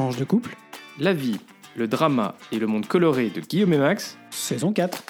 Tranche 0.00 0.16
de 0.16 0.24
couple, 0.24 0.56
La 0.98 1.12
vie, 1.12 1.36
le 1.76 1.86
drama 1.86 2.34
et 2.52 2.58
le 2.58 2.66
monde 2.66 2.86
coloré 2.86 3.28
de 3.28 3.42
Guillaume 3.42 3.74
et 3.74 3.78
Max. 3.78 4.16
saison 4.30 4.72
4. 4.72 5.04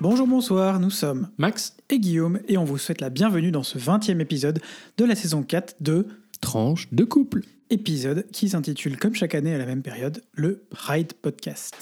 Bonjour, 0.00 0.26
bonsoir, 0.26 0.80
nous 0.80 0.90
sommes 0.90 1.28
Max, 1.38 1.76
et 1.88 2.00
Guillaume 2.00 2.40
et 2.48 2.58
on 2.58 2.64
vous 2.64 2.78
souhaite 2.78 3.00
la 3.00 3.10
bienvenue 3.10 3.52
dans 3.52 3.62
ce 3.62 3.78
20e 3.78 4.18
épisode 4.18 4.60
de 4.96 5.04
la 5.04 5.14
saison 5.14 5.44
4 5.44 5.76
de 5.78 6.08
tranche 6.40 6.88
de 6.90 7.04
couple. 7.04 7.42
épisode 7.70 8.26
qui 8.32 8.48
s'intitule 8.48 8.96
comme 8.96 9.14
chaque 9.14 9.36
année 9.36 9.54
à 9.54 9.58
la 9.58 9.66
même 9.66 9.82
période 9.82 10.24
le 10.34 10.64
Pride 10.68 11.12
Podcast. 11.12 11.76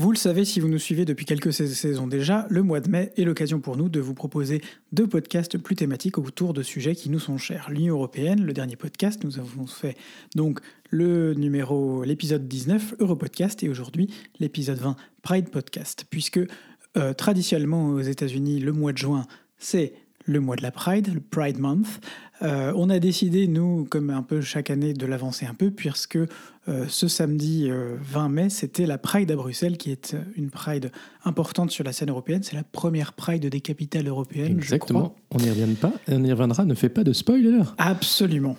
Vous 0.00 0.12
le 0.12 0.16
savez 0.16 0.46
si 0.46 0.60
vous 0.60 0.68
nous 0.68 0.78
suivez 0.78 1.04
depuis 1.04 1.26
quelques 1.26 1.52
sais- 1.52 1.66
saisons 1.66 2.06
déjà, 2.06 2.46
le 2.48 2.62
mois 2.62 2.80
de 2.80 2.88
mai 2.88 3.12
est 3.18 3.24
l'occasion 3.24 3.60
pour 3.60 3.76
nous 3.76 3.90
de 3.90 4.00
vous 4.00 4.14
proposer 4.14 4.62
deux 4.92 5.06
podcasts 5.06 5.58
plus 5.58 5.76
thématiques 5.76 6.16
autour 6.16 6.54
de 6.54 6.62
sujets 6.62 6.94
qui 6.94 7.10
nous 7.10 7.18
sont 7.18 7.36
chers. 7.36 7.68
L'Union 7.68 7.96
européenne, 7.96 8.42
le 8.42 8.54
dernier 8.54 8.76
podcast, 8.76 9.22
nous 9.24 9.38
avons 9.38 9.66
fait 9.66 9.98
donc 10.34 10.60
le 10.88 11.34
numéro, 11.34 12.02
l'épisode 12.02 12.48
19, 12.48 12.94
Europodcast, 12.98 13.62
et 13.62 13.68
aujourd'hui 13.68 14.08
l'épisode 14.38 14.78
20, 14.78 14.96
Pride 15.20 15.50
Podcast, 15.50 16.06
puisque 16.08 16.40
euh, 16.96 17.12
traditionnellement 17.12 17.90
aux 17.90 18.00
États-Unis, 18.00 18.58
le 18.58 18.72
mois 18.72 18.94
de 18.94 18.98
juin, 18.98 19.26
c'est 19.58 19.92
le 20.24 20.40
mois 20.40 20.56
de 20.56 20.62
la 20.62 20.70
Pride, 20.70 21.12
le 21.12 21.20
Pride 21.20 21.58
Month. 21.58 22.00
Euh, 22.42 22.72
on 22.76 22.88
a 22.90 22.98
décidé, 22.98 23.46
nous, 23.46 23.86
comme 23.90 24.10
un 24.10 24.22
peu 24.22 24.40
chaque 24.40 24.70
année, 24.70 24.94
de 24.94 25.06
l'avancer 25.06 25.46
un 25.46 25.54
peu, 25.54 25.70
puisque 25.70 26.16
euh, 26.16 26.86
ce 26.88 27.08
samedi 27.08 27.68
euh, 27.70 27.96
20 28.02 28.28
mai, 28.28 28.48
c'était 28.50 28.86
la 28.86 28.98
Pride 28.98 29.30
à 29.30 29.36
Bruxelles, 29.36 29.76
qui 29.76 29.90
est 29.90 30.14
euh, 30.14 30.18
une 30.36 30.50
Pride 30.50 30.92
importante 31.24 31.70
sur 31.70 31.84
la 31.84 31.92
scène 31.92 32.10
européenne. 32.10 32.42
C'est 32.42 32.56
la 32.56 32.62
première 32.62 33.12
Pride 33.12 33.46
des 33.46 33.60
capitales 33.60 34.08
européennes, 34.08 34.56
je 34.58 34.64
Exactement. 34.64 35.00
crois. 35.00 35.16
On 35.32 35.38
n'y 35.38 35.50
revient 35.50 35.74
pas, 35.74 35.92
on 36.08 36.22
y 36.24 36.32
reviendra, 36.32 36.64
ne 36.64 36.74
fait 36.74 36.88
pas 36.88 37.04
de 37.04 37.12
spoiler. 37.12 37.60
Absolument. 37.78 38.56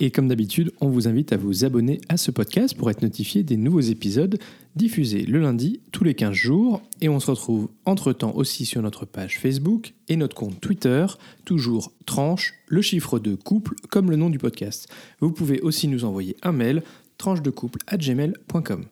Et 0.00 0.12
comme 0.12 0.28
d'habitude, 0.28 0.72
on 0.80 0.88
vous 0.88 1.08
invite 1.08 1.32
à 1.32 1.36
vous 1.36 1.64
abonner 1.64 2.00
à 2.08 2.16
ce 2.16 2.30
podcast 2.30 2.76
pour 2.76 2.88
être 2.88 3.02
notifié 3.02 3.42
des 3.42 3.56
nouveaux 3.56 3.80
épisodes 3.80 4.38
diffusés 4.76 5.22
le 5.22 5.40
lundi 5.40 5.80
tous 5.90 6.04
les 6.04 6.14
15 6.14 6.32
jours. 6.32 6.82
Et 7.00 7.08
on 7.08 7.18
se 7.18 7.28
retrouve 7.28 7.68
entre-temps 7.84 8.32
aussi 8.36 8.64
sur 8.64 8.80
notre 8.80 9.06
page 9.06 9.40
Facebook 9.40 9.94
et 10.06 10.14
notre 10.14 10.36
compte 10.36 10.60
Twitter, 10.60 11.04
toujours 11.44 11.92
tranche, 12.06 12.54
le 12.68 12.80
chiffre 12.80 13.18
de 13.18 13.34
couple, 13.34 13.74
comme 13.90 14.08
le 14.08 14.16
nom 14.16 14.30
du 14.30 14.38
podcast. 14.38 14.88
Vous 15.20 15.32
pouvez 15.32 15.60
aussi 15.60 15.88
nous 15.88 16.04
envoyer 16.04 16.36
un 16.42 16.52
mail, 16.52 16.84
tranche 17.18 17.42
de 17.42 17.50
couple 17.50 17.80
à 17.88 17.96
gmail.com. 17.96 18.84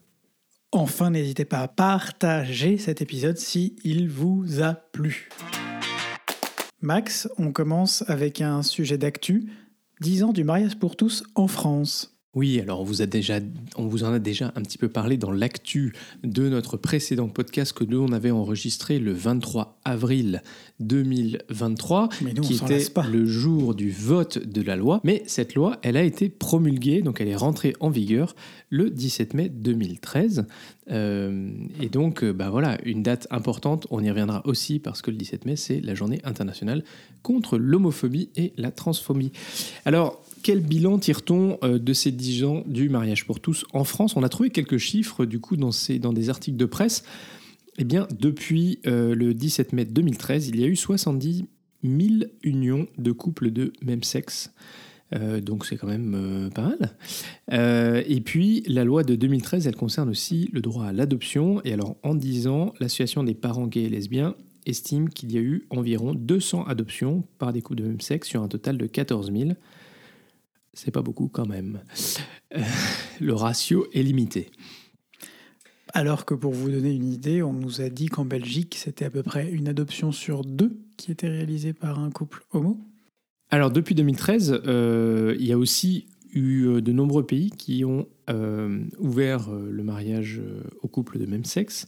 Enfin, 0.72 1.10
n'hésitez 1.10 1.44
pas 1.44 1.60
à 1.60 1.68
partager 1.68 2.78
cet 2.78 3.00
épisode 3.00 3.38
si 3.38 3.76
il 3.84 4.08
vous 4.08 4.60
a 4.60 4.74
plu. 4.74 5.28
Max, 6.82 7.28
on 7.38 7.52
commence 7.52 8.04
avec 8.08 8.40
un 8.40 8.62
sujet 8.62 8.98
d'actu. 8.98 9.46
10 10.00 10.24
ans 10.24 10.32
du 10.32 10.44
mariage 10.44 10.78
pour 10.78 10.94
tous 10.94 11.24
en 11.34 11.48
France. 11.48 12.15
Oui, 12.36 12.60
alors 12.60 12.82
on 12.82 12.84
vous, 12.84 13.00
a 13.00 13.06
déjà, 13.06 13.40
on 13.76 13.86
vous 13.86 14.04
en 14.04 14.12
a 14.12 14.18
déjà 14.18 14.52
un 14.56 14.60
petit 14.60 14.76
peu 14.76 14.90
parlé 14.90 15.16
dans 15.16 15.32
l'actu 15.32 15.94
de 16.22 16.50
notre 16.50 16.76
précédent 16.76 17.28
podcast 17.28 17.72
que 17.72 17.82
nous 17.82 17.98
on 17.98 18.12
avait 18.12 18.30
enregistré 18.30 18.98
le 18.98 19.14
23 19.14 19.80
avril 19.86 20.42
2023, 20.80 22.10
Mais 22.20 22.34
nous, 22.34 22.42
on 22.42 22.46
qui 22.46 22.56
était 22.56 22.90
pas. 22.90 23.06
le 23.06 23.24
jour 23.24 23.74
du 23.74 23.90
vote 23.90 24.38
de 24.38 24.60
la 24.60 24.76
loi. 24.76 25.00
Mais 25.02 25.22
cette 25.26 25.54
loi, 25.54 25.78
elle 25.80 25.96
a 25.96 26.02
été 26.02 26.28
promulguée, 26.28 27.00
donc 27.00 27.22
elle 27.22 27.28
est 27.28 27.36
rentrée 27.36 27.72
en 27.80 27.88
vigueur 27.88 28.36
le 28.68 28.90
17 28.90 29.32
mai 29.32 29.48
2013. 29.48 30.44
Euh, 30.90 31.50
et 31.80 31.88
donc, 31.88 32.22
euh, 32.22 32.32
bah 32.34 32.50
voilà, 32.50 32.76
une 32.84 33.02
date 33.02 33.26
importante. 33.30 33.86
On 33.90 34.04
y 34.04 34.10
reviendra 34.10 34.42
aussi 34.46 34.78
parce 34.78 35.00
que 35.00 35.10
le 35.10 35.16
17 35.16 35.46
mai, 35.46 35.56
c'est 35.56 35.80
la 35.80 35.94
journée 35.94 36.20
internationale 36.24 36.84
contre 37.22 37.56
l'homophobie 37.56 38.28
et 38.36 38.52
la 38.58 38.70
transphobie. 38.70 39.32
Alors, 39.86 40.22
quel 40.42 40.60
bilan 40.60 40.98
tire-t-on 40.98 41.58
euh, 41.62 41.78
de 41.78 41.92
ces 41.92 42.12
10 42.12 42.44
ans 42.44 42.62
du 42.66 42.88
mariage 42.88 43.26
pour 43.26 43.40
tous 43.40 43.64
en 43.72 43.84
France? 43.84 44.16
On 44.16 44.22
a 44.22 44.28
trouvé 44.28 44.50
quelques 44.50 44.78
chiffres 44.78 45.24
du 45.24 45.40
coup 45.40 45.56
dans, 45.56 45.70
des 46.12 46.30
articles 46.30 46.56
de 46.56 46.64
presse. 46.64 47.04
Eh 47.78 47.84
bien, 47.84 48.06
depuis 48.18 48.78
euh, 48.86 49.14
le 49.14 49.34
17 49.34 49.72
mai 49.72 49.84
2013, 49.84 50.48
il 50.48 50.60
y 50.60 50.64
a 50.64 50.66
eu 50.66 50.76
70 50.76 51.46
000 51.84 52.30
unions 52.42 52.86
de 52.96 53.12
couples 53.12 53.50
de 53.50 53.72
même 53.82 54.02
sexe. 54.02 54.52
Euh, 55.14 55.40
donc 55.40 55.66
c'est 55.66 55.76
quand 55.76 55.86
même 55.86 56.50
pas 56.54 56.72
mal. 57.48 58.04
Et 58.08 58.20
puis 58.20 58.62
la 58.66 58.84
loi 58.84 59.04
de 59.04 59.14
2013, 59.14 59.66
elle 59.66 59.76
concerne 59.76 60.08
aussi 60.08 60.48
le 60.52 60.60
droit 60.60 60.86
à 60.86 60.92
l'adoption. 60.92 61.60
Et 61.64 61.72
alors 61.72 61.96
en 62.02 62.14
10 62.14 62.46
ans, 62.46 62.72
l'association 62.80 63.24
des 63.24 63.34
parents 63.34 63.66
gays 63.66 63.84
et 63.84 63.88
lesbiens 63.88 64.34
estime 64.66 65.08
qu'il 65.08 65.32
y 65.32 65.38
a 65.38 65.40
eu 65.40 65.66
environ 65.70 66.14
200 66.14 66.64
adoptions 66.64 67.22
par 67.38 67.52
des 67.52 67.62
couples 67.62 67.82
de 67.82 67.88
même 67.88 68.00
sexe 68.00 68.28
sur 68.28 68.42
un 68.42 68.48
total 68.48 68.76
de 68.78 68.86
14 68.86 69.32
000. 69.32 69.50
C'est 70.76 70.92
pas 70.92 71.02
beaucoup 71.02 71.26
quand 71.26 71.46
même. 71.46 71.80
Euh, 72.54 72.62
le 73.20 73.34
ratio 73.34 73.88
est 73.92 74.02
limité. 74.02 74.50
Alors 75.94 76.26
que 76.26 76.34
pour 76.34 76.52
vous 76.52 76.70
donner 76.70 76.92
une 76.92 77.10
idée, 77.10 77.42
on 77.42 77.54
nous 77.54 77.80
a 77.80 77.88
dit 77.88 78.06
qu'en 78.06 78.26
Belgique, 78.26 78.76
c'était 78.78 79.06
à 79.06 79.10
peu 79.10 79.22
près 79.22 79.50
une 79.50 79.66
adoption 79.66 80.12
sur 80.12 80.44
deux 80.44 80.78
qui 80.96 81.10
était 81.10 81.28
réalisée 81.28 81.72
par 81.72 81.98
un 81.98 82.10
couple 82.10 82.44
homo. 82.52 82.78
Alors 83.50 83.70
depuis 83.70 83.94
2013, 83.94 84.60
euh, 84.66 85.36
il 85.38 85.46
y 85.46 85.52
a 85.52 85.58
aussi 85.58 86.08
eu 86.32 86.66
euh, 86.66 86.80
de 86.82 86.92
nombreux 86.92 87.24
pays 87.24 87.50
qui 87.50 87.84
ont 87.84 88.06
euh, 88.28 88.84
ouvert 88.98 89.50
le 89.50 89.82
mariage 89.82 90.42
aux 90.82 90.88
couples 90.88 91.18
de 91.18 91.26
même 91.26 91.44
sexe. 91.44 91.86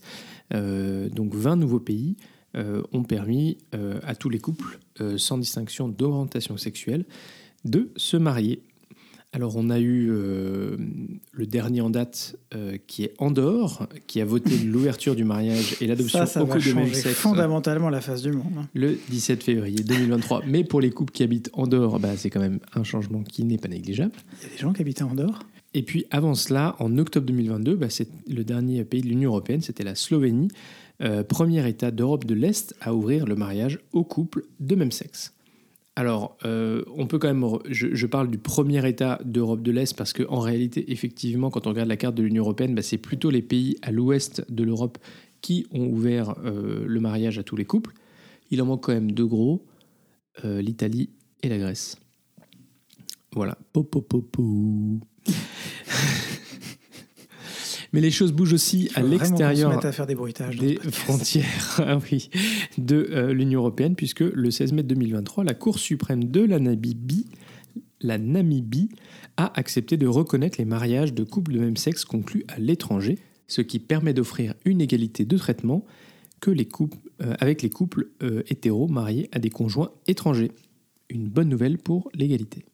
Donc 0.51 1.35
20 1.35 1.57
nouveaux 1.57 1.79
pays 1.79 2.17
ont 2.55 3.03
permis 3.03 3.59
à 4.01 4.15
tous 4.15 4.29
les 4.29 4.39
couples, 4.39 4.79
sans 5.17 5.37
distinction 5.37 5.87
d'orientation 5.87 6.57
sexuelle, 6.57 7.05
de 7.65 7.91
se 7.95 8.17
marier. 8.17 8.63
Alors 9.31 9.57
on 9.57 9.69
a 9.69 9.79
eu 9.79 10.09
euh, 10.09 10.75
le 11.33 11.45
dernier 11.45 11.81
en 11.81 11.91
date 11.91 12.35
euh, 12.55 12.77
qui 12.87 13.03
est 13.03 13.13
Andorre, 13.19 13.87
qui 14.07 14.21
a 14.21 14.25
voté 14.25 14.57
l'ouverture 14.65 15.15
du 15.15 15.23
mariage 15.23 15.75
et 15.81 15.87
l'adoption 15.87 16.19
va 16.23 16.25
couples 16.25 16.65
de 16.65 16.73
même 16.73 16.93
sexe 16.93 17.15
fondamentalement 17.15 17.89
la 17.89 18.01
face 18.01 18.23
du 18.23 18.31
monde. 18.31 18.51
hein. 18.57 18.67
le 18.73 18.97
17 19.09 19.43
février 19.43 19.83
2023. 19.83 20.43
Mais 20.47 20.63
pour 20.63 20.81
les 20.81 20.89
couples 20.89 21.13
qui 21.13 21.21
habitent 21.21 21.51
en 21.53 21.67
dehors, 21.67 21.99
bah, 21.99 22.17
c'est 22.17 22.31
quand 22.31 22.39
même 22.39 22.59
un 22.73 22.83
changement 22.83 23.21
qui 23.21 23.43
n'est 23.43 23.59
pas 23.59 23.67
négligeable. 23.67 24.13
Il 24.41 24.43
y 24.47 24.51
a 24.51 24.53
des 24.53 24.57
gens 24.57 24.73
qui 24.73 24.81
habitaient 24.81 25.03
en 25.03 25.13
dehors. 25.13 25.39
Et 25.75 25.83
puis 25.83 26.05
avant 26.09 26.33
cela, 26.33 26.75
en 26.79 26.97
octobre 26.97 27.27
2022, 27.27 27.75
bah, 27.75 27.91
c'est 27.91 28.07
le 28.27 28.43
dernier 28.43 28.83
pays 28.83 29.01
de 29.01 29.07
l'Union 29.07 29.29
européenne, 29.29 29.61
c'était 29.61 29.83
la 29.83 29.93
Slovénie, 29.93 30.47
euh, 31.01 31.23
premier 31.23 31.67
État 31.69 31.91
d'Europe 31.91 32.25
de 32.25 32.33
l'Est 32.33 32.75
à 32.81 32.95
ouvrir 32.95 33.27
le 33.27 33.35
mariage 33.35 33.79
aux 33.93 34.03
couples 34.03 34.43
de 34.59 34.73
même 34.73 34.91
sexe. 34.91 35.33
Alors, 35.99 36.37
euh, 36.45 36.85
on 36.95 37.07
peut 37.07 37.19
quand 37.19 37.27
même. 37.27 37.45
Je, 37.69 38.05
parle 38.05 38.29
du 38.29 38.37
premier 38.37 38.87
État 38.87 39.19
d'Europe 39.25 39.61
de 39.61 39.69
l'Est 39.69 39.97
parce 39.97 40.13
qu'en 40.13 40.39
réalité, 40.39 40.93
effectivement, 40.93 41.49
quand 41.49 41.67
on 41.67 41.71
regarde 41.71 41.89
la 41.89 41.97
carte 41.97 42.15
de 42.15 42.23
l'Union 42.23 42.43
européenne, 42.43 42.73
bah, 42.73 42.81
c'est 42.81 42.97
plutôt 42.97 43.29
les 43.29 43.41
pays 43.41 43.75
à 43.81 43.91
l'ouest 43.91 44.49
de 44.49 44.63
l'Europe 44.63 44.97
qui 45.41 45.67
ont 45.71 45.87
ouvert 45.87 46.35
euh, 46.45 46.85
le 46.87 46.99
mariage 47.01 47.37
à 47.37 47.43
tous 47.43 47.57
les 47.57 47.65
couples. 47.65 47.91
Il 48.49 48.61
en 48.61 48.65
manque 48.65 48.83
quand 48.83 48.93
même 48.93 49.11
deux 49.11 49.25
gros 49.25 49.65
euh, 50.45 50.61
l'Italie 50.61 51.09
et 51.43 51.49
la 51.49 51.57
Grèce. 51.57 51.97
Voilà. 53.33 53.57
Po. 53.73 53.83
Mais 57.91 58.01
les 58.01 58.11
choses 58.11 58.31
bougent 58.31 58.53
aussi 58.53 58.89
à 58.95 59.01
l'extérieur 59.01 59.71
mette 59.71 59.85
à 59.85 59.91
faire 59.91 60.05
des 60.05 60.15
bruitages. 60.15 60.57
frontières 60.91 61.81
ah 61.85 61.97
oui, 62.11 62.29
de 62.77 63.09
euh, 63.11 63.33
l'Union 63.33 63.61
européenne, 63.61 63.95
puisque 63.95 64.19
le 64.19 64.51
16 64.51 64.73
mai 64.73 64.83
2023, 64.83 65.43
la 65.43 65.53
Cour 65.53 65.79
suprême 65.79 66.25
de 66.25 66.41
la 66.41 66.59
Namibie, 66.59 67.27
la 68.01 68.17
Namibie 68.17 68.89
a 69.37 69.51
accepté 69.59 69.97
de 69.97 70.07
reconnaître 70.07 70.57
les 70.59 70.65
mariages 70.65 71.13
de 71.13 71.23
couples 71.23 71.53
de 71.53 71.59
même 71.59 71.77
sexe 71.77 72.05
conclus 72.05 72.43
à 72.47 72.59
l'étranger, 72.59 73.17
ce 73.47 73.61
qui 73.61 73.79
permet 73.79 74.13
d'offrir 74.13 74.53
une 74.65 74.81
égalité 74.81 75.25
de 75.25 75.37
traitement 75.37 75.85
que 76.39 76.51
les 76.51 76.65
couples, 76.65 76.97
euh, 77.21 77.33
avec 77.39 77.61
les 77.61 77.69
couples 77.69 78.09
euh, 78.23 78.43
hétéros 78.47 78.87
mariés 78.87 79.29
à 79.31 79.39
des 79.39 79.49
conjoints 79.49 79.91
étrangers. 80.07 80.51
Une 81.09 81.27
bonne 81.27 81.49
nouvelle 81.49 81.77
pour 81.77 82.09
l'égalité. 82.13 82.65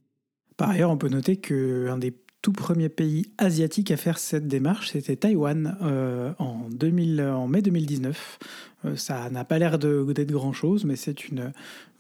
Par 0.58 0.70
ailleurs, 0.70 0.92
on 0.92 0.98
peut 0.98 1.10
noter 1.10 1.38
qu'un 1.38 1.98
des 1.98 2.12
tout 2.46 2.52
premiers 2.52 2.90
pays 2.90 3.32
asiatiques 3.40 3.90
à 3.90 3.98
faire 3.98 4.20
cette 4.20 4.48
démarche, 4.48 4.92
c'était 4.92 5.16
Taïwan 5.16 5.76
euh, 5.82 6.32
en, 6.38 6.70
2000, 6.70 7.20
en 7.20 7.48
mai 7.48 7.64
2019. 7.64 8.38
Euh, 8.86 8.96
ça 8.96 9.32
n'a 9.32 9.44
pas 9.44 9.58
l'air 9.58 9.80
d'être 9.80 10.32
grand-chose, 10.32 10.86
mais 10.86 10.96
c'est 10.96 11.16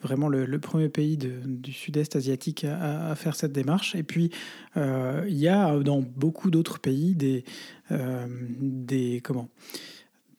vraiment 0.03 0.30
le, 0.30 0.59
premier 0.59 0.88
pays 0.88 1.18
du 1.18 1.74
sud-est 1.74 2.15
asiatique 2.15 2.63
à, 2.63 3.15
faire 3.15 3.36
cette 3.36 3.53
démarche. 3.53 3.95
Et 3.95 4.03
puis, 4.03 4.30
euh, 4.77 5.25
il 5.27 5.38
y 5.38 5.47
a 5.47 5.80
dans 5.80 6.03
beaucoup 6.03 6.51
d'autres 6.51 6.77
pays 6.77 7.15
des, 7.15 7.44
comment, 9.24 9.50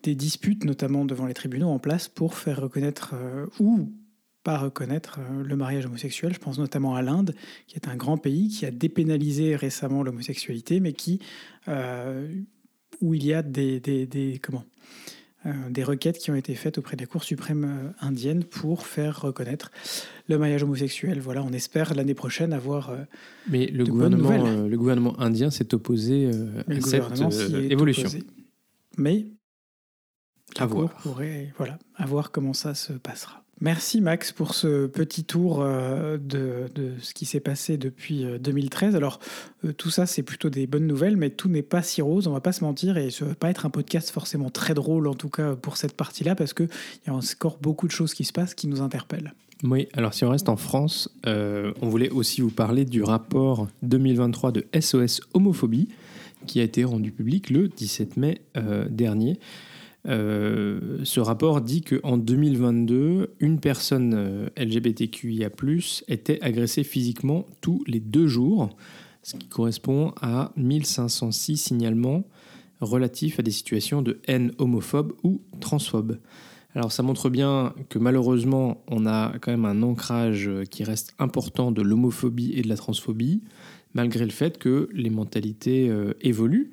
des 0.04 0.14
disputes, 0.14 0.64
notamment 0.64 1.04
devant 1.04 1.26
les 1.26 1.34
tribunaux, 1.34 1.70
en 1.70 1.80
place 1.80 2.06
pour 2.06 2.34
faire 2.34 2.60
reconnaître 2.62 3.16
ou 3.58 3.88
pas 4.48 4.58
reconnaître 4.58 5.18
euh, 5.18 5.42
le 5.42 5.56
mariage 5.56 5.86
homosexuel. 5.86 6.32
Je 6.32 6.38
pense 6.38 6.58
notamment 6.58 6.94
à 6.94 7.02
l'Inde, 7.02 7.34
qui 7.66 7.74
est 7.74 7.88
un 7.88 7.96
grand 7.96 8.16
pays 8.16 8.46
qui 8.48 8.64
a 8.64 8.70
dépénalisé 8.70 9.56
récemment 9.56 10.04
l'homosexualité, 10.04 10.78
mais 10.78 10.92
qui, 10.92 11.18
euh, 11.66 12.28
où 13.00 13.14
il 13.14 13.24
y 13.26 13.32
a 13.34 13.42
des, 13.42 13.80
des, 13.80 14.06
des- 14.06 14.38
comment, 14.40 14.64
des 15.70 15.84
requêtes 15.84 16.18
qui 16.18 16.30
ont 16.32 16.34
été 16.36 16.54
faites 16.56 16.76
auprès 16.78 16.96
des 16.96 17.06
cours 17.06 17.22
suprêmes 17.24 17.92
indiennes 18.00 18.42
pour 18.44 18.86
faire 18.86 19.20
reconnaître 19.20 19.70
le 20.28 20.38
mariage 20.38 20.62
homosexuel. 20.64 21.20
Voilà, 21.20 21.42
on 21.44 21.52
espère 21.52 21.94
l'année 21.94 22.14
prochaine 22.14 22.52
avoir. 22.52 22.82
Mais 23.48 23.66
le 23.66 23.84
gouvernement, 23.84 24.66
le 24.74 24.76
gouvernement 24.76 25.14
indien 25.20 25.50
s'est 25.50 25.72
opposé 25.74 26.30
à 26.68 27.30
cette 27.30 27.72
évolution. 27.74 28.08
Mais 28.96 29.26
à 30.56 30.66
voir. 30.66 30.90
voilà, 31.58 31.78
à 31.96 32.06
voir 32.06 32.30
comment 32.30 32.52
ça 32.64 32.74
se 32.74 32.92
passera. 32.94 33.42
Merci 33.62 34.02
Max 34.02 34.32
pour 34.32 34.54
ce 34.54 34.86
petit 34.86 35.24
tour 35.24 35.62
euh, 35.62 36.18
de, 36.18 36.66
ce 37.00 37.14
qui 37.14 37.24
s'est 37.24 37.40
passé 37.40 37.78
depuis 37.78 38.26
2013. 38.38 38.92
Euh, 38.92 38.96
Alors 38.98 39.18
euh, 39.64 39.72
tout 39.72 39.88
ça 39.88 40.04
c'est 40.04 40.22
plutôt 40.22 40.50
des 40.50 40.66
bonnes 40.66 40.86
nouvelles, 40.86 41.16
mais 41.16 41.30
tout 41.30 41.48
n'est 41.48 41.62
pas 41.62 41.82
si 41.82 42.02
rose, 42.02 42.26
on 42.26 42.32
va 42.32 42.40
pas 42.40 42.52
se 42.52 42.62
mentir, 42.62 42.98
et 42.98 43.10
ce 43.10 43.24
va 43.24 43.34
pas 43.34 43.48
être 43.48 43.64
un 43.64 43.70
podcast 43.70 44.10
forcément 44.10 44.50
très 44.50 44.74
drôle 44.74 45.08
en 45.08 45.14
tout 45.14 45.30
cas 45.30 45.56
pour 45.56 45.78
cette 45.78 45.94
partie-là, 45.94 46.34
parce 46.34 46.52
qu'il 46.52 46.68
y 47.06 47.10
a 47.10 47.14
encore 47.14 47.56
beaucoup 47.62 47.86
de 47.86 47.92
choses 47.92 48.12
qui 48.12 48.24
se 48.24 48.32
passent 48.32 48.54
qui 48.54 48.68
nous 48.68 48.82
interpellent. 48.82 49.32
Oui, 49.64 49.88
alors 49.94 50.12
si 50.12 50.26
on 50.26 50.28
reste 50.28 50.50
en 50.50 50.58
France, 50.58 51.08
on 51.24 51.88
voulait 51.88 52.10
aussi 52.10 52.42
vous 52.42 52.50
parler 52.50 52.84
du 52.84 53.02
rapport 53.02 53.68
2023 53.82 54.52
de 54.52 54.66
SOS 54.78 55.22
Homophobie 55.32 55.88
qui 56.46 56.60
a 56.60 56.62
été 56.62 56.84
rendu 56.84 57.10
public 57.10 57.48
le 57.48 57.68
17 57.68 58.18
mai 58.18 58.42
dernier. 58.90 59.40
Euh, 60.06 60.98
ce 61.04 61.20
rapport 61.20 61.60
dit 61.60 61.82
qu'en 61.82 62.16
2022, 62.16 63.34
une 63.40 63.58
personne 63.58 64.14
euh, 64.14 64.48
LGBTQIA 64.56 65.50
était 66.08 66.40
agressée 66.42 66.84
physiquement 66.84 67.46
tous 67.60 67.82
les 67.86 68.00
deux 68.00 68.28
jours, 68.28 68.70
ce 69.22 69.36
qui 69.36 69.48
correspond 69.48 70.12
à 70.20 70.52
1506 70.56 71.56
signalements 71.56 72.24
relatifs 72.80 73.40
à 73.40 73.42
des 73.42 73.50
situations 73.50 74.02
de 74.02 74.20
haine 74.28 74.52
homophobe 74.58 75.12
ou 75.24 75.40
transphobe. 75.60 76.18
Alors 76.74 76.92
ça 76.92 77.02
montre 77.02 77.30
bien 77.30 77.74
que 77.88 77.98
malheureusement, 77.98 78.84
on 78.88 79.06
a 79.06 79.32
quand 79.40 79.50
même 79.50 79.64
un 79.64 79.82
ancrage 79.82 80.50
qui 80.70 80.84
reste 80.84 81.14
important 81.18 81.72
de 81.72 81.80
l'homophobie 81.82 82.52
et 82.54 82.62
de 82.62 82.68
la 82.68 82.76
transphobie, 82.76 83.42
malgré 83.94 84.24
le 84.24 84.30
fait 84.30 84.58
que 84.58 84.88
les 84.92 85.10
mentalités 85.10 85.88
euh, 85.88 86.12
évoluent. 86.20 86.70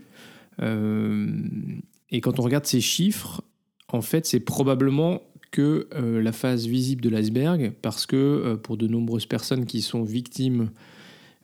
Et 2.13 2.21
quand 2.21 2.39
on 2.39 2.43
regarde 2.43 2.65
ces 2.65 2.79
chiffres, 2.79 3.41
en 3.89 4.01
fait, 4.01 4.25
c'est 4.25 4.39
probablement 4.39 5.23
que 5.51 5.87
euh, 5.93 6.21
la 6.21 6.31
phase 6.31 6.67
visible 6.67 7.01
de 7.01 7.09
l'iceberg, 7.09 7.73
parce 7.81 8.05
que 8.05 8.15
euh, 8.15 8.55
pour 8.55 8.77
de 8.77 8.87
nombreuses 8.87 9.25
personnes 9.25 9.65
qui 9.65 9.81
sont 9.81 10.03
victimes 10.03 10.69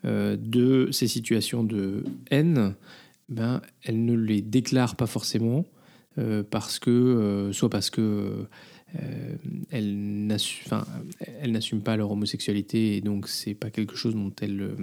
euh, 0.06 0.38
de 0.39 0.89
ces 0.92 1.07
situations 1.07 1.63
de 1.63 2.04
haine, 2.30 2.75
ben, 3.30 3.62
elles 3.83 4.06
ne 4.06 4.16
les 4.16 4.42
déclarent 4.42 4.95
pas 4.95 5.07
forcément, 5.07 5.66
parce 6.50 6.80
que, 6.80 7.50
soit 7.54 7.69
parce 7.69 7.89
que 7.89 8.45
euh, 8.95 9.36
elles 9.69 10.27
n'assument 11.51 11.81
pas 11.81 11.95
leur 11.95 12.12
homosexualité 12.12 12.97
et 12.97 13.01
donc 13.01 13.27
c'est 13.27 13.53
pas 13.53 13.69
quelque 13.69 13.95
chose 13.95 14.15
dont 14.15 14.31
elles 14.41 14.62
euh, 14.62 14.75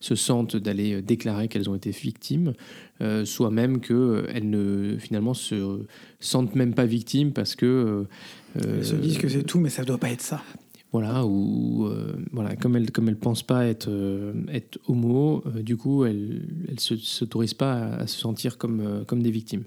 se 0.00 0.14
sentent 0.14 0.56
d'aller 0.56 0.94
euh, 0.94 1.02
déclarer 1.02 1.48
qu'elles 1.48 1.68
ont 1.68 1.74
été 1.74 1.90
victimes, 1.90 2.54
soit 3.24 3.50
même 3.50 3.80
qu'elles 3.80 4.48
ne 4.48 4.96
finalement 4.98 5.34
se 5.34 5.80
sentent 6.18 6.54
même 6.54 6.74
pas 6.74 6.86
victimes 6.86 7.32
parce 7.32 7.54
que 7.54 8.06
elles 8.54 8.84
se 8.84 8.94
disent 8.94 9.18
que 9.18 9.28
c'est 9.28 9.42
tout, 9.42 9.58
mais 9.58 9.70
ça 9.70 9.84
doit 9.84 9.98
pas 9.98 10.10
être 10.10 10.20
ça. 10.20 10.42
Voilà, 10.92 11.24
ou 11.24 11.88
voilà, 12.32 12.56
comme 12.56 12.76
elles 12.76 12.90
comme 12.90 13.08
elles 13.08 13.16
pensent 13.16 13.42
pas 13.42 13.66
être 13.66 13.90
être 14.52 14.78
homo, 14.86 15.42
du 15.62 15.76
coup 15.78 16.04
elles 16.04 16.46
elles 16.68 16.80
s'autorisent 16.80 17.54
pas 17.54 17.72
à, 17.72 18.02
à, 18.02 18.06
se 18.06 18.18
sentir 18.18 18.58
comme 18.58 19.04
comme 19.06 19.22
des 19.22 19.30
victimes. 19.30 19.64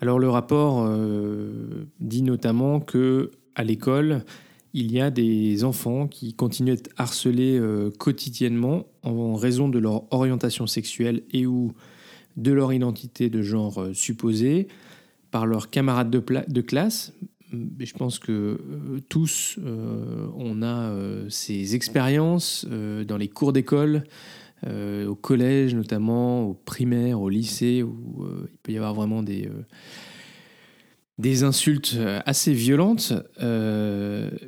Alors 0.00 0.18
le 0.18 0.30
rapport 0.30 0.86
euh, 0.86 1.86
dit 2.00 2.22
notamment 2.22 2.80
que 2.80 3.30
à 3.54 3.64
l'école, 3.64 4.24
il 4.72 4.90
y 4.92 5.00
a 5.00 5.10
des 5.10 5.62
enfants 5.64 6.08
qui 6.08 6.32
continuent 6.32 6.74
d'être 6.74 6.90
harcelés 6.96 7.58
euh, 7.58 7.90
quotidiennement 7.90 8.86
en 9.02 9.34
raison 9.34 9.68
de 9.68 9.78
leur 9.78 10.10
orientation 10.12 10.66
sexuelle 10.66 11.22
et 11.32 11.46
ou 11.46 11.72
de 12.36 12.52
leur 12.52 12.72
identité 12.72 13.28
de 13.28 13.42
genre 13.42 13.82
euh, 13.82 13.92
supposée 13.92 14.68
par 15.30 15.46
leurs 15.46 15.68
camarades 15.68 16.10
de, 16.10 16.22
de 16.48 16.60
classe. 16.62 17.12
Je 17.52 17.92
pense 17.94 18.18
que 18.18 18.60
tous, 19.08 19.58
on 20.36 20.62
a 20.62 20.92
ces 21.28 21.74
expériences 21.74 22.64
dans 22.64 23.16
les 23.16 23.26
cours 23.26 23.52
d'école, 23.52 24.04
euh, 24.66 25.06
au 25.06 25.14
collège 25.14 25.74
notamment, 25.74 26.42
au 26.42 26.54
primaire, 26.54 27.20
au 27.20 27.28
lycée, 27.28 27.82
où 27.82 28.24
euh, 28.24 28.48
il 28.52 28.58
peut 28.62 28.72
y 28.72 28.76
avoir 28.76 28.92
vraiment 28.92 29.22
des, 29.22 29.46
euh, 29.46 29.64
des 31.18 31.44
insultes 31.44 31.96
assez 32.26 32.52
violentes. 32.52 33.12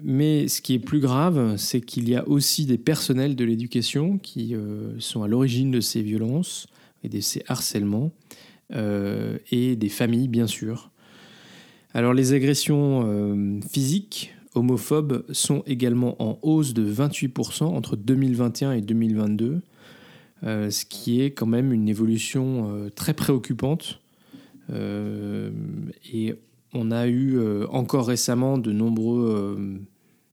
mais 0.02 0.48
ce 0.48 0.60
qui 0.60 0.74
est 0.74 0.78
plus 0.78 1.00
grave, 1.00 1.56
c'est 1.56 1.80
qu'il 1.80 2.08
y 2.08 2.16
a 2.16 2.26
aussi 2.28 2.66
des 2.66 2.78
personnels 2.78 3.36
de 3.36 3.44
l'éducation 3.44 4.18
qui 4.18 4.54
sont 4.98 5.22
à 5.22 5.28
l'origine 5.28 5.70
de 5.70 5.80
ces 5.80 6.00
violences 6.00 6.66
et 7.04 7.10
de 7.10 7.20
ces 7.20 7.42
harcèlements, 7.46 8.12
et 8.70 9.76
des 9.76 9.88
familles, 9.90 10.28
bien 10.28 10.46
sûr. 10.46 10.90
Alors 11.92 12.14
les 12.14 12.32
agressions 12.32 13.60
physiques 13.70 14.34
homophobes 14.54 15.24
sont 15.30 15.62
également 15.66 16.16
en 16.22 16.38
hausse 16.40 16.72
de 16.72 16.90
28% 16.90 17.64
entre 17.64 17.96
2021 17.96 18.72
et 18.72 18.80
2022. 18.80 19.60
Euh, 20.44 20.70
ce 20.70 20.84
qui 20.84 21.20
est 21.20 21.30
quand 21.30 21.46
même 21.46 21.72
une 21.72 21.88
évolution 21.88 22.68
euh, 22.68 22.90
très 22.90 23.14
préoccupante. 23.14 24.00
Euh, 24.70 25.50
et 26.12 26.34
on 26.74 26.90
a 26.90 27.06
eu 27.06 27.38
encore 27.66 28.06
récemment 28.06 28.56
de 28.56 28.72
nombreux, 28.72 29.58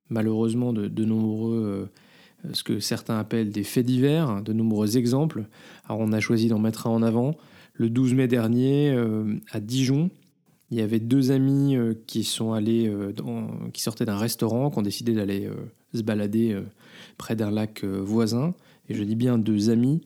malheureusement, 0.10 0.72
de, 0.72 1.04
nombreux 1.04 1.90
ce 2.54 2.64
que 2.64 2.80
certains 2.80 3.20
appellent 3.20 3.50
des 3.50 3.64
faits 3.66 3.86
divers, 3.86 4.42
de 4.42 4.54
nombreux 4.54 4.96
exemples. 4.96 5.48
Alors 5.84 6.00
on 6.00 6.14
a 6.14 6.22
choisi 6.22 6.48
d'en 6.48 6.60
mettre 6.60 6.88
un 6.88 6.92
en 6.92 7.02
avant. 7.02 7.36
Le 7.74 7.90
12 7.90 8.14
mai 8.14 8.30
dernier, 8.30 8.98
à 9.52 9.60
Dijon, 9.60 10.12
il 10.72 10.78
y 10.78 10.82
avait 10.82 11.02
deux 11.02 11.32
amis 11.32 11.76
qui 12.08 12.24
sont 12.24 12.54
allés, 12.54 12.90
qui 13.74 13.82
sortaient 13.82 14.06
d'un 14.06 14.18
restaurant, 14.18 14.70
qui 14.70 14.80
ont 14.80 14.84
décidé 14.84 15.14
d'aller 15.14 15.50
se 15.94 16.04
balader 16.04 16.58
près 17.18 17.36
d'un 17.36 17.52
lac 17.52 17.84
voisin 17.84 18.54
et 18.90 18.96
je 18.96 19.04
dis 19.04 19.16
bien 19.16 19.38
deux 19.38 19.70
amis, 19.70 20.02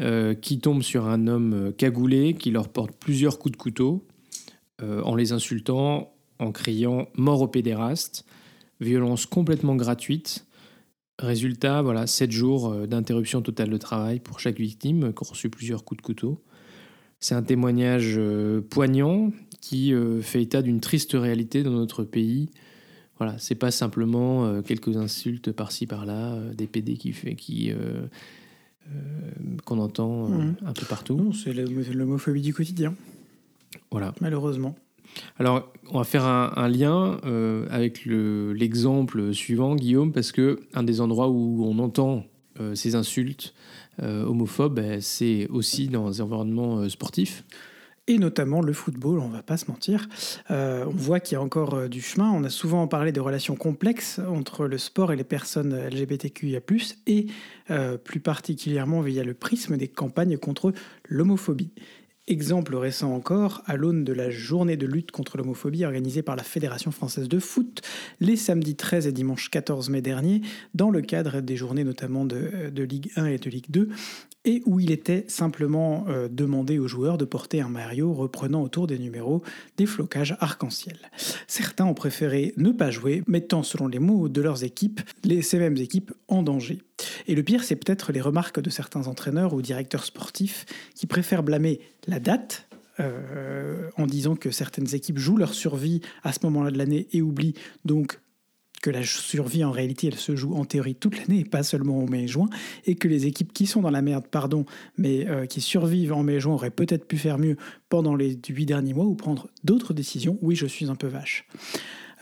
euh, 0.00 0.34
qui 0.34 0.58
tombent 0.58 0.82
sur 0.82 1.06
un 1.06 1.26
homme 1.26 1.52
euh, 1.52 1.72
cagoulé 1.72 2.34
qui 2.34 2.50
leur 2.50 2.68
porte 2.68 2.92
plusieurs 2.98 3.38
coups 3.38 3.52
de 3.52 3.56
couteau 3.56 4.06
euh, 4.82 5.02
en 5.02 5.14
les 5.14 5.32
insultant, 5.32 6.14
en 6.38 6.50
criant 6.50 7.08
mort 7.14 7.42
au 7.42 7.48
pédéraste, 7.48 8.24
violence 8.80 9.26
complètement 9.26 9.76
gratuite. 9.76 10.46
Résultat, 11.18 11.82
voilà, 11.82 12.06
sept 12.06 12.32
jours 12.32 12.74
d'interruption 12.88 13.42
totale 13.42 13.70
de 13.70 13.76
travail 13.76 14.18
pour 14.18 14.40
chaque 14.40 14.58
victime 14.58 15.12
qui 15.12 15.24
a 15.24 15.28
reçu 15.28 15.50
plusieurs 15.50 15.84
coups 15.84 15.98
de 15.98 16.02
couteau. 16.02 16.42
C'est 17.20 17.36
un 17.36 17.42
témoignage 17.42 18.18
poignant 18.70 19.30
qui 19.60 19.94
fait 20.22 20.42
état 20.42 20.62
d'une 20.62 20.80
triste 20.80 21.12
réalité 21.12 21.62
dans 21.62 21.70
notre 21.70 22.02
pays 22.02 22.50
voilà, 23.18 23.38
c'est 23.38 23.54
pas 23.54 23.70
simplement 23.70 24.46
euh, 24.46 24.62
quelques 24.62 24.96
insultes 24.96 25.52
par-ci 25.52 25.86
par-là, 25.86 26.34
euh, 26.34 26.54
des 26.54 26.66
PD 26.66 26.96
qui 26.96 27.12
fait 27.12 27.34
qui 27.34 27.70
euh, 27.70 28.06
qu'on 29.64 29.78
entend 29.78 30.28
mmh. 30.28 30.56
un 30.66 30.72
peu 30.72 30.86
partout. 30.86 31.16
Non, 31.16 31.32
c'est 31.32 31.52
l'homophobie 31.52 32.42
du 32.42 32.52
quotidien. 32.52 32.94
Voilà. 33.90 34.12
Malheureusement. 34.20 34.74
Alors, 35.38 35.72
on 35.90 35.98
va 35.98 36.04
faire 36.04 36.24
un, 36.24 36.68
lien 36.68 37.18
avec 37.70 38.06
l'exemple 38.06 39.34
suivant, 39.34 39.76
Guillaume, 39.76 40.10
parce 40.10 40.32
que 40.32 40.60
un 40.72 40.82
des 40.82 41.00
endroits 41.02 41.28
où 41.28 41.64
on 41.64 41.78
entend 41.78 42.24
ces 42.74 42.94
insultes 42.94 43.54
homophobes, 44.00 44.74
ben, 44.74 45.00
c'est 45.02 45.46
aussi 45.48 45.88
dans 45.88 46.08
les 46.08 46.22
environnements 46.22 46.88
sportifs 46.88 47.44
et 48.08 48.18
notamment 48.18 48.60
le 48.60 48.72
football, 48.72 49.20
on 49.20 49.28
va 49.28 49.42
pas 49.42 49.56
se 49.56 49.70
mentir. 49.70 50.08
Euh, 50.50 50.84
on 50.86 50.90
voit 50.96 51.20
qu'il 51.20 51.36
y 51.36 51.38
a 51.38 51.42
encore 51.42 51.74
euh, 51.74 51.88
du 51.88 52.00
chemin. 52.00 52.30
On 52.30 52.42
a 52.42 52.50
souvent 52.50 52.88
parlé 52.88 53.12
de 53.12 53.20
relations 53.20 53.54
complexes 53.54 54.20
entre 54.28 54.66
le 54.66 54.78
sport 54.78 55.12
et 55.12 55.16
les 55.16 55.24
personnes 55.24 55.76
LGBTQIA+, 55.88 56.60
et 57.06 57.26
euh, 57.70 57.96
plus 57.96 58.20
particulièrement 58.20 59.02
via 59.02 59.22
le 59.22 59.34
prisme 59.34 59.76
des 59.76 59.88
campagnes 59.88 60.36
contre 60.36 60.72
l'homophobie. 61.08 61.70
Exemple 62.28 62.76
récent 62.76 63.12
encore, 63.12 63.62
à 63.66 63.76
l'aune 63.76 64.04
de 64.04 64.12
la 64.12 64.30
journée 64.30 64.76
de 64.76 64.86
lutte 64.86 65.10
contre 65.10 65.36
l'homophobie 65.36 65.84
organisée 65.84 66.22
par 66.22 66.36
la 66.36 66.44
Fédération 66.44 66.92
française 66.92 67.28
de 67.28 67.38
foot 67.40 67.82
les 68.20 68.36
samedis 68.36 68.76
13 68.76 69.08
et 69.08 69.12
dimanche 69.12 69.50
14 69.50 69.90
mai 69.90 70.02
dernier, 70.02 70.40
dans 70.74 70.90
le 70.90 71.02
cadre 71.02 71.40
des 71.40 71.56
journées 71.56 71.82
notamment 71.82 72.24
de, 72.24 72.70
de 72.70 72.82
Ligue 72.84 73.10
1 73.16 73.26
et 73.26 73.38
de 73.38 73.50
Ligue 73.50 73.70
2, 73.70 73.88
et 74.44 74.62
où 74.66 74.80
il 74.80 74.90
était 74.90 75.24
simplement 75.28 76.04
euh, 76.08 76.28
demandé 76.28 76.78
aux 76.78 76.88
joueurs 76.88 77.18
de 77.18 77.24
porter 77.24 77.60
un 77.60 77.68
Mario 77.68 78.12
reprenant 78.12 78.62
autour 78.62 78.86
des 78.86 78.98
numéros 78.98 79.42
des 79.76 79.86
flocages 79.86 80.36
arc-en-ciel. 80.40 80.98
Certains 81.46 81.84
ont 81.84 81.94
préféré 81.94 82.52
ne 82.56 82.70
pas 82.72 82.90
jouer, 82.90 83.22
mettant 83.26 83.62
selon 83.62 83.86
les 83.86 83.98
mots 83.98 84.28
de 84.28 84.40
leurs 84.40 84.64
équipes 84.64 85.00
les, 85.24 85.42
ces 85.42 85.58
mêmes 85.58 85.76
équipes 85.76 86.12
en 86.28 86.42
danger. 86.42 86.82
Et 87.26 87.34
le 87.34 87.42
pire, 87.42 87.64
c'est 87.64 87.76
peut-être 87.76 88.12
les 88.12 88.20
remarques 88.20 88.60
de 88.60 88.70
certains 88.70 89.06
entraîneurs 89.06 89.54
ou 89.54 89.62
directeurs 89.62 90.04
sportifs 90.04 90.66
qui 90.94 91.06
préfèrent 91.06 91.42
blâmer 91.42 91.80
la 92.06 92.20
date 92.20 92.68
en 93.96 94.06
disant 94.06 94.36
que 94.36 94.52
certaines 94.52 94.94
équipes 94.94 95.18
jouent 95.18 95.38
leur 95.38 95.54
survie 95.54 96.02
à 96.22 96.32
ce 96.32 96.38
moment-là 96.44 96.70
de 96.70 96.78
l'année 96.78 97.08
et 97.12 97.20
oublient 97.20 97.54
donc 97.84 98.20
que 98.82 98.90
la 98.90 99.02
survie 99.02 99.64
en 99.64 99.70
réalité 99.70 100.08
elle 100.08 100.18
se 100.18 100.36
joue 100.36 100.54
en 100.54 100.66
théorie 100.66 100.94
toute 100.94 101.16
l'année 101.16 101.40
et 101.40 101.44
pas 101.44 101.62
seulement 101.62 101.98
au 101.98 102.06
mai 102.06 102.24
et 102.24 102.28
juin 102.28 102.50
et 102.84 102.94
que 102.94 103.08
les 103.08 103.26
équipes 103.26 103.54
qui 103.54 103.66
sont 103.66 103.80
dans 103.80 103.90
la 103.90 104.02
merde 104.02 104.26
pardon 104.30 104.66
mais 104.98 105.26
qui 105.48 105.60
survivent 105.60 106.12
en 106.12 106.22
mai 106.22 106.34
et 106.34 106.40
juin 106.40 106.52
auraient 106.52 106.70
peut-être 106.70 107.06
pu 107.06 107.16
faire 107.16 107.38
mieux 107.38 107.56
pendant 107.88 108.14
les 108.14 108.38
huit 108.48 108.66
derniers 108.66 108.92
mois 108.92 109.06
ou 109.06 109.14
prendre 109.14 109.48
d'autres 109.64 109.94
décisions 109.94 110.38
oui 110.42 110.54
je 110.56 110.66
suis 110.66 110.90
un 110.90 110.94
peu 110.94 111.06
vache 111.06 111.46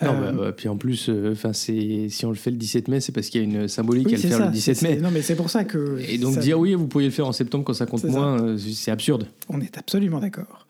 non, 0.02 0.12
bah, 0.12 0.32
euh, 0.38 0.52
puis 0.52 0.68
en 0.68 0.76
plus, 0.76 1.08
euh, 1.08 1.32
enfin 1.32 1.52
c'est 1.52 2.08
si 2.08 2.24
on 2.24 2.30
le 2.30 2.36
fait 2.36 2.50
le 2.50 2.56
17 2.56 2.88
mai, 2.88 3.00
c'est 3.00 3.12
parce 3.12 3.28
qu'il 3.28 3.40
y 3.40 3.44
a 3.44 3.46
une 3.46 3.68
symbolique 3.68 4.08
à 4.08 4.12
le 4.12 4.16
faire 4.16 4.46
le 4.46 4.52
17 4.52 4.82
mai. 4.82 4.96
Non, 4.96 5.10
mais 5.10 5.20
c'est 5.20 5.36
pour 5.36 5.50
ça 5.50 5.64
que. 5.64 5.98
Et 6.08 6.16
donc 6.16 6.38
dire 6.38 6.58
oui, 6.58 6.74
vous 6.74 6.86
pourriez 6.86 7.08
le 7.08 7.12
faire 7.12 7.26
en 7.26 7.32
septembre 7.32 7.64
quand 7.64 7.74
ça 7.74 7.86
compte 7.86 8.04
moins, 8.04 8.42
euh, 8.42 8.56
c'est 8.56 8.90
absurde. 8.90 9.26
On 9.48 9.60
est 9.60 9.76
absolument 9.76 10.20
d'accord. 10.20 10.66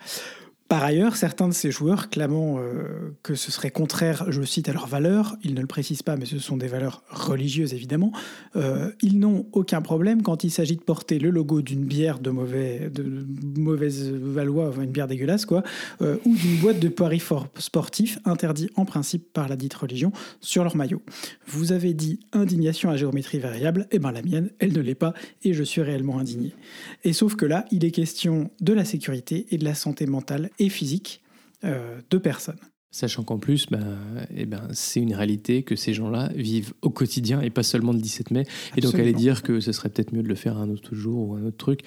Par 0.70 0.84
ailleurs, 0.84 1.16
certains 1.16 1.48
de 1.48 1.52
ces 1.52 1.72
joueurs, 1.72 2.10
clamant 2.10 2.60
euh, 2.60 3.10
que 3.24 3.34
ce 3.34 3.50
serait 3.50 3.72
contraire, 3.72 4.26
je 4.28 4.40
cite, 4.42 4.68
à 4.68 4.72
leurs 4.72 4.86
valeurs, 4.86 5.36
ils 5.42 5.54
ne 5.54 5.60
le 5.60 5.66
précisent 5.66 6.04
pas, 6.04 6.14
mais 6.14 6.26
ce 6.26 6.38
sont 6.38 6.56
des 6.56 6.68
valeurs 6.68 7.02
religieuses 7.10 7.74
évidemment, 7.74 8.12
euh, 8.54 8.92
ils 9.02 9.18
n'ont 9.18 9.46
aucun 9.50 9.82
problème 9.82 10.22
quand 10.22 10.44
il 10.44 10.50
s'agit 10.52 10.76
de 10.76 10.82
porter 10.82 11.18
le 11.18 11.30
logo 11.30 11.60
d'une 11.60 11.84
bière 11.84 12.20
de, 12.20 12.30
mauvais, 12.30 12.88
de 12.88 13.26
mauvaise 13.58 14.12
valois, 14.12 14.72
une 14.80 14.92
bière 14.92 15.08
dégueulasse, 15.08 15.44
quoi, 15.44 15.64
euh, 16.02 16.18
ou 16.24 16.36
d'une 16.36 16.58
boîte 16.58 16.78
de 16.78 16.88
paris 16.88 17.20
sportifs 17.58 18.20
interdit 18.24 18.70
en 18.76 18.84
principe 18.84 19.32
par 19.32 19.48
la 19.48 19.56
dite 19.56 19.74
religion 19.74 20.12
sur 20.40 20.62
leur 20.62 20.76
maillot. 20.76 21.02
Vous 21.48 21.72
avez 21.72 21.94
dit 21.94 22.20
indignation 22.32 22.90
à 22.90 22.96
géométrie 22.96 23.40
variable, 23.40 23.88
et 23.90 23.96
eh 23.96 23.98
bien 23.98 24.12
la 24.12 24.22
mienne, 24.22 24.50
elle 24.60 24.72
ne 24.72 24.80
l'est 24.80 24.94
pas, 24.94 25.14
et 25.42 25.52
je 25.52 25.64
suis 25.64 25.82
réellement 25.82 26.20
indigné. 26.20 26.54
Et 27.02 27.12
sauf 27.12 27.34
que 27.34 27.44
là, 27.44 27.64
il 27.72 27.84
est 27.84 27.90
question 27.90 28.52
de 28.60 28.72
la 28.72 28.84
sécurité 28.84 29.48
et 29.50 29.58
de 29.58 29.64
la 29.64 29.74
santé 29.74 30.06
mentale 30.06 30.48
et 30.60 30.68
physique 30.68 31.22
euh, 31.64 32.00
de 32.10 32.18
personnes. 32.18 32.58
Sachant 32.92 33.22
qu'en 33.22 33.38
plus, 33.38 33.66
ben, 33.70 33.98
eh 34.36 34.46
ben, 34.46 34.66
c'est 34.72 34.98
une 34.98 35.14
réalité 35.14 35.62
que 35.62 35.76
ces 35.76 35.94
gens-là 35.94 36.28
vivent 36.34 36.72
au 36.82 36.90
quotidien 36.90 37.40
et 37.40 37.48
pas 37.48 37.62
seulement 37.62 37.92
le 37.92 38.00
17 38.00 38.32
mai. 38.32 38.46
Et 38.76 38.80
donc 38.80 38.96
aller 38.96 39.12
dire 39.12 39.44
que 39.44 39.60
ce 39.60 39.70
serait 39.70 39.90
peut-être 39.90 40.12
mieux 40.12 40.24
de 40.24 40.28
le 40.28 40.34
faire 40.34 40.58
un 40.58 40.68
autre 40.70 40.96
jour 40.96 41.28
ou 41.28 41.34
un 41.36 41.44
autre 41.44 41.56
truc. 41.56 41.82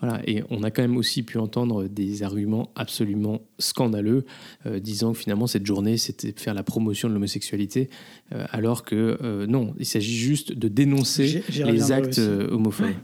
Voilà. 0.00 0.22
Et 0.28 0.44
on 0.50 0.62
a 0.62 0.70
quand 0.70 0.82
même 0.82 0.96
aussi 0.96 1.24
pu 1.24 1.38
entendre 1.38 1.88
des 1.88 2.22
arguments 2.22 2.70
absolument 2.76 3.40
scandaleux, 3.58 4.26
euh, 4.66 4.78
disant 4.78 5.12
que 5.12 5.18
finalement 5.18 5.48
cette 5.48 5.66
journée 5.66 5.96
c'était 5.96 6.32
faire 6.36 6.54
la 6.54 6.62
promotion 6.62 7.08
de 7.08 7.14
l'homosexualité, 7.14 7.90
euh, 8.32 8.46
alors 8.52 8.84
que 8.84 9.46
non, 9.46 9.74
il 9.80 9.86
s'agit 9.86 10.16
juste 10.16 10.52
de 10.52 10.68
dénoncer 10.68 11.42
les 11.48 11.90
actes 11.90 12.18
homophobes. 12.18 12.94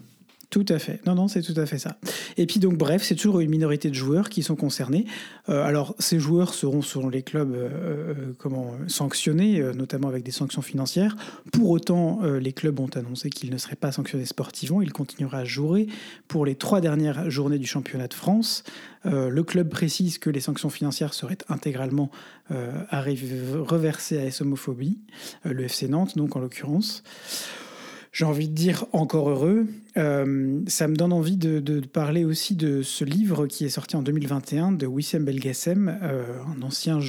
Tout 0.50 0.66
à 0.68 0.80
fait. 0.80 1.00
Non, 1.06 1.14
non, 1.14 1.28
c'est 1.28 1.42
tout 1.42 1.58
à 1.60 1.64
fait 1.64 1.78
ça. 1.78 1.96
Et 2.36 2.44
puis 2.44 2.58
donc, 2.58 2.76
bref, 2.76 3.04
c'est 3.04 3.14
toujours 3.14 3.38
une 3.38 3.50
minorité 3.50 3.88
de 3.88 3.94
joueurs 3.94 4.28
qui 4.28 4.42
sont 4.42 4.56
concernés. 4.56 5.06
Euh, 5.48 5.64
alors, 5.64 5.94
ces 6.00 6.18
joueurs 6.18 6.54
seront, 6.54 6.82
selon 6.82 7.08
les 7.08 7.22
clubs, 7.22 7.52
euh, 7.52 7.68
euh, 7.70 8.14
comment 8.36 8.72
sanctionnés, 8.88 9.62
notamment 9.76 10.08
avec 10.08 10.24
des 10.24 10.32
sanctions 10.32 10.60
financières. 10.60 11.16
Pour 11.52 11.70
autant, 11.70 12.22
les 12.22 12.52
clubs 12.52 12.80
ont 12.80 12.90
annoncé 12.96 13.30
qu'ils 13.30 13.50
ne 13.50 13.58
seraient 13.58 13.76
pas 13.76 13.92
sanctionnés 13.92 14.24
sportivement. 14.24 14.82
Ils 14.82 14.92
continueraient 14.92 15.38
à 15.38 15.44
jouer 15.44 15.86
pour 16.26 16.44
les 16.44 16.56
trois 16.56 16.80
dernières 16.80 17.30
journées 17.30 17.58
du 17.58 17.66
championnat 17.66 18.08
de 18.08 18.14
France. 18.14 18.64
le 19.04 19.42
club 19.42 19.68
précise 19.68 20.18
que 20.18 20.30
les 20.30 20.40
sanctions 20.40 20.70
financières 20.70 21.14
seraient 21.14 21.38
intégralement 21.48 22.10
reversées 22.48 24.18
à 24.18 24.24
S 24.24 24.40
homophobie, 24.40 24.98
le 25.44 25.64
FC 25.64 25.88
Nantes, 25.88 26.16
donc 26.16 26.34
en 26.34 26.40
l'occurrence 26.40 27.04
j'ai 28.12 28.24
envie 28.24 28.48
de 28.48 28.54
dire 28.54 28.86
encore 28.92 29.30
heureux. 29.30 29.66
Euh, 29.96 30.60
ça 30.66 30.88
me 30.88 30.96
donne 30.96 31.12
envie 31.12 31.36
de, 31.36 31.80
parler 31.80 32.24
aussi 32.24 32.54
de 32.54 32.82
ce 32.82 33.04
livre 33.04 33.46
qui 33.46 33.64
est 33.64 33.70
sorti 33.70 33.96
en 33.96 34.02
2021 34.02 34.72
de 34.72 34.86
Wissem 34.86 35.24
Belgassem, 35.24 35.98
euh, 36.02 36.42
un 36.44 36.62
ancien 36.62 37.00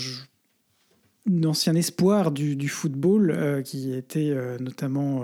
ancien 1.45 1.75
espoir 1.75 2.31
du, 2.31 2.67
football 2.67 3.31
euh, 3.31 3.61
qui 3.61 3.93
était 3.93 4.35
notamment 4.59 5.23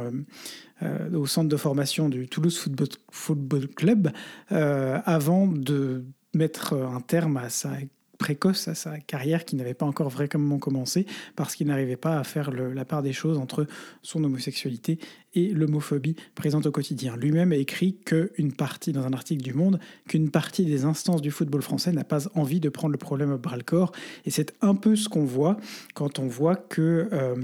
au 1.13 1.25
centre 1.25 1.50
de 1.50 1.57
formation 1.57 2.07
du 2.07 2.27
Toulouse 2.27 2.57
Football, 2.57 2.88
Football 3.12 3.67
Club 3.69 4.12
avant 4.50 5.48
de 5.48 6.05
mettre 6.36 6.74
un 6.74 7.01
terme 7.01 7.38
à 7.38 7.50
sa 7.50 7.72
précoce 8.17 8.67
à 8.67 8.75
sa 8.75 9.00
carrière 9.00 9.46
qui 9.46 9.55
n'avait 9.55 9.74
pas 9.74 9.86
encore 9.86 10.10
vraiment 10.10 10.57
commencé 10.57 11.05
parce 11.36 11.55
qu'il 11.55 11.67
n'arrivait 11.67 11.98
pas 11.98 12.19
à 12.19 12.24
faire 12.24 12.51
la 12.51 12.86
part 12.86 13.03
des 13.03 13.13
choses 13.13 13.38
entre 13.38 13.67
son 14.01 14.24
homosexualité 14.24 15.00
l'homophobie 15.46 16.15
présente 16.36 16.65
au 16.65 16.72
quotidien. 16.72 17.15
Lui-même 17.15 17.51
a 17.51 17.56
écrit 17.56 17.98
qu'une 18.06 18.53
partie, 18.53 18.91
dans 18.91 19.06
un 19.06 19.13
article 19.13 19.44
du 19.44 19.53
Monde, 19.53 19.79
qu'une 20.08 20.29
partie 20.29 20.65
des 20.65 20.86
instances 20.86 21.22
du 21.22 21.32
football 21.32 21.62
français 21.62 21.91
n'a 21.91 22.03
pas 22.03 22.27
envie 22.36 22.60
de 22.60 22.70
prendre 22.70 22.91
le 22.91 22.98
problème 22.98 23.32
à 23.32 23.38
bras 23.38 23.58
le 23.58 23.63
corps. 23.63 23.91
Et 24.25 24.32
c'est 24.32 24.53
un 24.62 24.75
peu 24.75 24.96
ce 24.96 25.10
qu'on 25.10 25.25
voit 25.25 25.58
quand 25.94 26.20
on 26.20 26.27
voit 26.27 26.56
que 26.56 27.10
euh, 27.12 27.36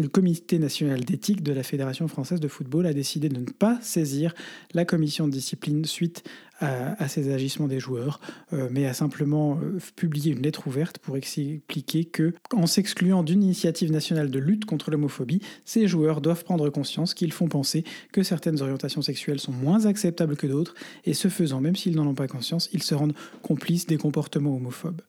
le 0.00 0.08
comité 0.08 0.58
national 0.58 1.00
d'éthique 1.00 1.42
de 1.42 1.52
la 1.52 1.62
Fédération 1.62 2.08
française 2.08 2.40
de 2.40 2.48
football 2.48 2.86
a 2.86 2.92
décidé 2.92 3.28
de 3.28 3.38
ne 3.38 3.46
pas 3.46 3.78
saisir 3.82 4.34
la 4.74 4.84
commission 4.84 5.26
de 5.26 5.32
discipline 5.32 5.84
suite 5.84 6.24
à, 6.62 7.08
ces 7.08 7.32
agissements 7.32 7.66
des 7.66 7.80
joueurs, 7.80 8.20
euh, 8.52 8.68
mais 8.70 8.86
a 8.86 8.94
simplement 8.94 9.58
euh, 9.60 9.78
publié 9.96 10.32
une 10.32 10.42
lettre 10.42 10.68
ouverte 10.68 10.98
pour 10.98 11.16
expliquer 11.16 12.04
que, 12.04 12.32
en 12.52 12.66
s'excluant 12.66 13.22
d'une 13.22 13.42
initiative 13.42 13.90
nationale 13.90 14.30
de 14.30 14.38
lutte 14.38 14.64
contre 14.64 14.90
l'homophobie, 14.90 15.40
ces 15.64 15.88
joueurs 15.88 16.20
doivent 16.20 16.44
prendre 16.44 16.70
conscience 16.70 17.14
qu'ils 17.14 17.32
font 17.32 17.41
penser 17.48 17.84
que 18.12 18.22
certaines 18.22 18.60
orientations 18.60 19.02
sexuelles 19.02 19.40
sont 19.40 19.52
moins 19.52 19.86
acceptables 19.86 20.36
que 20.36 20.46
d'autres, 20.46 20.74
et 21.04 21.14
ce 21.14 21.28
faisant, 21.28 21.60
même 21.60 21.76
s'ils 21.76 21.96
n'en 21.96 22.06
ont 22.06 22.14
pas 22.14 22.28
conscience, 22.28 22.68
ils 22.72 22.82
se 22.82 22.94
rendent 22.94 23.14
complices 23.42 23.86
des 23.86 23.96
comportements 23.96 24.56
homophobes. 24.56 25.02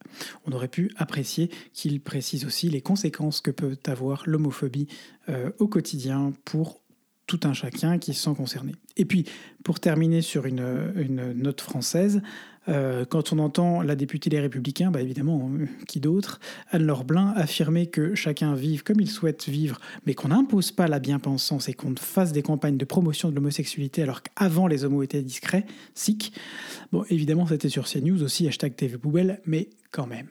On 0.45 0.51
aurait 0.51 0.67
pu 0.67 0.91
apprécier 0.97 1.49
qu'il 1.73 2.01
précise 2.01 2.45
aussi 2.45 2.69
les 2.69 2.81
conséquences 2.81 3.41
que 3.41 3.51
peut 3.51 3.77
avoir 3.85 4.23
l'homophobie 4.25 4.87
euh, 5.29 5.51
au 5.59 5.67
quotidien 5.67 6.33
pour 6.45 6.83
tout 7.27 7.39
un 7.43 7.53
chacun 7.53 7.97
qui 7.99 8.13
se 8.13 8.23
sent 8.23 8.35
concerné. 8.35 8.73
Et 8.97 9.05
puis, 9.05 9.25
pour 9.63 9.79
terminer 9.79 10.21
sur 10.21 10.45
une, 10.45 11.33
note 11.33 11.61
française, 11.61 12.21
euh, 12.70 13.05
quand 13.05 13.34
on 13.34 13.39
entend 13.39 13.82
la 13.82 13.96
députée 13.96 14.29
des 14.29 14.39
Républicains, 14.39 14.91
bah 14.91 15.01
évidemment, 15.01 15.50
euh, 15.60 15.65
qui 15.88 16.00
d'autre, 16.00 16.39
Anne-Laure 16.72 17.03
Blin 17.03 17.34
affirmer 17.36 17.88
que 17.88 18.15
chacun 18.15 18.55
vive 18.55 18.84
comme 18.84 19.00
il 19.00 19.10
souhaite 19.10 19.48
vivre, 19.50 19.79
mais 20.05 20.13
qu'on 20.13 20.29
n'impose 20.29 20.72
pas 20.72 20.88
la 20.88 21.00
bien-pensance 21.00 21.70
et 21.70 21.74
qu'on 21.74 21.96
fasse 21.96 22.32
des 22.32 22.41
campagnes 22.41 22.77
de 22.77 22.86
promotion 22.86 23.29
de 23.29 23.36
l'homosexualité 23.36 24.03
alors 24.03 24.22
qu'avant 24.22 24.67
les 24.67 24.86
homos 24.86 25.03
étaient 25.03 25.22
discrets, 25.22 25.65
sick. 25.93 26.34
Bon, 26.91 27.03
évidemment, 27.10 27.48
c'était 27.48 27.70
sur 27.70 27.86
CNews 27.86 28.24
aussi, 28.24 28.48
hashtag 28.48 28.75
TV 28.75 28.98
Poubelle, 28.98 29.41
mais 29.46 29.70
quand 29.91 30.08
même. 30.08 30.27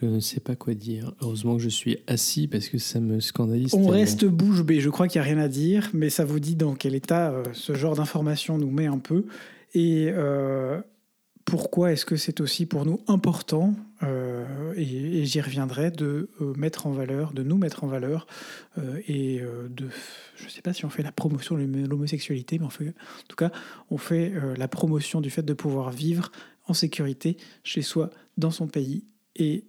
Je 0.00 0.06
ne 0.06 0.20
sais 0.20 0.40
pas 0.40 0.56
quoi 0.56 0.74
dire. 0.74 1.14
Heureusement 1.20 1.56
que 1.56 1.62
je 1.62 1.68
suis 1.68 1.98
assis 2.06 2.48
parce 2.48 2.68
que 2.68 2.78
ça 2.78 3.00
me 3.00 3.20
scandalise. 3.20 3.74
On 3.74 3.86
reste 3.86 4.24
bouche 4.24 4.62
bée. 4.62 4.80
Je 4.80 4.90
crois 4.90 5.08
qu'il 5.08 5.20
n'y 5.20 5.26
a 5.26 5.30
rien 5.30 5.42
à 5.42 5.48
dire, 5.48 5.90
mais 5.94 6.10
ça 6.10 6.24
vous 6.24 6.40
dit 6.40 6.56
dans 6.56 6.74
quel 6.74 6.94
état 6.94 7.30
euh, 7.30 7.44
ce 7.52 7.74
genre 7.74 7.94
d'information 7.94 8.58
nous 8.58 8.70
met 8.70 8.86
un 8.86 8.98
peu. 8.98 9.24
Et 9.72 10.08
euh, 10.10 10.80
pourquoi 11.54 11.92
est-ce 11.92 12.04
que 12.04 12.16
c'est 12.16 12.40
aussi 12.40 12.66
pour 12.66 12.84
nous 12.84 12.98
important, 13.06 13.76
euh, 14.02 14.74
et, 14.76 15.24
j'y 15.24 15.40
reviendrai, 15.40 15.92
de 15.92 16.28
mettre 16.56 16.88
en 16.88 16.90
valeur, 16.90 17.32
de 17.32 17.44
nous 17.44 17.56
mettre 17.56 17.84
en 17.84 17.86
valeur, 17.86 18.26
et 19.06 19.40
de, 19.40 19.88
je 20.34 20.44
ne 20.46 20.48
sais 20.48 20.62
pas 20.62 20.72
si 20.72 20.84
on 20.84 20.90
fait 20.90 21.04
la 21.04 21.12
promotion 21.12 21.56
de 21.56 21.86
l'homosexualité, 21.86 22.58
mais 22.58 22.64
en 22.64 22.70
tout 23.28 23.36
cas, 23.36 23.52
on 23.88 23.98
fait 23.98 24.32
la 24.56 24.66
promotion 24.66 25.20
du 25.20 25.30
fait 25.30 25.44
de 25.44 25.52
pouvoir 25.52 25.92
vivre 25.92 26.32
en 26.66 26.74
sécurité 26.74 27.36
chez 27.62 27.82
soi, 27.82 28.10
dans 28.36 28.50
son 28.50 28.66
pays, 28.66 29.04
et 29.36 29.62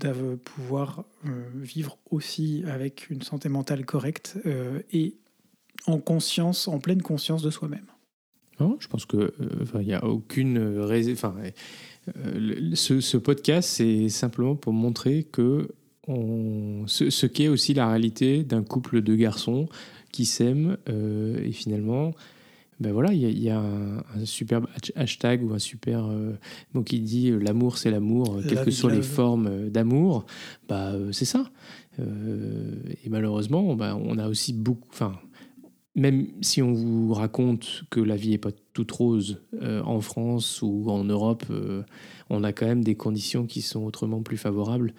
de 0.00 0.36
pouvoir 0.36 1.04
euh, 1.26 1.44
vivre 1.54 1.98
aussi 2.10 2.64
avec 2.66 3.10
une 3.10 3.20
santé 3.20 3.50
mentale 3.50 3.84
correcte 3.84 4.38
euh, 4.46 4.80
et 4.90 5.18
en 5.86 5.98
conscience, 5.98 6.66
en 6.66 6.78
pleine 6.78 7.02
conscience 7.02 7.42
de 7.42 7.50
soi-même. 7.50 7.86
Non, 8.60 8.76
je 8.80 8.88
pense 8.88 9.04
que 9.04 9.16
euh, 9.16 9.32
il 9.80 9.86
n'y 9.86 9.94
a 9.94 10.04
aucune 10.04 10.58
raison. 10.58 11.12
Enfin, 11.12 11.34
ce, 12.74 13.00
ce, 13.00 13.16
podcast, 13.16 13.68
c'est 13.68 14.08
simplement 14.08 14.54
pour 14.54 14.72
montrer 14.72 15.24
que 15.24 15.68
on, 16.08 16.84
ce, 16.86 17.10
ce 17.10 17.26
qu'est 17.26 17.48
aussi 17.48 17.74
la 17.74 17.88
réalité 17.88 18.44
d'un 18.44 18.62
couple 18.62 19.02
de 19.02 19.14
garçons 19.16 19.68
qui 20.12 20.24
s'aiment 20.24 20.76
et 20.86 21.52
finalement 21.52 22.12
ben 22.78 22.92
voilà, 22.92 23.12
il 23.14 23.38
y, 23.38 23.48
a, 23.48 23.58
un, 23.58 24.24
superbe 24.24 24.66
hashtag 24.96 25.42
ou 25.42 25.54
un 25.54 25.58
super 25.58 26.04
euh, 26.04 26.38
mot 26.74 26.82
qui 26.82 27.00
dit 27.00 27.30
euh, 27.30 27.38
l'amour 27.38 27.78
c'est 27.78 27.90
l'amour, 27.90 28.40
quelles 28.46 28.64
que 28.64 28.70
soient 28.70 28.92
les 28.92 29.02
formes 29.02 29.46
euh, 29.46 29.70
d'amour, 29.70 30.26
bah 30.68 30.92
c'est 31.12 31.24
ça. 31.24 31.46
et 31.98 33.08
malheureusement, 33.08 33.74
bah, 33.74 33.96
on 33.98 34.18
a 34.18 34.28
aussi 34.28 34.52
beaucoup, 34.52 34.88
enfin, 34.90 35.18
même 35.96 36.28
si 36.42 36.62
on 36.62 36.72
vous 36.72 37.12
raconte 37.12 37.82
que 37.90 37.98
la 37.98 38.14
vie 38.14 38.34
est 38.34 38.38
pas 38.38 38.52
toute 38.72 38.92
rose 38.92 39.42
en 39.62 40.00
France 40.00 40.60
ou 40.62 40.90
en 40.90 41.02
Europe, 41.02 41.44
on 42.30 42.44
a 42.44 42.52
quand 42.52 42.66
même 42.66 42.84
des 42.84 42.94
conditions 42.94 43.46
qui 43.46 43.62
sont 43.62 43.82
autrement 43.82 44.22
plus 44.22 44.36
favorables 44.36 44.92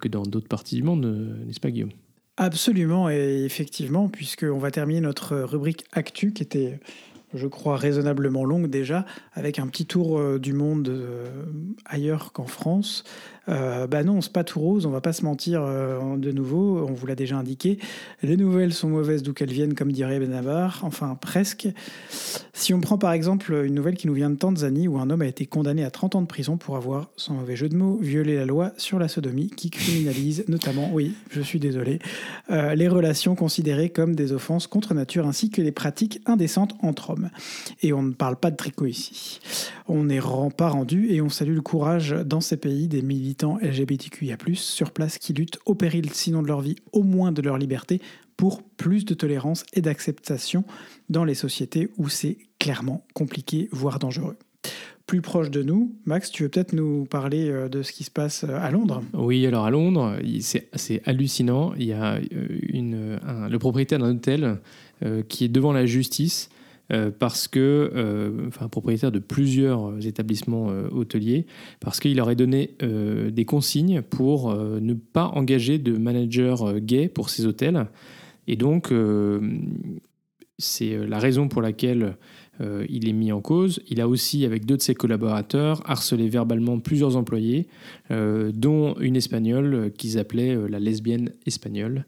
que 0.00 0.08
dans 0.08 0.22
d'autres 0.22 0.48
parties 0.48 0.76
du 0.76 0.82
monde, 0.84 1.04
n'est-ce 1.46 1.60
pas 1.60 1.70
Guillaume? 1.70 1.90
Absolument, 2.36 3.10
et 3.10 3.42
effectivement, 3.44 4.08
puisqu'on 4.08 4.58
va 4.58 4.70
terminer 4.70 5.00
notre 5.00 5.36
rubrique 5.36 5.84
Actu, 5.92 6.32
qui 6.32 6.42
était 6.42 6.78
je 7.32 7.46
crois, 7.46 7.76
raisonnablement 7.76 8.44
longue 8.44 8.68
déjà, 8.68 9.06
avec 9.34 9.58
un 9.58 9.68
petit 9.68 9.86
tour 9.86 10.38
du 10.40 10.52
monde 10.52 10.92
ailleurs 11.84 12.32
qu'en 12.32 12.46
France. 12.46 13.04
Euh, 13.50 13.86
bah 13.86 14.04
non, 14.04 14.20
c'est 14.20 14.32
pas 14.32 14.44
tout 14.44 14.60
rose, 14.60 14.86
on 14.86 14.90
va 14.90 15.00
pas 15.00 15.12
se 15.12 15.24
mentir 15.24 15.62
euh, 15.62 16.16
de 16.16 16.30
nouveau, 16.30 16.86
on 16.88 16.92
vous 16.92 17.06
l'a 17.06 17.14
déjà 17.14 17.36
indiqué. 17.36 17.78
Les 18.22 18.36
nouvelles 18.36 18.72
sont 18.72 18.88
mauvaises 18.88 19.22
d'où 19.22 19.32
qu'elles 19.32 19.52
viennent, 19.52 19.74
comme 19.74 19.92
dirait 19.92 20.20
Benavar, 20.20 20.80
enfin 20.82 21.16
presque. 21.20 21.68
Si 22.52 22.74
on 22.74 22.80
prend 22.80 22.98
par 22.98 23.12
exemple 23.12 23.52
une 23.64 23.74
nouvelle 23.74 23.96
qui 23.96 24.06
nous 24.06 24.14
vient 24.14 24.30
de 24.30 24.36
Tanzanie, 24.36 24.86
où 24.86 24.98
un 24.98 25.10
homme 25.10 25.22
a 25.22 25.26
été 25.26 25.46
condamné 25.46 25.84
à 25.84 25.90
30 25.90 26.16
ans 26.16 26.22
de 26.22 26.26
prison 26.26 26.56
pour 26.56 26.76
avoir, 26.76 27.10
sans 27.16 27.34
mauvais 27.34 27.56
jeu 27.56 27.68
de 27.68 27.76
mots, 27.76 27.98
violé 28.00 28.36
la 28.36 28.44
loi 28.44 28.72
sur 28.76 28.98
la 28.98 29.08
sodomie, 29.08 29.50
qui 29.50 29.70
criminalise 29.70 30.44
notamment, 30.48 30.90
oui, 30.92 31.14
je 31.30 31.40
suis 31.40 31.58
désolé, 31.58 31.98
euh, 32.50 32.74
les 32.74 32.88
relations 32.88 33.34
considérées 33.34 33.90
comme 33.90 34.14
des 34.14 34.32
offenses 34.32 34.66
contre 34.66 34.94
nature 34.94 35.26
ainsi 35.26 35.50
que 35.50 35.62
les 35.62 35.72
pratiques 35.72 36.20
indécentes 36.26 36.74
entre 36.82 37.10
hommes. 37.10 37.30
Et 37.82 37.92
on 37.92 38.02
ne 38.02 38.12
parle 38.12 38.36
pas 38.36 38.50
de 38.50 38.56
tricot 38.56 38.86
ici. 38.86 39.40
On 39.88 40.04
n'est 40.04 40.20
pas 40.56 40.68
rendu 40.68 41.10
et 41.10 41.20
on 41.20 41.28
salue 41.28 41.54
le 41.54 41.62
courage 41.62 42.14
dans 42.24 42.40
ces 42.40 42.56
pays 42.56 42.86
des 42.86 43.02
militants 43.02 43.39
LGBTQIA+, 43.60 44.36
sur 44.54 44.92
place 44.92 45.18
qui 45.18 45.32
luttent 45.32 45.58
au 45.66 45.74
péril 45.74 46.10
sinon 46.10 46.42
de 46.42 46.48
leur 46.48 46.60
vie, 46.60 46.76
au 46.92 47.02
moins 47.02 47.32
de 47.32 47.42
leur 47.42 47.58
liberté, 47.58 48.00
pour 48.36 48.62
plus 48.62 49.04
de 49.04 49.14
tolérance 49.14 49.64
et 49.72 49.80
d'acceptation 49.80 50.64
dans 51.08 51.24
les 51.24 51.34
sociétés 51.34 51.90
où 51.98 52.08
c'est 52.08 52.38
clairement 52.58 53.04
compliqué, 53.14 53.68
voire 53.72 53.98
dangereux 53.98 54.36
plus 55.10 55.22
proche 55.22 55.50
de 55.50 55.64
nous. 55.64 55.92
Max, 56.04 56.30
tu 56.30 56.44
veux 56.44 56.48
peut-être 56.48 56.72
nous 56.72 57.04
parler 57.04 57.50
euh, 57.50 57.68
de 57.68 57.82
ce 57.82 57.90
qui 57.90 58.04
se 58.04 58.12
passe 58.12 58.44
euh, 58.44 58.56
à 58.60 58.70
Londres? 58.70 59.02
Oui, 59.12 59.44
alors 59.44 59.64
à 59.64 59.70
Londres, 59.70 60.16
c'est 60.40 61.02
hallucinant. 61.04 61.74
Il 61.76 61.86
y 61.86 61.92
a 61.92 62.20
euh, 62.32 63.48
le 63.48 63.58
propriétaire 63.58 63.98
d'un 63.98 64.12
hôtel 64.12 64.58
qui 65.28 65.44
est 65.44 65.48
devant 65.48 65.72
la 65.72 65.86
justice 65.86 66.48
euh, 66.92 67.10
parce 67.16 67.46
que, 67.46 67.90
euh, 67.94 68.48
enfin, 68.48 68.68
propriétaire 68.68 69.12
de 69.12 69.20
plusieurs 69.20 70.04
établissements 70.06 70.70
euh, 70.70 70.88
hôteliers, 70.90 71.46
parce 71.78 72.00
qu'il 72.00 72.20
aurait 72.20 72.34
donné 72.34 72.76
des 72.80 73.44
consignes 73.44 74.02
pour 74.02 74.54
ne 74.54 74.94
pas 74.94 75.26
engager 75.34 75.78
de 75.78 75.96
manager 75.96 76.80
gay 76.80 77.08
pour 77.08 77.30
ses 77.30 77.46
hôtels. 77.46 77.86
Et 78.46 78.56
donc, 78.56 78.92
c'est 80.58 81.06
la 81.06 81.18
raison 81.18 81.48
pour 81.48 81.62
laquelle 81.62 82.16
il 82.60 83.08
est 83.08 83.12
mis 83.12 83.32
en 83.32 83.40
cause. 83.40 83.80
Il 83.88 84.00
a 84.00 84.08
aussi, 84.08 84.44
avec 84.44 84.66
deux 84.66 84.76
de 84.76 84.82
ses 84.82 84.94
collaborateurs, 84.94 85.82
harcelé 85.88 86.28
verbalement 86.28 86.78
plusieurs 86.80 87.16
employés, 87.16 87.68
dont 88.10 88.94
une 89.00 89.16
espagnole 89.16 89.92
qu'ils 89.96 90.18
appelaient 90.18 90.56
la 90.68 90.78
lesbienne 90.78 91.32
espagnole. 91.46 92.06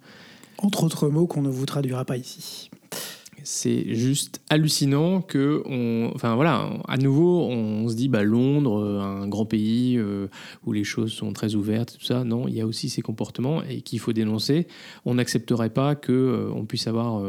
Entre 0.59 0.85
autres 0.85 1.09
mots 1.09 1.27
qu'on 1.27 1.43
ne 1.43 1.51
vous 1.51 1.67
traduira 1.67 2.05
pas 2.05 2.17
ici 2.17 2.71
c'est 3.45 3.95
juste 3.95 4.41
hallucinant 4.51 5.21
que 5.21 5.63
on, 5.67 6.11
enfin 6.15 6.35
voilà, 6.35 6.71
à 6.89 6.97
nouveau 6.97 7.43
on 7.47 7.89
se 7.89 7.95
dit 7.95 8.09
bah 8.09 8.23
Londres, 8.23 8.79
euh, 8.79 9.01
un 9.01 9.29
grand 9.29 9.47
pays 9.47 9.97
euh, 9.99 10.29
où 10.65 10.73
les 10.73 10.85
choses 10.85 11.13
sont 11.13 11.33
très 11.33 11.55
ouvertes, 11.55 11.97
tout 11.99 12.05
ça. 12.05 12.25
Non, 12.25 12.49
il 12.49 12.55
y 12.55 12.61
a 12.61 12.67
aussi 12.67 12.89
ces 12.89 13.03
comportements 13.03 13.63
et 13.63 13.81
qu'il 13.81 13.99
faut 13.99 14.13
dénoncer. 14.13 14.67
On 15.05 15.15
n'accepterait 15.15 15.71
pas 15.71 15.95
que 15.95 16.13
euh, 16.13 16.51
on 16.55 16.65
puisse 16.65 16.87
avoir 16.87 17.23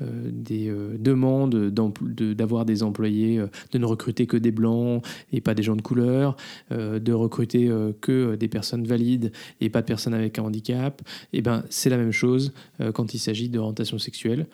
des 0.00 0.72
demandes 0.98 1.70
d'avoir 1.70 2.64
des 2.64 2.82
employés, 2.82 3.40
de 3.70 3.78
ne 3.78 3.86
recruter 3.86 4.26
que 4.26 4.36
des 4.36 4.50
blancs 4.50 5.04
et 5.32 5.40
pas 5.40 5.54
des 5.54 5.62
gens 5.62 5.76
de 5.76 5.82
couleur, 5.82 6.36
de 6.70 7.12
recruter 7.12 7.70
que 8.00 8.34
des 8.34 8.48
personnes 8.48 8.84
valides 8.86 9.30
et 9.60 9.70
pas 9.70 9.82
de 9.82 9.86
personnes 9.86 10.14
avec 10.14 10.40
un 10.40 10.42
handicap. 10.42 11.00
Et 11.32 11.38
eh 11.38 11.42
ben 11.42 11.62
c'est 11.70 11.90
la 11.90 11.96
même 11.96 12.10
chose 12.10 12.52
quand 12.92 13.14
il 13.14 13.18
s'agit 13.18 13.48
d'orientation 13.48 13.98
sexuelle. 13.98 14.48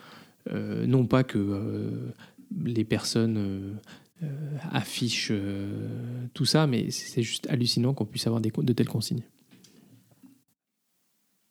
Euh, 0.48 0.86
non 0.86 1.06
pas 1.06 1.24
que 1.24 1.38
euh, 1.38 2.12
les 2.64 2.84
personnes 2.84 3.78
euh, 4.22 4.56
affichent 4.70 5.32
tout 6.34 6.44
ça, 6.44 6.66
mais 6.66 6.90
c'est 6.90 7.22
juste 7.22 7.48
hallucinant 7.48 7.94
qu'on 7.94 8.06
puisse 8.06 8.26
avoir 8.26 8.40
des, 8.40 8.50
de 8.56 8.72
telles 8.72 8.88
consignes. 8.88 9.22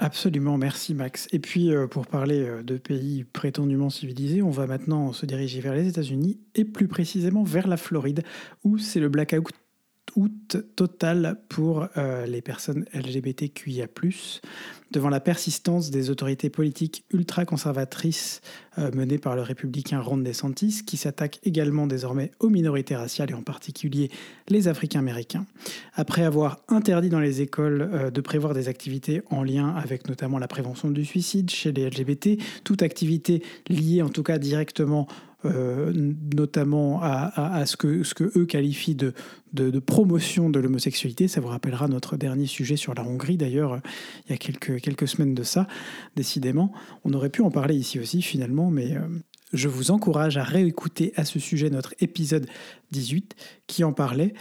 Absolument, 0.02 0.58
merci 0.58 0.94
Max. 0.94 1.28
Et 1.34 1.40
puis 1.40 1.72
pour 1.92 2.08
parler 2.08 2.64
de 2.64 2.78
pays 2.78 3.26
prétendument 3.26 3.90
civilisés, 3.90 4.42
on 4.42 4.50
va 4.50 4.66
maintenant 4.66 5.12
se 5.12 5.26
diriger 5.26 5.60
vers 5.60 5.74
les 5.74 5.90
États-Unis 5.90 6.40
et 6.56 6.64
plus 6.64 6.88
précisément 6.88 7.44
vers 7.44 7.68
la 7.68 7.76
Floride, 7.76 8.24
où 8.64 8.78
c'est 8.78 9.02
le 9.02 9.10
blackout 9.10 9.54
août 10.16 10.58
total 10.76 11.40
pour 11.50 11.88
euh, 11.98 12.26
les 12.26 12.42
personnes 12.42 12.86
LGBTQIA+, 12.94 13.88
devant 14.92 15.10
la 15.10 15.20
persistance 15.20 15.92
des 15.92 16.10
autorités 16.10 16.50
politiques 16.50 17.04
ultra-conservatrices 17.12 18.42
euh, 18.78 18.92
menées 18.94 19.18
par 19.18 19.36
le 19.36 19.42
républicain 19.42 20.00
Ron 20.00 20.18
DeSantis, 20.18 20.82
qui 20.86 20.98
s'attaque 20.98 21.40
également 21.44 21.88
désormais 21.88 22.32
aux 22.40 22.50
minorités 22.50 22.96
raciales 22.96 23.32
et 23.32 23.36
en 23.36 23.44
particulier 23.44 24.10
les 24.48 24.68
Africains-Américains. 24.68 25.46
Après 25.94 26.24
avoir 26.24 26.60
interdit 26.68 27.10
dans 27.10 27.20
les 27.20 27.42
écoles 27.42 27.90
euh, 27.94 28.12
de 28.12 28.22
prévoir 28.22 28.54
des 28.54 28.68
activités 28.68 29.22
en 29.30 29.44
lien 29.44 29.70
avec 29.76 30.08
notamment 30.08 30.40
la 30.40 30.48
prévention 30.48 30.90
du 30.90 31.06
suicide 31.06 31.50
chez 31.50 31.72
les 31.72 31.90
LGBT, 31.90 32.42
toute 32.64 32.82
activité 32.82 33.44
liée 33.68 34.02
en 34.02 34.10
tout 34.10 34.24
cas 34.24 34.38
directement 34.38 35.08
euh, 35.46 35.94
notamment 36.36 37.00
à, 37.02 37.66
ce, 37.66 37.78
que, 37.78 38.04
eux 38.38 38.46
qualifient 38.46 38.96
de, 38.96 39.14
promotion 39.80 40.50
de 40.50 40.60
l'homosexualité. 40.60 41.28
Ça 41.28 41.40
vous 41.40 41.48
rappellera 41.48 41.88
notre 41.88 42.18
dernier 42.18 42.46
sujet 42.46 42.76
sur 42.76 42.94
la 42.94 43.04
Hongrie, 43.04 43.38
d'ailleurs, 43.38 43.80
il 44.26 44.32
y 44.32 44.34
a 44.34 44.38
quelques, 44.38 44.82
quelques 44.82 45.08
semaines 45.08 45.34
de 45.34 45.44
ça, 45.44 45.68
décidément. 46.16 46.74
On 47.06 47.14
aurait 47.14 47.30
pu 47.30 47.42
en 47.42 47.52
parler 47.52 47.76
ici 47.76 48.00
aussi, 48.00 48.22
finalement, 48.22 48.70
mais 48.70 48.96
euh, 48.96 49.02
je 49.54 49.68
vous 49.68 49.92
encourage 49.92 50.38
à 50.38 50.44
réécouter 50.44 51.14
à 51.16 51.26
ce 51.26 51.40
sujet 51.40 51.70
notre 51.70 51.94
épisode 52.00 52.46
18 52.92 53.36
qui 53.68 53.84
en 53.84 53.94
parlait. 53.94 54.34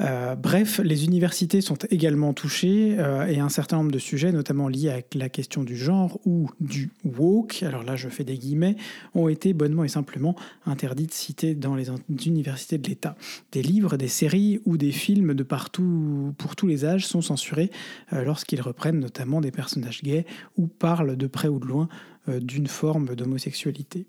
Euh, 0.00 0.34
bref, 0.34 0.80
les 0.82 1.04
universités 1.04 1.60
sont 1.60 1.76
également 1.90 2.32
touchées 2.32 2.96
euh, 2.98 3.26
et 3.26 3.38
un 3.38 3.48
certain 3.48 3.76
nombre 3.76 3.90
de 3.90 3.98
sujets, 3.98 4.32
notamment 4.32 4.68
liés 4.68 4.90
à 4.90 5.00
la 5.14 5.28
question 5.28 5.62
du 5.62 5.76
genre 5.76 6.18
ou 6.24 6.48
du 6.60 6.90
woke, 7.04 7.62
alors 7.62 7.82
là 7.82 7.96
je 7.96 8.08
fais 8.08 8.24
des 8.24 8.38
guillemets, 8.38 8.76
ont 9.14 9.28
été 9.28 9.52
bonnement 9.52 9.84
et 9.84 9.88
simplement 9.88 10.34
interdits 10.64 11.06
de 11.06 11.12
citer 11.12 11.54
dans 11.54 11.74
les 11.74 11.88
universités 12.26 12.78
de 12.78 12.88
l'État. 12.88 13.16
Des 13.52 13.62
livres, 13.62 13.96
des 13.96 14.08
séries 14.08 14.60
ou 14.64 14.76
des 14.76 14.92
films 14.92 15.34
de 15.34 15.42
partout 15.42 16.34
pour 16.38 16.56
tous 16.56 16.66
les 16.66 16.84
âges 16.84 17.06
sont 17.06 17.22
censurés 17.22 17.70
euh, 18.12 18.24
lorsqu'ils 18.24 18.62
reprennent 18.62 19.00
notamment 19.00 19.40
des 19.40 19.50
personnages 19.50 20.02
gays 20.02 20.24
ou 20.56 20.66
parlent 20.66 21.16
de 21.16 21.26
près 21.26 21.48
ou 21.48 21.58
de 21.58 21.66
loin 21.66 21.88
d'une 22.28 22.66
forme 22.66 23.16
d'homosexualité 23.16 24.06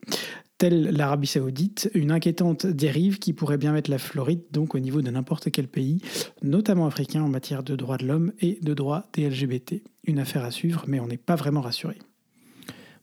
telle 0.61 0.91
l'Arabie 0.91 1.25
saoudite, 1.25 1.89
une 1.95 2.11
inquiétante 2.11 2.67
dérive 2.67 3.17
qui 3.17 3.33
pourrait 3.33 3.57
bien 3.57 3.71
mettre 3.71 3.89
la 3.89 3.97
Floride 3.97 4.43
donc 4.51 4.75
au 4.75 4.79
niveau 4.79 5.01
de 5.01 5.09
n'importe 5.09 5.49
quel 5.49 5.67
pays, 5.67 6.01
notamment 6.43 6.85
africain 6.85 7.23
en 7.23 7.29
matière 7.29 7.63
de 7.63 7.75
droits 7.75 7.97
de 7.97 8.05
l'homme 8.05 8.31
et 8.41 8.59
de 8.61 8.75
droits 8.75 9.07
des 9.13 9.27
LGBT. 9.27 9.81
Une 10.05 10.19
affaire 10.19 10.43
à 10.43 10.51
suivre, 10.51 10.85
mais 10.87 10.99
on 10.99 11.07
n'est 11.07 11.17
pas 11.17 11.35
vraiment 11.35 11.61
rassuré. 11.61 11.97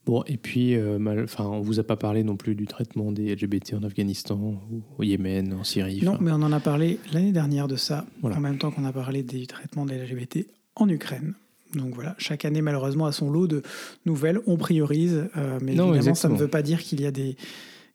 Bon, 0.07 0.23
et 0.29 0.37
puis, 0.37 0.77
euh, 0.77 1.27
on 1.41 1.61
vous 1.61 1.81
a 1.81 1.83
pas 1.83 1.97
parlé 1.97 2.23
non 2.23 2.37
plus 2.37 2.55
du 2.55 2.69
traitement 2.69 3.11
des 3.11 3.35
LGBT 3.35 3.75
en 3.75 3.83
Afghanistan, 3.83 4.39
ou 4.71 4.83
au 4.97 5.03
Yémen, 5.03 5.53
en 5.53 5.65
Syrie. 5.65 6.01
Non, 6.05 6.17
mais 6.21 6.31
on 6.31 6.37
en 6.37 6.53
a 6.53 6.61
parlé 6.61 7.01
l'année 7.13 7.33
dernière 7.33 7.67
de 7.67 7.75
ça, 7.75 8.07
en 8.23 8.39
même 8.39 8.59
temps 8.59 8.71
qu'on 8.71 8.85
a 8.85 8.93
parlé 8.93 9.25
des 9.25 9.47
traitements 9.47 9.85
des 9.85 9.99
LGBT 9.99 10.47
en 10.77 10.89
Ukraine. 10.89 11.35
Donc 11.75 11.95
voilà, 11.95 12.15
chaque 12.19 12.45
année 12.45 12.63
malheureusement 12.63 13.07
a 13.07 13.13
son 13.13 13.31
lot 13.31 13.47
de 13.47 13.63
nouvelles, 14.07 14.41
on 14.47 14.57
priorise, 14.57 15.29
euh, 15.37 15.59
mais 15.63 15.73
évidemment 15.73 16.15
ça 16.15 16.29
ne 16.29 16.37
veut 16.37 16.49
pas 16.49 16.63
dire 16.63 16.81
qu'il 16.83 17.01
y 17.01 17.07
a 17.07 17.11
des 17.11 17.37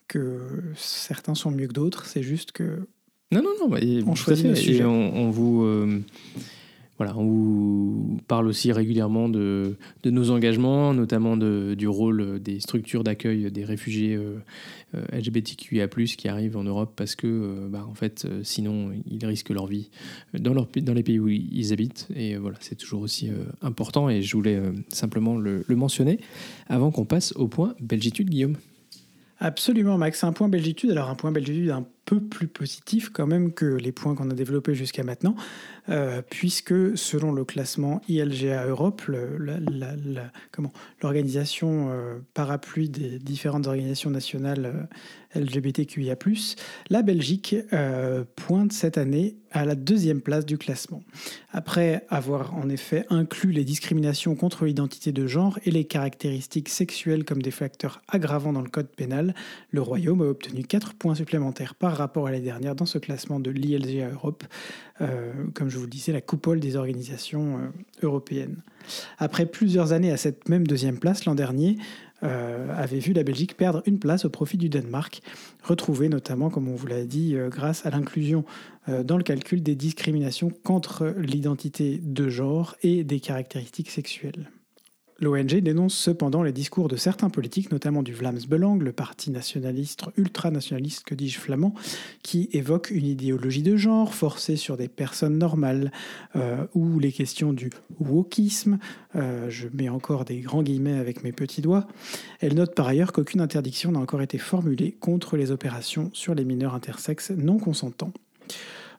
que 0.07 0.41
certains 0.75 1.33
sont 1.33 1.49
mieux 1.49 1.67
que 1.67 1.73
d'autres, 1.73 2.05
c'est 2.05 2.23
juste 2.23 2.51
que 2.51 2.87
non 3.31 3.41
non 3.41 3.67
non, 3.67 3.77
on 4.05 4.15
choisit 4.15 4.45
le 4.45 4.55
sujet. 4.55 4.83
on, 4.83 5.29
vous 5.31 5.63
euh, 5.63 6.01
voilà, 6.97 7.17
on 7.17 7.25
vous 7.25 8.19
parle 8.27 8.47
aussi 8.47 8.71
régulièrement 8.71 9.27
de, 9.27 9.75
de 10.03 10.09
nos 10.11 10.29
engagements, 10.29 10.93
notamment 10.93 11.35
de, 11.35 11.73
du 11.75 11.87
rôle 11.87 12.39
des 12.39 12.59
structures 12.59 13.03
d'accueil 13.03 13.51
des 13.51 13.65
réfugiés 13.65 14.15
euh 14.15 14.37
LGBTQIA+, 15.11 15.87
qui 15.87 16.27
arrivent 16.27 16.57
en 16.57 16.63
Europe 16.63 16.93
parce 16.95 17.15
que, 17.15 17.27
euh, 17.27 17.67
bah, 17.69 17.85
en 17.89 17.93
fait, 17.93 18.25
euh, 18.25 18.41
sinon, 18.43 18.91
ils 19.09 19.25
risquent 19.25 19.49
leur 19.49 19.67
vie 19.67 19.89
dans, 20.33 20.53
les 20.93 21.03
pays 21.03 21.19
où 21.19 21.29
ils 21.29 21.73
habitent. 21.73 22.07
Et 22.15 22.35
voilà, 22.37 22.57
c'est 22.59 22.75
toujours 22.75 23.01
aussi 23.01 23.29
important 23.61 24.09
et 24.09 24.21
je 24.21 24.35
voulais 24.35 24.61
simplement 24.89 25.37
le, 25.37 25.63
le 25.67 25.75
mentionner 25.75 26.19
avant 26.67 26.91
qu'on 26.91 27.05
passe 27.05 27.33
au 27.33 27.47
point 27.47 27.75
Belgitude, 27.79 28.29
Guillaume. 28.29 28.57
Absolument, 29.39 29.97
Max. 29.97 30.23
Un 30.23 30.31
point 30.31 30.47
Belgitude. 30.47 30.91
Alors, 30.91 31.09
un 31.09 31.15
point 31.15 31.31
Belgitude 31.31 31.69
un 31.69 31.85
peu 32.05 32.19
plus 32.19 32.47
positif 32.47 33.09
quand 33.09 33.27
même 33.27 33.53
que 33.53 33.65
les 33.65 33.91
points 33.91 34.15
qu'on 34.15 34.29
a 34.29 34.33
développés 34.33 34.75
jusqu'à 34.75 35.03
maintenant, 35.03 35.35
euh, 35.89 36.21
puisque 36.29 36.97
selon 36.97 37.33
le 37.33 37.43
classement 37.43 38.01
ILGA 38.07 38.65
Europe, 38.67 39.01
l'organisation 41.01 41.89
euh, 41.91 42.19
parapluie 42.33 42.87
des 42.89 43.19
différentes 43.19 43.67
organisations 43.67 44.09
nationales 44.09 44.87
euh, 45.35 45.41
LGBTQIA+, 45.41 46.15
la 46.89 47.01
Belgique 47.01 47.55
pointe 48.35 48.71
cette 48.71 48.99
année 48.99 49.35
à 49.49 49.65
la 49.65 49.73
deuxième 49.73 50.21
place 50.21 50.45
du 50.45 50.59
classement. 50.59 51.01
Après 51.51 52.05
avoir 52.09 52.55
en 52.55 52.69
effet 52.69 53.05
inclus 53.09 53.51
les 53.51 53.63
discriminations 53.63 54.35
contre 54.35 54.65
l'identité 54.65 55.11
de 55.11 55.25
genre 55.25 55.57
et 55.65 55.71
les 55.71 55.85
caractéristiques 55.85 56.69
sexuelles 56.69 57.23
comme 57.23 57.41
des 57.41 57.49
facteurs 57.51 58.03
aggravants 58.07 58.53
dans 58.53 58.61
le 58.61 58.69
code 58.69 58.89
pénal, 58.89 59.33
le 59.71 59.81
Royaume 59.81 60.21
a 60.21 60.25
obtenu 60.25 60.63
4 60.63 60.93
points 60.93 61.15
supplémentaires 61.15 61.73
par 61.73 61.92
rapport 61.97 62.27
à 62.27 62.31
l'année 62.31 62.45
dernière 62.45 62.75
dans 62.75 62.85
ce 62.85 62.97
classement 62.97 63.39
de 63.39 63.51
l'ILGA 63.51 64.09
Europe, 64.09 64.43
euh, 65.01 65.31
comme 65.53 65.69
je 65.69 65.77
vous 65.77 65.83
le 65.83 65.89
disais, 65.89 66.11
la 66.11 66.21
coupole 66.21 66.59
des 66.59 66.75
organisations 66.75 67.57
euh, 67.57 67.61
européennes. 68.01 68.57
Après 69.17 69.45
plusieurs 69.45 69.93
années 69.93 70.11
à 70.11 70.17
cette 70.17 70.49
même 70.49 70.67
deuxième 70.67 70.99
place, 70.99 71.25
l'an 71.25 71.35
dernier, 71.35 71.77
euh, 72.23 72.73
avait 72.75 72.99
vu 72.99 73.13
la 73.13 73.23
Belgique 73.23 73.57
perdre 73.57 73.83
une 73.85 73.99
place 73.99 74.25
au 74.25 74.29
profit 74.29 74.57
du 74.57 74.69
Danemark, 74.69 75.21
retrouvé 75.63 76.09
notamment, 76.09 76.49
comme 76.49 76.67
on 76.67 76.75
vous 76.75 76.87
l'a 76.87 77.05
dit, 77.05 77.35
grâce 77.49 77.85
à 77.85 77.89
l'inclusion 77.89 78.45
dans 78.87 79.17
le 79.17 79.23
calcul 79.23 79.63
des 79.63 79.75
discriminations 79.75 80.51
contre 80.63 81.13
l'identité 81.17 81.99
de 82.01 82.29
genre 82.29 82.75
et 82.81 83.03
des 83.03 83.19
caractéristiques 83.19 83.89
sexuelles. 83.89 84.49
L'ONG 85.23 85.55
dénonce 85.61 85.95
cependant 85.95 86.43
les 86.43 86.51
discours 86.51 86.89
de 86.89 86.97
certains 86.97 87.29
politiques, 87.29 87.71
notamment 87.71 88.03
du 88.03 88.11
Vlaams 88.11 88.41
Belang, 88.45 88.79
le 88.79 88.91
parti 88.91 89.31
nationaliste, 89.31 90.03
ultranationaliste, 90.17 91.05
que 91.05 91.15
dis-je 91.15 91.39
flamand, 91.39 91.73
qui 92.23 92.49
évoque 92.51 92.91
une 92.91 93.05
idéologie 93.05 93.63
de 93.63 93.77
genre 93.77 94.13
forcée 94.13 94.57
sur 94.57 94.75
des 94.75 94.89
personnes 94.89 95.37
normales, 95.37 95.93
euh, 96.35 96.65
ou 96.73 96.99
les 96.99 97.13
questions 97.13 97.53
du 97.53 97.69
wokisme, 98.01 98.79
euh, 99.15 99.49
je 99.49 99.69
mets 99.73 99.87
encore 99.87 100.25
des 100.25 100.41
grands 100.41 100.61
guillemets 100.61 100.97
avec 100.97 101.23
mes 101.23 101.31
petits 101.31 101.61
doigts. 101.61 101.87
Elle 102.41 102.55
note 102.55 102.75
par 102.75 102.87
ailleurs 102.87 103.13
qu'aucune 103.13 103.39
interdiction 103.39 103.93
n'a 103.93 103.99
encore 103.99 104.21
été 104.21 104.37
formulée 104.37 104.91
contre 104.91 105.37
les 105.37 105.51
opérations 105.51 106.09
sur 106.11 106.35
les 106.35 106.43
mineurs 106.43 106.75
intersexes 106.75 107.31
non 107.31 107.59
consentants. 107.59 108.11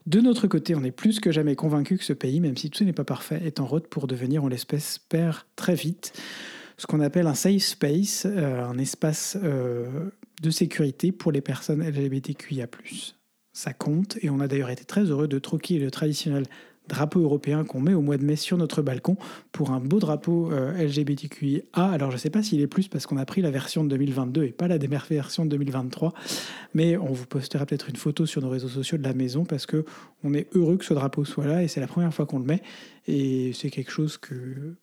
De 0.07 0.21
notre 0.21 0.47
côté, 0.47 0.75
on 0.75 0.85
est 0.85 0.91
plus 0.91 1.19
que 1.19 1.33
jamais 1.33 1.57
convaincu 1.57 1.97
que 1.97 2.05
ce 2.05 2.13
pays, 2.13 2.41
même 2.41 2.57
si 2.57 2.71
tout 2.71 2.85
n'est 2.85 2.93
pas 2.93 3.05
parfait, 3.05 3.41
est 3.45 3.59
en 3.59 3.67
route 3.67 3.87
pour 3.87 4.07
devenir, 4.07 4.45
on 4.45 4.49
l'espère, 4.49 5.47
très 5.57 5.75
vite, 5.75 6.13
ce 6.77 6.87
qu'on 6.87 7.01
appelle 7.01 7.27
un 7.27 7.35
safe 7.35 7.63
space, 7.63 8.27
euh, 8.27 8.63
un 8.63 8.77
espace 8.77 9.39
euh, 9.43 10.11
de 10.43 10.51
sécurité 10.51 11.11
pour 11.11 11.33
les 11.33 11.41
personnes 11.41 11.83
LGBTQIA. 11.83 12.67
Ça 13.55 13.73
compte, 13.73 14.19
et 14.21 14.29
on 14.29 14.41
a 14.41 14.49
d'ailleurs 14.49 14.71
été 14.71 14.85
très 14.85 15.05
heureux 15.05 15.29
de 15.29 15.39
troquer 15.39 15.79
le 15.79 15.91
traditionnel 15.91 16.45
drapeau 16.89 17.21
européen 17.21 17.65
qu'on 17.65 17.81
met 17.81 17.95
au 17.95 18.01
mois 18.03 18.17
de 18.17 18.25
mai 18.25 18.37
sur 18.37 18.57
notre 18.57 18.83
balcon 18.83 19.17
pour 19.53 19.71
un 19.71 19.81
beau 19.81 19.99
drapeau 19.99 20.53
euh, 20.53 20.73
LGBTQIA. 20.73 21.63
Alors 21.75 22.11
je 22.11 22.17
ne 22.17 22.21
sais 22.21 22.31
pas 22.31 22.43
s'il 22.43 22.61
est 22.61 22.67
plus 22.67 22.89
parce 22.89 23.07
qu'on 23.07 23.17
a 23.17 23.25
pris 23.25 23.41
la 23.41 23.51
version 23.51 23.85
de 23.85 23.89
2022 23.89 24.45
et 24.45 24.53
pas 24.53 24.69
la 24.69 24.79
version 24.79 25.45
de 25.45 25.51
2023, 25.51 26.13
mais 26.75 26.97
on 26.97 27.13
vous 27.13 27.27
postera 27.27 27.67
peut-être 27.67 27.89
une 27.89 27.97
photo 27.97 28.27
sur 28.27 28.43
nos 28.43 28.51
réseaux 28.51 28.69
sociaux 28.69 28.99
de 28.99 29.03
la 29.03 29.15
maison 29.15 29.45
parce 29.45 29.67
que 29.67 29.85
on 30.23 30.35
est 30.35 30.49
heureux 30.55 30.77
que 30.77 30.85
ce 30.85 30.95
drapeau 30.95 31.25
soit 31.25 31.47
là 31.47 31.63
et 31.63 31.69
c'est 31.69 31.81
la 31.81 31.87
première 31.87 32.13
fois 32.13 32.27
qu'on 32.27 32.39
le 32.39 32.45
met 32.45 32.63
et 33.07 33.53
c'est 33.55 33.71
quelque 33.71 33.91
chose 33.91 34.19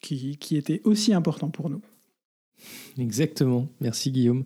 qui 0.02 0.38
était 0.52 0.82
aussi 0.84 1.14
important 1.14 1.50
pour 1.50 1.70
nous. 1.70 1.82
Exactement, 2.98 3.68
merci 3.80 4.12
Guillaume. 4.12 4.44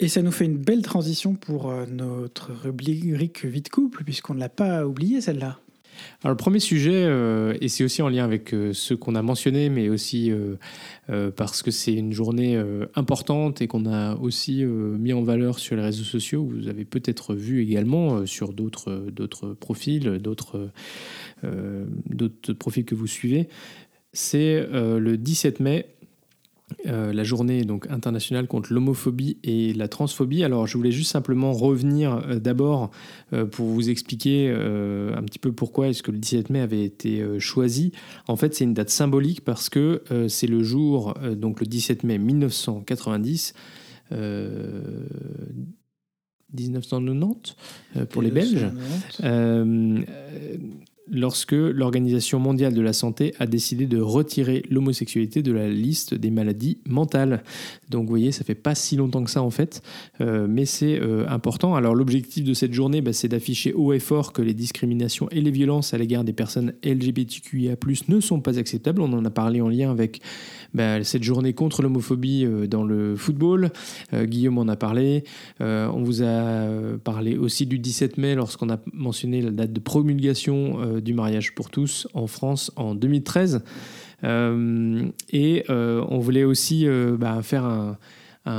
Et 0.00 0.06
ça 0.06 0.22
nous 0.22 0.30
fait 0.30 0.44
une 0.44 0.58
belle 0.58 0.82
transition 0.82 1.34
pour 1.34 1.70
euh, 1.70 1.84
notre 1.86 2.52
rubrique 2.52 3.44
vie 3.44 3.62
de 3.62 3.68
couple, 3.68 4.04
puisqu'on 4.04 4.34
ne 4.34 4.38
l'a 4.38 4.48
pas 4.48 4.86
oublié 4.86 5.20
celle-là. 5.20 5.58
Alors 6.22 6.30
le 6.30 6.36
premier 6.36 6.60
sujet, 6.60 7.02
euh, 7.04 7.58
et 7.60 7.66
c'est 7.66 7.82
aussi 7.82 8.02
en 8.02 8.08
lien 8.08 8.22
avec 8.22 8.54
euh, 8.54 8.72
ce 8.72 8.94
qu'on 8.94 9.16
a 9.16 9.22
mentionné, 9.22 9.68
mais 9.68 9.88
aussi 9.88 10.30
parce 11.34 11.62
que 11.62 11.72
c'est 11.72 11.94
une 11.94 12.12
journée 12.12 12.62
importante 12.94 13.60
et 13.60 13.66
qu'on 13.66 13.86
a 13.86 14.14
aussi 14.16 14.62
mis 14.64 15.12
en 15.12 15.22
valeur 15.22 15.58
sur 15.58 15.74
les 15.74 15.82
réseaux 15.82 16.04
sociaux, 16.04 16.44
vous 16.44 16.68
avez 16.68 16.84
peut-être 16.84 17.34
vu 17.34 17.62
également 17.62 18.26
sur 18.26 18.52
d'autres, 18.52 19.06
d'autres 19.10 19.54
profils, 19.54 20.18
d'autres, 20.18 20.70
d'autres 21.42 22.52
profils 22.52 22.84
que 22.84 22.94
vous 22.94 23.06
suivez, 23.06 23.48
c'est 24.12 24.66
le 24.70 25.16
17 25.16 25.60
mai 25.60 25.86
euh, 26.86 27.12
la 27.12 27.24
journée 27.24 27.64
donc 27.64 27.86
internationale 27.90 28.46
contre 28.46 28.72
l'homophobie 28.72 29.38
et 29.42 29.72
la 29.72 29.88
transphobie. 29.88 30.44
Alors 30.44 30.66
je 30.66 30.76
voulais 30.76 30.92
juste 30.92 31.10
simplement 31.10 31.52
revenir 31.52 32.22
euh, 32.28 32.38
d'abord 32.38 32.90
euh, 33.32 33.46
pour 33.46 33.66
vous 33.66 33.88
expliquer 33.90 34.48
un 34.50 35.22
petit 35.22 35.38
peu 35.38 35.52
pourquoi 35.52 35.88
est-ce 35.88 36.02
que 36.02 36.10
le 36.10 36.18
17 36.18 36.50
mai 36.50 36.60
avait 36.60 36.84
été 36.84 37.24
choisi. 37.38 37.92
En 38.26 38.36
fait 38.36 38.54
c'est 38.54 38.64
une 38.64 38.74
date 38.74 38.90
symbolique 38.90 39.44
parce 39.44 39.68
que 39.68 40.02
c'est 40.28 40.46
le 40.46 40.62
jour, 40.62 41.14
donc 41.36 41.60
le 41.60 41.66
17 41.66 42.04
mai 42.04 42.18
1990. 42.18 43.54
1990 46.50 47.56
pour 48.08 48.22
les 48.22 48.30
Belges 48.30 48.68
lorsque 51.10 51.52
l'Organisation 51.52 52.38
mondiale 52.38 52.74
de 52.74 52.80
la 52.80 52.92
santé 52.92 53.34
a 53.38 53.46
décidé 53.46 53.86
de 53.86 54.00
retirer 54.00 54.64
l'homosexualité 54.70 55.42
de 55.42 55.52
la 55.52 55.68
liste 55.68 56.14
des 56.14 56.30
maladies 56.30 56.78
mentales. 56.86 57.42
Donc 57.90 58.04
vous 58.04 58.10
voyez, 58.10 58.32
ça 58.32 58.44
fait 58.44 58.54
pas 58.54 58.74
si 58.74 58.96
longtemps 58.96 59.24
que 59.24 59.30
ça 59.30 59.42
en 59.42 59.50
fait, 59.50 59.82
euh, 60.20 60.46
mais 60.48 60.64
c'est 60.64 61.00
euh, 61.00 61.26
important. 61.28 61.74
Alors 61.74 61.94
l'objectif 61.94 62.44
de 62.44 62.54
cette 62.54 62.72
journée, 62.72 63.00
bah, 63.00 63.12
c'est 63.12 63.28
d'afficher 63.28 63.72
haut 63.72 63.92
et 63.92 63.98
fort 63.98 64.32
que 64.32 64.42
les 64.42 64.54
discriminations 64.54 65.28
et 65.30 65.40
les 65.40 65.50
violences 65.50 65.94
à 65.94 65.98
l'égard 65.98 66.24
des 66.24 66.32
personnes 66.32 66.74
LGBTQIA+ 66.84 67.76
ne 68.08 68.20
sont 68.20 68.40
pas 68.40 68.58
acceptables. 68.58 69.00
On 69.00 69.12
en 69.12 69.24
a 69.24 69.30
parlé 69.30 69.60
en 69.60 69.68
lien 69.68 69.90
avec 69.90 70.20
bah, 70.74 71.02
cette 71.04 71.22
journée 71.22 71.52
contre 71.52 71.82
l'homophobie 71.82 72.44
euh, 72.44 72.66
dans 72.66 72.84
le 72.84 73.16
football. 73.16 73.70
Guillaume 74.12 74.58
en 74.58 74.68
a 74.68 74.76
parlé. 74.76 75.24
on 75.60 76.02
vous 76.02 76.22
a 76.22 76.66
parlé 77.02 77.36
aussi 77.36 77.66
du 77.66 77.78
17 77.78 78.18
mai 78.18 78.34
lorsqu'on 78.34 78.70
a 78.70 78.78
mentionné 78.92 79.42
la 79.42 79.50
date 79.50 79.72
de 79.72 79.80
promulgation 79.80 81.00
du 81.00 81.14
mariage 81.14 81.54
pour 81.54 81.70
tous 81.70 82.08
en 82.14 82.26
France 82.26 82.70
en 82.76 82.94
2013. 82.94 83.62
Euh, 84.24 85.08
et 85.30 85.64
euh, 85.70 86.04
on 86.08 86.18
voulait 86.18 86.44
aussi 86.44 86.86
euh, 86.86 87.16
bah, 87.16 87.40
faire 87.42 87.64
un, 87.64 87.96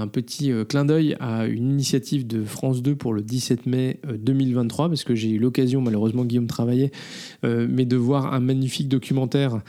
petit 0.07 0.51
clin 0.67 0.85
d'œil 0.85 1.15
à 1.19 1.47
une 1.47 1.71
initiative 1.71 2.27
de 2.27 2.43
France 2.43 2.83
2 2.83 2.95
pour 2.95 3.11
le 3.11 3.23
17 3.23 3.65
mai 3.65 3.99
2023, 4.07 4.87
parce 4.87 5.03
que 5.03 5.15
j'ai 5.15 5.31
eu 5.31 5.39
l'occasion, 5.39 5.81
malheureusement 5.81 6.25
Guillaume 6.25 6.45
travaillait, 6.45 6.91
mais 7.41 7.85
de 7.85 7.97
voir 7.97 8.31
un 8.31 8.39
magnifique 8.39 8.87
documentaire 8.87 9.63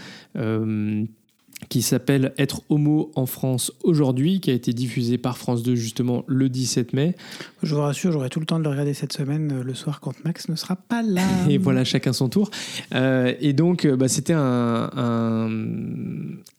qui 1.69 1.83
s'appelle 1.83 2.33
Être 2.39 2.63
homo 2.69 3.11
en 3.15 3.27
France 3.27 3.73
aujourd'hui, 3.85 4.41
qui 4.41 4.51
a 4.51 4.55
été 4.55 4.73
diffusé 4.73 5.19
par 5.19 5.37
France 5.37 5.63
2 5.63 5.75
justement 5.75 6.25
le 6.27 6.49
17 6.49 6.95
mai. 6.95 7.15
Je 7.63 7.75
vous 7.75 7.83
rassure, 7.83 8.13
j'aurai 8.13 8.31
tout 8.31 8.41
le 8.41 8.47
temps 8.47 8.59
de 8.59 8.65
le 8.65 8.71
regarder 8.71 8.95
cette 8.95 9.13
semaine 9.13 9.53
euh, 9.53 9.63
le 9.63 9.75
soir 9.75 10.01
quand 10.01 10.25
Max 10.25 10.49
ne 10.49 10.57
sera 10.57 10.77
pas 10.77 11.03
là. 11.03 11.23
Et 11.49 11.59
voilà, 11.59 11.85
chacun 11.85 12.13
son 12.13 12.29
tour. 12.29 12.51
Euh, 12.95 13.35
et 13.41 13.53
donc, 13.53 13.85
euh, 13.85 13.97
bah, 13.97 14.09
c'était 14.09 14.33
un, 14.33 14.91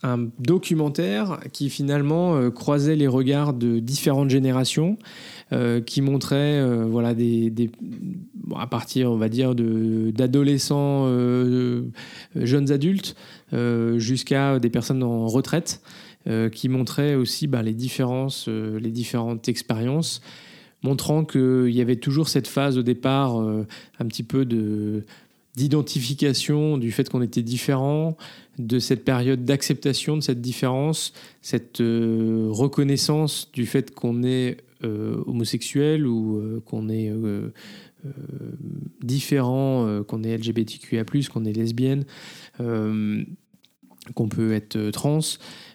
un, 0.03 0.27
documentaire 0.39 1.39
qui 1.51 1.69
finalement 1.69 2.49
croisait 2.51 2.95
les 2.95 3.07
regards 3.07 3.53
de 3.53 3.79
différentes 3.79 4.29
générations. 4.29 4.97
qui 5.85 6.01
montrait 6.01 6.63
voilà 6.85 7.13
des, 7.13 7.49
des 7.49 7.69
à 8.57 8.67
partir 8.67 9.11
on 9.11 9.17
va 9.17 9.29
dire 9.29 9.53
de 9.53 10.11
d'adolescents 10.11 11.07
jeunes 12.35 12.71
adultes 12.71 13.15
jusqu'à 13.51 14.59
des 14.59 14.69
personnes 14.69 15.03
en 15.03 15.27
retraite, 15.27 15.81
euh, 16.27 16.49
qui 16.49 16.69
montraient 16.69 17.15
aussi 17.15 17.47
bah, 17.47 17.63
les 17.63 17.73
différences, 17.73 18.45
euh, 18.47 18.79
les 18.79 18.91
différentes 18.91 19.49
expériences, 19.49 20.21
montrant 20.83 21.25
qu'il 21.25 21.71
y 21.71 21.81
avait 21.81 21.95
toujours 21.95 22.29
cette 22.29 22.45
phase 22.45 22.77
au 22.77 22.83
départ 22.83 23.37
un 23.37 24.05
petit 24.05 24.21
peu 24.23 24.45
de 24.45 25.03
d'identification 25.55 26.77
du 26.77 26.91
fait 26.91 27.09
qu'on 27.09 27.23
était 27.23 27.41
différent, 27.41 28.17
de 28.59 28.77
cette 28.77 29.03
période 29.03 29.45
d'acceptation 29.45 30.15
de 30.15 30.21
cette 30.21 30.41
différence, 30.41 31.11
cette 31.41 31.79
reconnaissance 31.79 33.51
du 33.51 33.65
fait 33.65 33.93
qu'on 33.93 34.23
est 34.23 34.57
homosexuel 34.83 36.07
ou 36.07 36.61
qu'on 36.65 36.87
est 36.87 37.11
différent, 39.03 40.03
qu'on 40.07 40.23
est 40.23 40.37
LGBTQIA+, 40.37 41.03
qu'on 41.31 41.45
est 41.45 41.53
lesbienne 41.53 42.05
qu'on 44.15 44.27
peut 44.27 44.53
être 44.53 44.75
euh, 44.75 44.91
trans. 44.91 45.19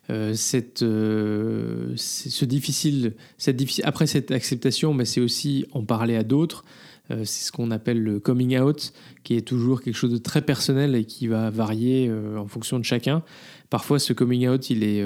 Euh, 0.08 0.34
cette, 0.34 0.82
euh, 0.82 1.92
ce 1.96 2.44
difficile, 2.44 3.14
cette 3.38 3.56
difficile, 3.56 3.84
après 3.86 4.06
cette 4.06 4.30
acceptation, 4.30 4.94
mais 4.94 5.04
c'est 5.04 5.20
aussi 5.20 5.66
en 5.72 5.82
parler 5.84 6.16
à 6.16 6.22
d'autres. 6.22 6.64
c'est 7.08 7.46
ce 7.46 7.52
qu'on 7.52 7.70
appelle 7.70 8.02
le 8.02 8.20
coming 8.20 8.58
out, 8.58 8.92
qui 9.24 9.36
est 9.36 9.46
toujours 9.46 9.82
quelque 9.82 9.96
chose 9.96 10.12
de 10.12 10.18
très 10.18 10.42
personnel 10.42 10.94
et 10.94 11.04
qui 11.04 11.28
va 11.28 11.50
varier 11.50 12.10
en 12.36 12.46
fonction 12.46 12.80
de 12.80 12.84
chacun. 12.84 13.22
Parfois, 13.70 14.00
ce 14.00 14.12
coming 14.12 14.48
out, 14.48 14.70
il 14.70 14.82
est 14.82 15.04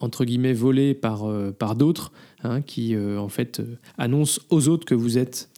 entre 0.00 0.24
guillemets 0.24 0.54
volé 0.54 0.94
par, 0.94 1.26
par 1.58 1.76
d'autres 1.76 2.12
hein, 2.44 2.62
qui 2.62 2.96
en 2.96 3.28
fait 3.28 3.60
annoncent 3.98 4.40
aux 4.48 4.68
autres 4.68 4.86
que 4.86 4.94
vous 4.94 5.18
êtes 5.18 5.50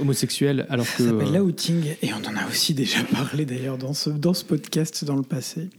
homosexuel 0.00 0.66
alors 0.68 0.86
Ça 0.86 0.98
que 0.98 1.04
s'appelle 1.04 1.32
l'outing 1.32 1.94
et 2.02 2.12
on 2.12 2.28
en 2.28 2.36
a 2.36 2.48
aussi 2.48 2.74
déjà 2.74 3.04
parlé 3.12 3.44
d'ailleurs 3.44 3.78
dans 3.78 3.94
ce, 3.94 4.10
dans 4.10 4.34
ce 4.34 4.44
podcast 4.44 5.04
dans 5.04 5.16
le 5.16 5.22
passé. 5.22 5.70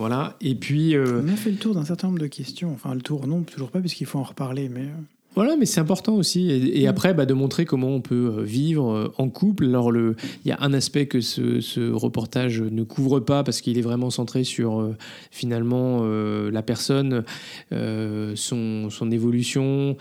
Voilà 0.00 0.34
et 0.40 0.54
puis 0.54 0.96
euh, 0.96 1.20
On 1.22 1.28
a 1.28 1.36
fait 1.36 1.50
le 1.50 1.58
tour 1.58 1.74
d'un 1.74 1.84
certain 1.84 2.06
nombre 2.06 2.20
de 2.20 2.26
questions. 2.26 2.72
Enfin, 2.72 2.94
le 2.94 3.02
tour, 3.02 3.26
non, 3.26 3.42
toujours 3.42 3.70
pas, 3.70 3.80
puisqu'il 3.80 4.06
faut 4.06 4.18
en 4.18 4.22
reparler. 4.22 4.70
Mais 4.70 4.80
euh, 4.80 5.02
Voilà, 5.34 5.56
mais 5.58 5.66
c'est 5.66 5.80
important 5.80 6.14
aussi. 6.14 6.50
Et, 6.50 6.80
et 6.80 6.88
après, 6.88 7.12
bah, 7.12 7.26
de 7.26 7.34
montrer 7.34 7.66
comment 7.66 7.88
on 7.88 8.00
peut 8.00 8.36
euh, 8.38 8.42
vivre 8.42 9.12
en 9.18 9.28
couple. 9.28 9.66
Alors, 9.66 9.92
il 9.94 10.14
y 10.46 10.52
a 10.52 10.56
un 10.60 10.72
aspect 10.72 11.04
que 11.06 11.20
ce, 11.20 11.60
ce 11.60 11.92
reportage 11.92 12.62
ne 12.62 12.82
couvre 12.82 13.20
pas 13.20 13.44
parce 13.44 13.60
qu'il 13.60 13.76
est 13.76 13.82
vraiment 13.82 14.08
centré 14.08 14.42
sur 14.42 14.80
euh, 14.80 14.96
finalement 15.30 16.00
euh, 16.02 16.50
la 16.50 16.62
personne, 16.62 17.24
euh, 17.72 18.32
son, 18.36 18.88
son 18.88 19.10
évolution, 19.10 19.98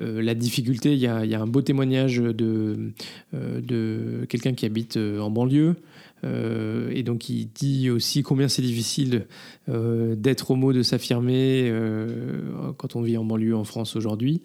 la 0.00 0.34
difficulté. 0.34 0.94
Il 0.94 0.98
y 0.98 1.06
a, 1.06 1.26
il 1.26 1.30
y 1.30 1.34
a 1.34 1.42
un 1.42 1.46
beau 1.46 1.60
témoignage 1.60 2.16
de, 2.16 2.92
de 3.34 4.24
quelqu'un 4.30 4.54
qui 4.54 4.64
habite 4.64 4.96
en 4.96 5.30
banlieue. 5.30 5.76
Euh, 6.24 6.90
et 6.94 7.02
donc 7.02 7.28
il 7.28 7.46
dit 7.46 7.90
aussi 7.90 8.22
combien 8.22 8.48
c'est 8.48 8.62
difficile 8.62 9.26
euh, 9.68 10.14
d'être 10.14 10.50
homo, 10.50 10.72
de 10.72 10.82
s'affirmer 10.82 11.68
euh, 11.68 12.72
quand 12.76 12.96
on 12.96 13.02
vit 13.02 13.16
en 13.16 13.24
banlieue 13.24 13.56
en 13.56 13.64
France 13.64 13.96
aujourd'hui. 13.96 14.42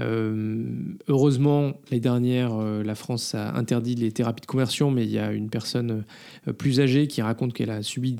Heureusement, 0.00 1.74
l'année 1.88 2.00
dernière, 2.00 2.56
euh, 2.56 2.82
la 2.82 2.96
France 2.96 3.36
a 3.36 3.54
interdit 3.54 3.94
les 3.94 4.10
thérapies 4.10 4.40
de 4.40 4.46
conversion, 4.46 4.90
mais 4.90 5.04
il 5.04 5.12
y 5.12 5.20
a 5.20 5.30
une 5.30 5.48
personne 5.48 6.02
plus 6.58 6.80
âgée 6.80 7.06
qui 7.06 7.22
raconte 7.22 7.52
qu'elle 7.52 7.70
a 7.70 7.80
subi 7.80 8.16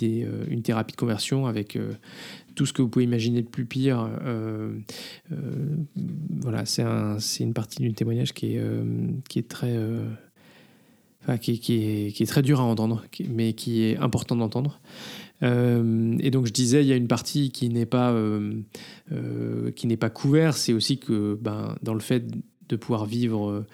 une 0.49 0.63
thérapie 0.63 0.93
de 0.93 0.97
conversion 0.97 1.47
avec 1.47 1.77
tout 2.55 2.65
ce 2.65 2.73
que 2.73 2.81
vous 2.81 2.89
pouvez 2.89 3.05
imaginer 3.05 3.43
de 3.43 3.49
plus 3.49 3.65
pire. 3.65 4.09
Voilà, 6.43 6.65
c'est 6.65 6.83
un, 6.83 7.19
c'est 7.19 7.43
une 7.43 7.55
partie 7.55 7.83
du 7.83 7.93
témoignage 7.93 8.35
qui 8.35 8.55
est 8.55 9.49
très. 9.49 9.77
Qui, 11.41 12.13
est, 12.19 12.27
très 12.27 12.43
dur 12.43 12.61
à 12.61 12.65
entendre, 12.65 13.05
mais 13.29 13.53
qui 13.55 13.85
est 13.85 13.97
important 13.97 14.37
d'entendre. 14.37 14.81
Euh, 15.43 16.17
et 16.21 16.31
donc 16.31 16.47
je 16.47 16.53
disais, 16.53 16.83
il 16.83 16.89
y 16.89 16.93
a 16.93 16.97
une 16.97 17.09
partie 17.09 17.51
qui 17.51 17.69
n'est 17.69 17.87
pas, 17.87 18.13
euh, 18.13 18.55
euh, 19.13 19.71
qui 19.73 19.87
n'est 19.87 19.97
pas 19.97 20.11
couverte, 20.11 20.57
c'est 20.57 20.73
aussi 20.73 20.99
que 20.99 21.39
ben, 21.41 21.77
dans 21.83 21.95
le 21.95 22.01
fait 22.01 22.25
de 22.69 22.77
pouvoir 22.77 23.05
vivre, 23.07 23.65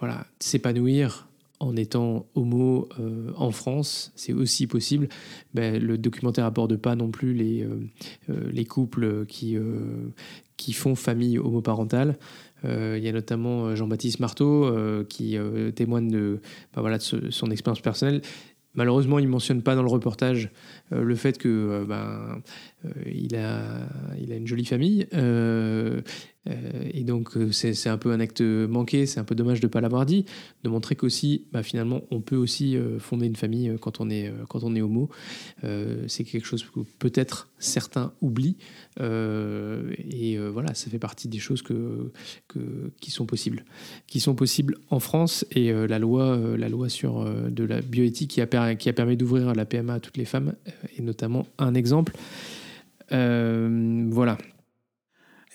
voilà, 0.00 0.26
s'épanouir 0.38 1.28
en 1.60 1.74
étant 1.76 2.26
homo 2.34 2.88
en 3.36 3.50
France, 3.50 4.12
c'est 4.16 4.34
aussi 4.34 4.66
possible. 4.66 5.08
Ben, 5.54 5.82
le 5.82 5.96
documentaire 5.96 6.44
aborde 6.44 6.76
pas 6.76 6.94
non 6.94 7.10
plus 7.10 7.32
les, 7.32 7.66
les 8.28 8.64
couples 8.66 9.24
qui, 9.26 9.56
qui 10.58 10.74
font 10.74 10.94
famille 10.94 11.38
homoparentale. 11.38 12.18
Euh, 12.64 12.96
il 12.98 13.04
y 13.04 13.08
a 13.08 13.12
notamment 13.12 13.66
euh, 13.66 13.76
Jean-Baptiste 13.76 14.20
Marteau 14.20 14.64
euh, 14.64 15.04
qui 15.04 15.38
témoigne 15.74 16.08
de, 16.08 16.40
ben 16.74 16.80
voilà, 16.80 16.98
son 16.98 17.50
expérience 17.50 17.80
personnelle. 17.80 18.22
Malheureusement, 18.74 19.18
il 19.18 19.26
ne 19.26 19.30
mentionne 19.30 19.62
pas 19.62 19.74
dans 19.74 19.82
le 19.82 19.88
reportage 19.88 20.50
le 20.90 21.14
fait 21.14 21.38
que 21.38 21.48
euh, 21.48 21.84
ben, 21.84 22.40
euh, 22.84 22.90
il, 23.06 23.36
a, 23.36 23.88
il 24.20 24.32
a 24.32 24.36
une 24.36 24.46
jolie 24.46 24.64
famille. 24.64 25.06
euh, 25.14 26.00
euh, 26.48 26.88
et 26.92 27.04
donc, 27.04 27.36
euh, 27.36 27.52
c'est 27.52 27.88
un 27.88 27.98
peu 27.98 28.12
un 28.12 28.20
acte 28.20 28.40
manqué. 28.40 29.06
C'est 29.06 29.20
un 29.20 29.24
peu 29.24 29.34
dommage 29.34 29.60
de 29.60 29.66
ne 29.66 29.70
pas 29.70 29.80
l'avoir 29.80 30.06
dit. 30.06 30.24
De 30.64 30.68
montrer 30.68 30.96
qu'aussi, 30.96 31.44
bah, 31.52 31.62
finalement, 31.62 32.02
on 32.10 32.20
peut 32.20 32.36
aussi 32.36 32.76
euh, 32.76 32.98
fonder 32.98 33.26
une 33.26 33.36
famille 33.36 33.68
euh, 33.68 33.76
quand 33.78 34.00
on 34.00 34.10
est, 34.10 34.28
euh, 34.28 34.44
quand 34.48 34.64
on 34.64 34.74
est 34.74 34.82
homo. 34.82 35.08
Euh, 35.64 36.04
c'est 36.08 36.24
quelque 36.24 36.46
chose 36.46 36.64
que 36.64 36.80
peut-être 36.98 37.48
certains 37.58 38.12
oublient. 38.20 38.56
Euh, 39.00 39.92
et 39.98 40.38
euh, 40.38 40.48
voilà, 40.48 40.74
ça 40.74 40.90
fait 40.90 40.98
partie 40.98 41.28
des 41.28 41.38
choses 41.38 41.62
que, 41.62 42.12
que, 42.46 42.92
qui 43.00 43.10
sont 43.10 43.26
possibles. 43.26 43.64
Qui 44.06 44.20
sont 44.20 44.34
possibles 44.34 44.78
en 44.90 45.00
France. 45.00 45.44
Et 45.52 45.70
euh, 45.70 45.86
la, 45.86 45.98
loi, 45.98 46.24
euh, 46.24 46.56
la 46.56 46.68
loi 46.68 46.88
sur 46.88 47.20
euh, 47.20 47.48
de 47.50 47.64
la 47.64 47.80
bioéthique 47.80 48.30
qui 48.30 48.40
a, 48.40 48.74
qui 48.74 48.88
a 48.88 48.92
permis 48.92 49.16
d'ouvrir 49.16 49.54
la 49.54 49.64
PMA 49.64 49.94
à 49.94 50.00
toutes 50.00 50.16
les 50.16 50.24
femmes 50.24 50.54
est 50.96 51.02
notamment 51.02 51.46
un 51.58 51.74
exemple. 51.74 52.14
Euh, 53.12 54.06
voilà. 54.10 54.38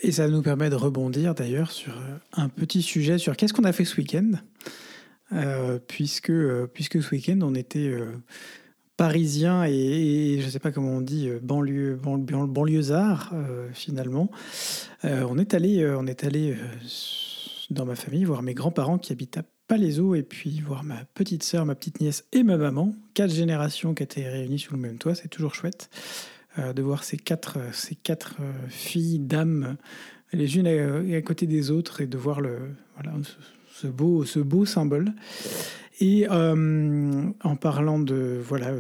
Et 0.01 0.11
ça 0.11 0.27
nous 0.27 0.41
permet 0.41 0.69
de 0.69 0.75
rebondir 0.75 1.33
d'ailleurs 1.35 1.71
sur 1.71 1.93
euh, 1.97 2.17
un 2.33 2.49
petit 2.49 2.81
sujet 2.81 3.17
sur 3.17 3.37
qu'est-ce 3.37 3.53
qu'on 3.53 3.63
a 3.63 3.71
fait 3.73 3.85
ce 3.85 3.97
week-end. 3.97 4.31
Euh, 5.31 5.79
puisque, 5.87 6.33
puisque 6.73 7.01
ce 7.01 7.11
week-end, 7.11 7.39
on 7.41 7.55
était 7.55 7.87
euh, 7.87 8.11
parisiens 8.97 9.65
et, 9.65 9.71
et 9.73 10.41
je 10.41 10.45
ne 10.45 10.51
sais 10.51 10.59
pas 10.59 10.71
comment 10.71 10.91
on 10.91 11.01
dit, 11.01 11.29
banlieue, 11.41 11.95
ban- 11.95 12.17
ban- 12.17 12.47
banlieusards 12.47 13.31
euh, 13.33 13.69
finalement. 13.73 14.29
On 15.03 15.37
est 15.37 15.53
allé, 15.53 15.85
on 15.97 16.05
est 16.07 16.23
allé 16.23 16.55
dans 17.69 17.85
ma 17.85 17.95
famille 17.95 18.23
voir 18.23 18.41
mes 18.41 18.53
grands-parents 18.53 18.97
qui 18.97 19.11
habitent 19.11 19.37
à 19.37 19.43
Palaiseau 19.67 20.15
et 20.15 20.23
puis 20.23 20.61
voir 20.61 20.83
ma 20.83 21.05
petite 21.13 21.43
sœur, 21.43 21.65
ma 21.65 21.75
petite 21.75 22.01
nièce 22.01 22.25
et 22.31 22.43
ma 22.43 22.57
maman. 22.57 22.93
Quatre 23.13 23.33
générations 23.33 23.93
qui 23.93 24.03
étaient 24.03 24.27
réunies 24.27 24.59
sous 24.59 24.73
le 24.73 24.79
même 24.79 24.97
toit, 24.97 25.15
c'est 25.15 25.29
toujours 25.29 25.55
chouette 25.55 25.89
euh, 26.59 26.73
de 26.73 26.81
voir 26.81 27.03
ces 27.03 27.17
quatre, 27.17 27.57
euh, 27.57 27.69
ces 27.71 27.95
quatre 27.95 28.37
euh, 28.41 28.51
filles, 28.69 29.19
dames, 29.19 29.77
les 30.31 30.57
unes 30.57 30.67
à, 30.67 31.17
à 31.17 31.21
côté 31.21 31.47
des 31.47 31.71
autres 31.71 32.01
et 32.01 32.07
de 32.07 32.17
voir 32.17 32.41
le, 32.41 32.57
voilà, 32.95 33.17
ce, 33.71 33.87
beau, 33.87 34.25
ce 34.25 34.39
beau 34.39 34.65
symbole. 34.65 35.13
Et 35.99 36.27
en 36.27 37.55
parlant 37.55 37.99
de, 37.99 38.41
voilà, 38.43 38.71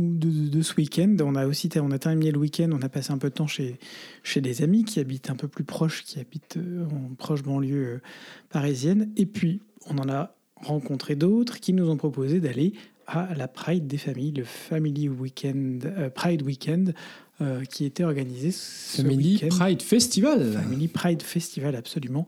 de, 0.00 0.48
de 0.48 0.62
ce 0.62 0.74
week-end, 0.76 1.16
on 1.20 1.34
a 1.34 1.46
aussi 1.46 1.68
on 1.76 1.90
a 1.90 1.98
terminé 1.98 2.30
le 2.30 2.38
week-end, 2.38 2.70
on 2.72 2.82
a 2.82 2.88
passé 2.88 3.12
un 3.12 3.18
peu 3.18 3.30
de 3.30 3.34
temps 3.34 3.46
chez, 3.46 3.78
chez 4.22 4.40
des 4.40 4.62
amis 4.62 4.84
qui 4.84 5.00
habitent 5.00 5.30
un 5.30 5.36
peu 5.36 5.48
plus 5.48 5.64
proches, 5.64 6.04
qui 6.04 6.18
habitent 6.18 6.56
euh, 6.56 6.86
en 6.86 7.14
proche 7.14 7.42
banlieue 7.42 7.86
euh, 7.86 8.00
parisienne. 8.48 9.10
Et 9.16 9.26
puis, 9.26 9.60
on 9.86 9.98
en 9.98 10.08
a 10.08 10.34
rencontré 10.56 11.16
d'autres 11.16 11.60
qui 11.60 11.72
nous 11.72 11.88
ont 11.88 11.96
proposé 11.96 12.40
d'aller 12.40 12.74
à 13.06 13.34
la 13.34 13.48
Pride 13.48 13.86
des 13.86 13.98
familles, 13.98 14.32
le 14.32 14.44
Family 14.44 15.08
Weekend, 15.08 15.84
euh, 15.84 16.10
Pride 16.10 16.42
Weekend, 16.42 16.94
euh, 17.40 17.64
qui 17.64 17.84
était 17.84 18.04
organisé 18.04 18.52
ce 18.52 19.02
Family 19.02 19.34
week-end. 19.34 19.48
Pride 19.48 19.82
Festival. 19.82 20.52
Family 20.52 20.88
Pride 20.88 21.22
Festival, 21.22 21.74
absolument, 21.74 22.26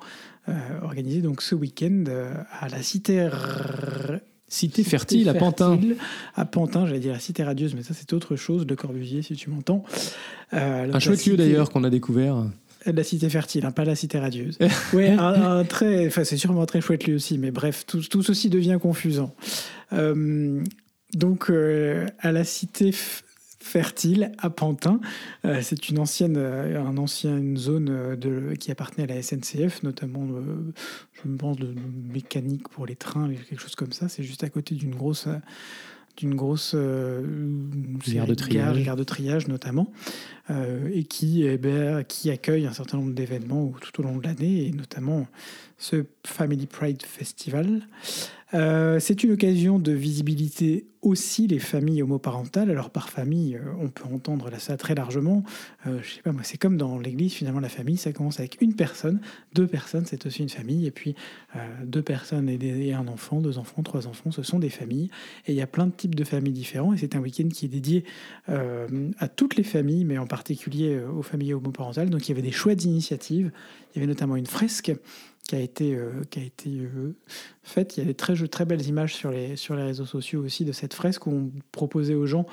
euh, 0.48 0.52
organisé 0.82 1.20
donc 1.20 1.42
ce 1.42 1.54
week-end 1.54 2.04
à 2.60 2.68
la 2.68 2.82
cité. 2.82 3.28
Cité 4.52 4.84
fertile 4.84 5.30
à 5.30 5.34
Pantin. 5.34 5.80
À 6.34 6.44
Pantin, 6.44 6.84
j'allais 6.86 7.00
dire 7.00 7.14
la 7.14 7.18
cité 7.18 7.42
radieuse, 7.42 7.74
mais 7.74 7.82
ça 7.82 7.94
c'est 7.94 8.12
autre 8.12 8.36
chose, 8.36 8.66
Le 8.68 8.76
Corbusier, 8.76 9.22
si 9.22 9.34
tu 9.34 9.48
m'entends. 9.48 9.82
Euh, 10.52 10.92
Un 10.92 10.98
chouette 10.98 11.24
lieu 11.24 11.38
d'ailleurs 11.38 11.70
qu'on 11.70 11.84
a 11.84 11.88
découvert. 11.88 12.44
La 12.84 13.02
cité 13.02 13.30
fertile, 13.30 13.64
hein, 13.64 13.70
pas 13.70 13.86
la 13.86 13.94
cité 13.94 14.18
radieuse. 14.18 14.58
Ouais, 14.92 15.08
un, 15.08 15.58
un 15.60 15.64
très, 15.64 16.06
enfin 16.06 16.24
c'est 16.24 16.36
sûrement 16.36 16.60
un 16.60 16.66
très 16.66 16.82
chouette 16.82 17.06
lieu 17.06 17.14
aussi, 17.14 17.38
mais 17.38 17.50
bref, 17.50 17.86
tout, 17.86 18.02
tout 18.02 18.22
ceci 18.22 18.50
devient 18.50 18.76
confusant. 18.78 19.34
Euh, 19.94 20.62
donc 21.14 21.48
euh, 21.48 22.04
à 22.18 22.30
la 22.30 22.44
cité 22.44 22.92
fertile 23.62 24.32
à 24.38 24.50
Pantin, 24.50 25.00
euh, 25.44 25.60
c'est 25.62 25.88
une 25.88 25.98
ancienne, 25.98 26.36
euh, 26.36 26.82
un 26.82 26.98
ancienne 26.98 27.56
zone 27.56 27.88
euh, 27.90 28.16
de, 28.16 28.54
qui 28.54 28.70
appartenait 28.70 29.10
à 29.10 29.14
la 29.14 29.22
SNCF, 29.22 29.82
notamment, 29.82 30.26
je 31.12 31.28
me 31.28 31.36
pense, 31.36 31.56
de 31.56 31.74
mécanique 32.12 32.68
pour 32.68 32.86
les 32.86 32.96
trains, 32.96 33.30
quelque 33.48 33.60
chose 33.60 33.76
comme 33.76 33.92
ça. 33.92 34.08
C'est 34.08 34.22
juste 34.22 34.44
à 34.44 34.48
côté 34.48 34.74
d'une 34.74 34.94
grosse, 34.94 35.28
d'une 36.16 36.34
grosse 36.34 36.74
Gare 36.74 38.26
de 38.26 38.34
triage. 38.34 38.74
gare, 38.74 38.84
gare 38.84 38.96
de 38.96 39.04
triage 39.04 39.48
notamment, 39.48 39.92
et 40.48 41.04
qui, 41.04 41.44
héberge- 41.44 42.04
qui 42.06 42.30
accueille 42.30 42.66
un 42.66 42.72
certain 42.72 42.98
nombre 42.98 43.14
d'événements 43.14 43.72
tout 43.80 44.00
au 44.00 44.04
long 44.04 44.16
de 44.16 44.24
l'année, 44.24 44.66
et 44.66 44.72
notamment 44.72 45.26
ce 45.78 46.04
Family 46.26 46.66
Pride 46.66 47.02
Festival. 47.02 47.82
Euh, 48.54 49.00
c'est 49.00 49.24
une 49.24 49.32
occasion 49.32 49.78
de 49.78 49.92
visibilité 49.92 50.86
aussi 51.00 51.46
les 51.46 51.58
familles 51.58 52.02
homoparentales. 52.02 52.70
Alors 52.70 52.90
par 52.90 53.08
famille, 53.08 53.56
euh, 53.56 53.60
on 53.80 53.88
peut 53.88 54.04
entendre 54.12 54.50
ça 54.58 54.76
très 54.76 54.94
largement. 54.94 55.42
Euh, 55.86 55.98
je 56.02 56.14
sais 56.14 56.22
pas 56.22 56.32
moi, 56.32 56.42
c'est 56.44 56.58
comme 56.58 56.76
dans 56.76 56.98
l'Église 56.98 57.32
finalement 57.32 57.60
la 57.60 57.70
famille, 57.70 57.96
ça 57.96 58.12
commence 58.12 58.38
avec 58.38 58.60
une 58.60 58.74
personne, 58.74 59.20
deux 59.54 59.66
personnes, 59.66 60.04
c'est 60.06 60.26
aussi 60.26 60.42
une 60.42 60.48
famille, 60.48 60.86
et 60.86 60.90
puis 60.90 61.16
euh, 61.56 61.58
deux 61.84 62.02
personnes 62.02 62.48
et, 62.48 62.92
un 62.92 63.08
enfant, 63.08 63.40
deux 63.40 63.58
enfants, 63.58 63.82
trois 63.82 64.06
enfants, 64.06 64.30
ce 64.30 64.42
sont 64.42 64.58
des 64.58 64.68
familles. 64.68 65.10
Et 65.46 65.52
il 65.52 65.56
y 65.56 65.62
a 65.62 65.66
plein 65.66 65.86
de 65.86 65.92
types 65.92 66.14
de 66.14 66.24
familles 66.24 66.52
différents. 66.52 66.92
Et 66.92 66.98
c'est 66.98 67.16
un 67.16 67.20
week-end 67.20 67.48
qui 67.48 67.64
est 67.64 67.68
dédié 67.68 68.04
euh, 68.48 69.10
à 69.18 69.28
toutes 69.28 69.56
les 69.56 69.64
familles, 69.64 70.04
mais 70.04 70.18
en 70.18 70.26
particulier 70.32 70.94
euh, 70.94 71.10
aux 71.10 71.20
familles 71.20 71.52
homoparentales. 71.52 72.08
Donc 72.08 72.26
il 72.26 72.30
y 72.30 72.32
avait 72.32 72.40
des 72.40 72.52
chouettes 72.52 72.84
initiatives. 72.84 73.52
Il 73.90 73.98
y 73.98 73.98
avait 73.98 74.06
notamment 74.06 74.36
une 74.36 74.46
fresque 74.46 74.94
qui 75.46 75.54
a 75.54 75.60
été, 75.60 75.94
euh, 75.94 76.22
qui 76.30 76.40
a 76.40 76.42
été 76.42 76.70
euh, 76.70 77.14
faite. 77.62 77.98
Il 77.98 78.00
y 78.00 78.02
a 78.02 78.06
des 78.06 78.14
très, 78.14 78.34
très 78.48 78.64
belles 78.64 78.86
images 78.86 79.14
sur 79.14 79.30
les, 79.30 79.56
sur 79.56 79.76
les 79.76 79.82
réseaux 79.82 80.06
sociaux 80.06 80.42
aussi 80.42 80.64
de 80.64 80.72
cette 80.72 80.94
fresque 80.94 81.26
où 81.26 81.32
on 81.32 81.50
proposait 81.70 82.14
aux 82.14 82.24
gens 82.24 82.46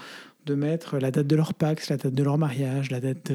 de 0.46 0.56
mettre 0.56 0.98
la 0.98 1.10
date 1.10 1.28
de 1.28 1.38
leur 1.38 1.54
Pax, 1.54 1.90
la 1.90 1.96
date 1.96 2.14
de 2.14 2.22
leur 2.22 2.38
mariage, 2.38 2.92
la 2.92 3.00
date 3.00 3.32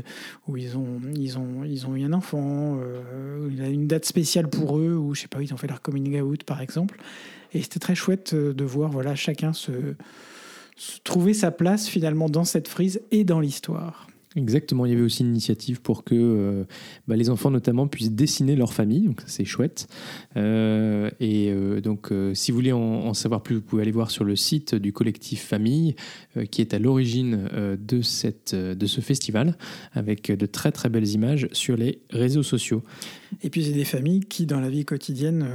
où 0.46 0.58
ils 0.58 0.76
ont, 0.76 1.00
ils 1.16 1.38
ont, 1.38 1.64
ils 1.64 1.86
ont 1.86 1.96
eu 1.96 2.04
un 2.04 2.12
enfant, 2.12 2.78
une 3.48 3.86
date 3.86 4.04
spéciale 4.04 4.48
pour 4.50 4.78
eux, 4.78 4.94
ou 4.94 5.14
je 5.14 5.22
sais 5.22 5.28
pas, 5.28 5.40
ils 5.40 5.54
ont 5.54 5.56
fait 5.56 5.68
leur 5.68 5.80
coming 5.80 6.20
out 6.20 6.44
par 6.44 6.60
exemple. 6.60 6.98
Et 7.52 7.62
c'était 7.62 7.78
très 7.78 7.94
chouette 7.94 8.34
de 8.34 8.64
voir 8.64 8.90
voilà, 8.90 9.14
chacun 9.14 9.52
se 9.52 9.94
trouver 11.04 11.34
sa 11.34 11.50
place 11.50 11.86
finalement 11.86 12.28
dans 12.28 12.44
cette 12.44 12.68
frise 12.68 13.00
et 13.10 13.22
dans 13.22 13.38
l'histoire. 13.38 14.08
Exactement, 14.36 14.84
il 14.84 14.90
y 14.90 14.94
avait 14.94 15.04
aussi 15.04 15.22
une 15.22 15.28
initiative 15.28 15.80
pour 15.80 16.02
que 16.02 16.14
euh, 16.16 16.64
bah, 17.06 17.14
les 17.14 17.30
enfants 17.30 17.52
notamment 17.52 17.86
puissent 17.86 18.10
dessiner 18.10 18.56
leur 18.56 18.72
famille, 18.72 19.02
donc 19.02 19.22
c'est 19.26 19.44
chouette. 19.44 19.86
Euh, 20.36 21.08
et 21.20 21.50
euh, 21.50 21.80
donc 21.80 22.12
si 22.34 22.50
vous 22.50 22.56
voulez 22.56 22.72
en, 22.72 23.14
savoir 23.14 23.42
plus, 23.42 23.56
vous 23.56 23.62
pouvez 23.62 23.82
aller 23.82 23.92
voir 23.92 24.10
sur 24.10 24.24
le 24.24 24.34
site 24.34 24.74
du 24.74 24.92
collectif 24.92 25.44
Famille, 25.44 25.94
qui 26.50 26.60
est 26.62 26.74
à 26.74 26.78
l'origine 26.78 27.48
de, 27.78 28.02
cette, 28.02 28.54
de 28.54 28.86
ce 28.86 29.00
festival, 29.00 29.56
avec 29.92 30.32
de 30.32 30.46
très 30.46 30.72
très 30.72 30.88
belles 30.88 31.08
images 31.08 31.48
sur 31.52 31.76
les 31.76 32.00
réseaux 32.10 32.42
sociaux. 32.42 32.82
Et 33.42 33.50
puis 33.50 33.64
c'est 33.64 33.72
des 33.72 33.84
familles 33.84 34.20
qui 34.20 34.46
dans 34.46 34.60
la 34.60 34.70
vie 34.70 34.84
quotidienne 34.84 35.46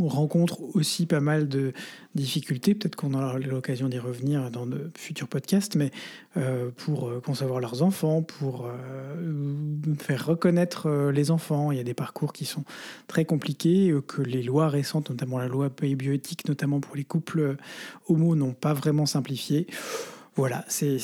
rencontre 0.00 0.60
aussi 0.74 1.06
pas 1.06 1.20
mal 1.20 1.48
de 1.48 1.72
difficultés. 2.14 2.74
Peut-être 2.74 2.96
qu'on 2.96 3.14
aura 3.14 3.38
l'occasion 3.38 3.88
d'y 3.88 3.98
revenir 3.98 4.50
dans 4.50 4.66
de 4.66 4.90
futurs 4.96 5.28
podcasts, 5.28 5.76
mais 5.76 5.90
euh, 6.36 6.70
pour 6.76 7.08
euh, 7.08 7.20
concevoir 7.20 7.60
leurs 7.60 7.82
enfants, 7.82 8.22
pour 8.22 8.66
euh, 8.66 9.54
faire 9.98 10.26
reconnaître 10.26 11.10
les 11.10 11.30
enfants. 11.30 11.72
Il 11.72 11.78
y 11.78 11.80
a 11.80 11.84
des 11.84 11.94
parcours 11.94 12.32
qui 12.32 12.44
sont 12.44 12.64
très 13.06 13.24
compliqués, 13.24 13.94
que 14.06 14.22
les 14.22 14.42
lois 14.42 14.68
récentes, 14.68 15.10
notamment 15.10 15.38
la 15.38 15.48
loi 15.48 15.68
bioéthique, 15.68 16.48
notamment 16.48 16.80
pour 16.80 16.96
les 16.96 17.04
couples 17.04 17.56
homo, 18.08 18.34
n'ont 18.34 18.52
pas 18.52 18.74
vraiment 18.74 19.06
simplifié. 19.06 19.66
Voilà, 20.36 20.64
c'est 20.68 20.98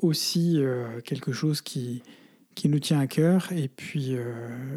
aussi 0.00 0.58
quelque 1.04 1.32
chose 1.32 1.60
qui, 1.60 2.02
qui 2.54 2.68
nous 2.68 2.78
tient 2.78 2.98
à 2.98 3.06
cœur. 3.06 3.52
Et 3.52 3.68
puis, 3.68 4.16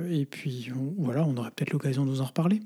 et 0.09 0.25
puis 0.25 0.71
voilà, 0.97 1.23
on 1.25 1.37
aura 1.37 1.51
peut-être 1.51 1.71
l'occasion 1.71 2.05
de 2.05 2.09
nous 2.09 2.21
en 2.21 2.25
reparler. 2.25 2.61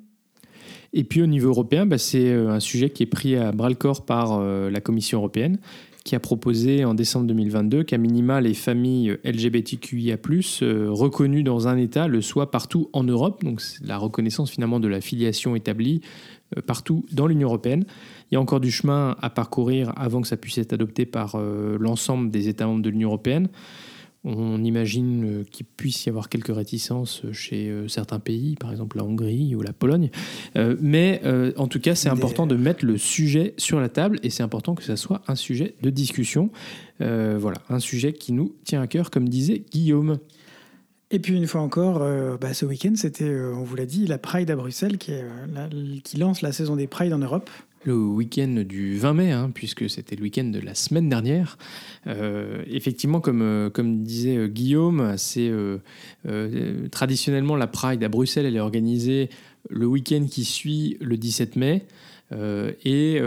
Et 0.94 1.04
puis 1.04 1.22
au 1.22 1.28
niveau 1.28 1.50
européen, 1.50 1.86
bah, 1.86 1.98
c'est 1.98 2.30
euh, 2.30 2.50
un 2.50 2.60
sujet 2.60 2.90
qui 2.90 3.04
est 3.04 3.08
pris 3.08 3.36
à 3.36 3.52
bras 3.52 3.70
le 3.70 3.76
corps 3.76 4.06
par 4.06 4.40
euh, 4.40 4.70
la 4.70 4.82
Commission 4.82 5.20
européenne, 5.20 5.60
qui 6.04 6.16
a 6.16 6.20
proposé 6.20 6.86
en 6.86 6.94
décembre 6.94 7.28
2022 7.28 7.84
qu'à 7.84 7.98
minima 7.98 8.40
les 8.40 8.54
familles 8.54 9.18
LGBTQIA+, 9.26 10.18
euh, 10.62 10.88
reconnues 10.90 11.44
dans 11.44 11.68
un 11.68 11.78
État, 11.78 12.08
le 12.08 12.22
soient 12.22 12.52
partout 12.52 12.90
en 12.94 13.04
Europe. 13.04 13.44
Donc 13.44 13.62
la 13.84 13.98
reconnaissance 13.98 14.52
finalement 14.52 14.80
de 14.80 14.88
la 14.88 15.02
filiation 15.02 15.56
établie 15.56 16.02
partout 16.68 17.04
dans 17.12 17.28
l'Union 17.28 17.48
européenne. 17.48 17.86
Il 18.32 18.36
y 18.36 18.38
a 18.38 18.40
encore 18.40 18.60
du 18.60 18.72
chemin 18.72 19.18
à 19.22 19.30
parcourir 19.30 19.92
avant 19.98 20.22
que 20.22 20.28
ça 20.28 20.38
puisse 20.38 20.60
être 20.60 20.74
adopté 20.74 21.06
par 21.06 21.38
l'ensemble 21.80 22.30
des 22.30 22.48
États 22.48 22.68
membres 22.68 22.84
de 22.84 22.90
l'Union 22.90 23.10
européenne. 23.10 23.50
On 24.28 24.64
imagine 24.64 25.24
euh, 25.24 25.44
qu'il 25.44 25.68
puisse 25.68 26.08
y 26.08 26.10
avoir 26.10 26.30
quelques 26.30 26.54
réticences 26.54 27.22
chez 27.32 27.70
euh, 27.70 27.88
certains 27.88 28.20
pays, 28.20 28.56
par 28.56 28.72
exemple 28.72 28.98
la 28.98 29.04
Hongrie 29.04 29.54
ou 29.54 29.62
la 29.62 29.72
Pologne. 29.72 30.10
Euh, 30.56 30.76
mais 30.82 31.22
en 31.58 31.68
tout 31.68 31.80
cas, 31.80 31.94
c'est 31.94 32.10
important 32.10 32.48
de 32.48 32.56
mettre 32.56 32.86
le 32.86 32.98
sujet 32.98 33.54
sur 33.58 33.80
la 33.80 33.90
table 33.90 34.20
et 34.24 34.30
c'est 34.30 34.42
important 34.42 34.74
que 34.74 34.84
ça 34.84 34.96
soit 34.96 35.22
un 35.28 35.36
sujet 35.36 35.76
de 35.82 35.90
discussion. 35.90 36.50
voilà, 37.00 37.58
un 37.70 37.80
sujet 37.80 38.14
qui 38.14 38.34
nous 38.34 38.56
tient 38.64 38.82
à 38.82 38.88
cœur, 38.88 39.12
comme 39.12 39.30
disait 39.30 39.64
Guillaume. 39.72 40.18
Et 41.12 41.20
puis 41.20 41.36
une 41.36 41.46
fois 41.46 41.62
encore, 41.62 42.00
bah, 42.40 42.54
ce 42.54 42.66
week-end, 42.66 42.94
c'était, 42.96 43.30
on 43.30 43.64
vous 43.64 43.76
l'a 43.76 43.86
dit, 43.86 44.08
la 44.08 44.18
Pride 44.18 44.50
à 44.50 44.56
Bruxelles 44.56 44.98
qui, 44.98 45.12
qui 46.04 46.18
lance 46.18 46.42
la 46.42 46.52
saison 46.52 46.76
des 46.76 46.88
Pride 46.88 47.14
en 47.14 47.20
Europe 47.20 47.50
le 47.86 47.96
week-end 47.96 48.64
du 48.68 48.98
20 48.98 49.14
mai, 49.14 49.32
hein, 49.32 49.52
puisque 49.54 49.90
c'était 49.90 50.16
le 50.16 50.24
week-end 50.24 50.46
de 50.46 50.60
la 50.60 50.74
semaine 50.74 51.08
dernière. 51.08 51.58
Euh, 52.08 52.64
effectivement, 52.68 53.22
comme, 53.22 53.42
euh, 53.42 53.70
comme 53.70 54.04
disait 54.04 54.38
euh, 54.38 54.48
Guillaume, 54.48 55.16
c'est 55.18 55.52
traditionnellement 56.92 57.56
la 57.56 57.68
Pride 57.68 58.04
à 58.04 58.10
Bruxelles, 58.10 58.46
elle 58.46 58.56
est 58.56 58.60
organisée 58.60 59.30
le 59.70 59.86
week-end 59.86 60.26
qui 60.30 60.46
suit 60.46 60.98
le 61.00 61.18
17 61.18 61.56
mai. 61.56 61.86
et 62.32 63.22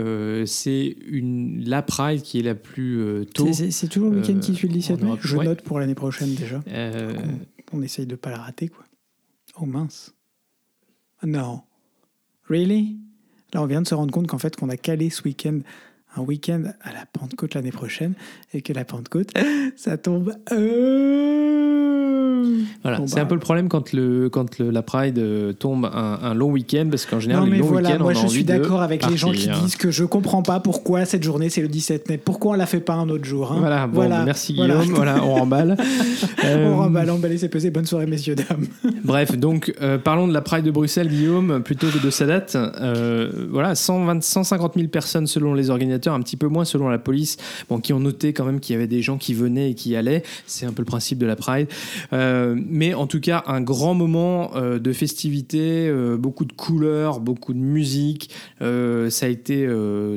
c'est 0.45 0.95
une 1.07 1.63
la 1.65 1.81
Pride 1.81 2.21
qui 2.21 2.39
est 2.39 2.43
la 2.43 2.55
plus 2.55 3.25
tôt. 3.33 3.47
C'est 3.53 3.87
toujours 3.87 4.11
le 4.11 4.19
week-end 4.19 4.39
qui 4.39 4.53
suit 4.53 4.67
le 4.67 4.73
17 4.73 5.01
mai. 5.01 5.11
Je 5.21 5.37
note 5.37 5.61
pour 5.61 5.79
l'année 5.79 5.95
prochaine 5.95 6.35
déjà. 6.35 6.61
On, 7.73 7.77
on, 7.77 7.81
essaye 7.81 8.05
de 8.05 8.15
pas 8.15 8.31
la 8.31 8.39
rater 8.39 8.67
quoi. 8.67 8.83
Oh 9.59 9.65
mince. 9.65 10.13
Non. 11.23 11.61
Really? 12.49 12.97
Là, 13.53 13.61
on 13.61 13.65
vient 13.65 13.81
de 13.81 13.87
se 13.87 13.95
rendre 13.95 14.11
compte 14.11 14.27
qu'en 14.27 14.37
fait, 14.37 14.55
qu'on 14.55 14.69
a 14.69 14.77
calé 14.77 15.09
ce 15.09 15.23
week-end 15.23 15.59
un 16.15 16.21
week-end 16.21 16.63
à 16.81 16.91
la 16.91 17.05
Pentecôte 17.05 17.53
l'année 17.53 17.71
prochaine 17.71 18.13
et 18.53 18.61
que 18.61 18.73
la 18.73 18.85
Pentecôte, 18.85 19.31
ça 19.75 19.97
tombe. 19.97 20.35
Euh, 20.51 22.08
voilà, 22.83 23.01
c'est 23.05 23.19
un 23.19 23.23
bah. 23.23 23.29
peu 23.29 23.35
le 23.35 23.41
problème 23.41 23.69
quand, 23.69 23.93
le, 23.93 24.29
quand 24.29 24.59
le, 24.59 24.69
la 24.69 24.81
Pride 24.81 25.17
euh, 25.17 25.53
tombe 25.53 25.85
un, 25.85 26.33
long 26.33 26.51
week-end 26.51 26.87
parce 26.89 27.05
qu'en 27.05 27.19
général, 27.19 27.43
non, 27.43 27.49
mais 27.49 27.57
les 27.57 27.61
longs 27.61 27.69
voilà, 27.69 27.97
moi 27.97 28.13
je 28.13 28.27
suis 28.27 28.43
d'accord 28.43 28.81
avec 28.81 29.07
les 29.09 29.17
gens 29.17 29.31
qui 29.31 29.49
disent 29.49 29.75
que 29.75 29.91
je 29.91 30.03
comprends 30.03 30.43
pas 30.43 30.59
pourquoi 30.59 31.05
cette 31.05 31.23
journée 31.23 31.49
c'est 31.49 31.61
le 31.61 31.67
17 31.67 32.09
mai, 32.09 32.17
pourquoi 32.17 32.51
on 32.51 32.55
la 32.55 32.65
fait 32.65 32.79
pas 32.79 32.93
un 32.93 33.09
autre 33.09 33.25
jour. 33.25 33.51
Hein. 33.51 33.57
Voilà, 33.59 33.87
bon, 33.87 33.95
voilà, 33.95 34.23
merci 34.23 34.53
Guillaume, 34.53 34.85
voilà, 34.89 35.23
on 35.23 35.35
remballe. 35.35 35.77
euh... 36.45 36.69
On 36.69 36.77
remballe, 36.77 37.09
emballer, 37.09 37.37
c'est 37.37 37.49
pesé. 37.49 37.69
Bonne 37.69 37.85
soirée, 37.85 38.05
messieurs, 38.05 38.35
dames. 38.35 38.67
Bref, 39.03 39.37
donc 39.37 39.73
euh, 39.81 39.97
parlons 39.97 40.27
de 40.27 40.33
la 40.33 40.41
Pride 40.41 40.65
de 40.65 40.71
Bruxelles, 40.71 41.09
Guillaume, 41.09 41.61
plutôt 41.63 41.87
que 41.87 42.03
de 42.03 42.09
sa 42.09 42.25
date. 42.25 42.57
voilà, 43.51 43.75
120, 43.75 44.23
150 44.23 44.73
000 44.75 44.87
personnes 44.87 45.27
selon 45.27 45.53
les 45.53 45.69
organisateurs 45.69 46.13
un 46.13 46.21
petit 46.21 46.37
peu 46.37 46.47
moins 46.47 46.65
selon 46.65 46.89
la 46.89 46.99
police, 46.99 47.37
bon, 47.69 47.79
qui 47.79 47.93
ont 47.93 47.99
noté 47.99 48.33
quand 48.33 48.45
même 48.45 48.59
qu'il 48.59 48.73
y 48.73 48.77
avait 48.77 48.87
des 48.87 49.01
gens 49.01 49.17
qui 49.17 49.33
venaient 49.33 49.71
et 49.71 49.75
qui 49.75 49.95
allaient. 49.95 50.23
C'est 50.45 50.65
un 50.65 50.71
peu 50.71 50.81
le 50.81 50.85
principe 50.85 51.17
de 51.17 51.25
la 51.25 51.35
Pride. 51.35 51.67
Euh, 52.13 52.28
mais 52.55 52.93
en 52.93 53.07
tout 53.07 53.19
cas, 53.19 53.43
un 53.47 53.61
grand 53.61 53.93
moment 53.93 54.55
euh, 54.55 54.79
de 54.79 54.93
festivité, 54.93 55.87
euh, 55.87 56.17
beaucoup 56.17 56.45
de 56.45 56.53
couleurs, 56.53 57.19
beaucoup 57.19 57.53
de 57.53 57.59
musique. 57.59 58.29
ça 58.59 59.25
a 59.25 59.29
été 59.29 59.67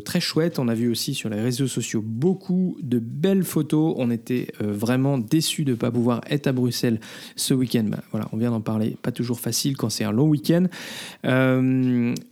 très 0.04 0.20
chouette. 0.20 0.58
On 0.58 0.68
a 0.68 0.74
vu 0.74 0.90
aussi 0.90 1.14
sur 1.14 1.28
les 1.28 1.40
réseaux 1.40 1.66
sociaux 1.66 2.02
beaucoup 2.04 2.76
de 2.82 2.98
belles 2.98 3.44
photos. 3.44 3.94
On 3.96 4.10
était 4.10 4.48
vraiment 4.60 5.18
déçus 5.18 5.64
de 5.64 5.72
ne 5.72 5.76
pas 5.76 5.90
pouvoir 5.90 6.20
être 6.28 6.46
à 6.46 6.52
Bruxelles 6.52 7.00
ce 7.36 7.54
week-end. 7.54 7.84
Ben, 7.86 8.00
voilà, 8.10 8.28
on 8.32 8.36
vient 8.36 8.50
d'en 8.50 8.60
parler. 8.60 8.96
Pas 9.02 9.12
toujours 9.12 9.40
facile 9.40 9.76
quand 9.76 9.90
c'est 9.90 10.04
un 10.04 10.12
long 10.12 10.28
week-end. 10.28 10.66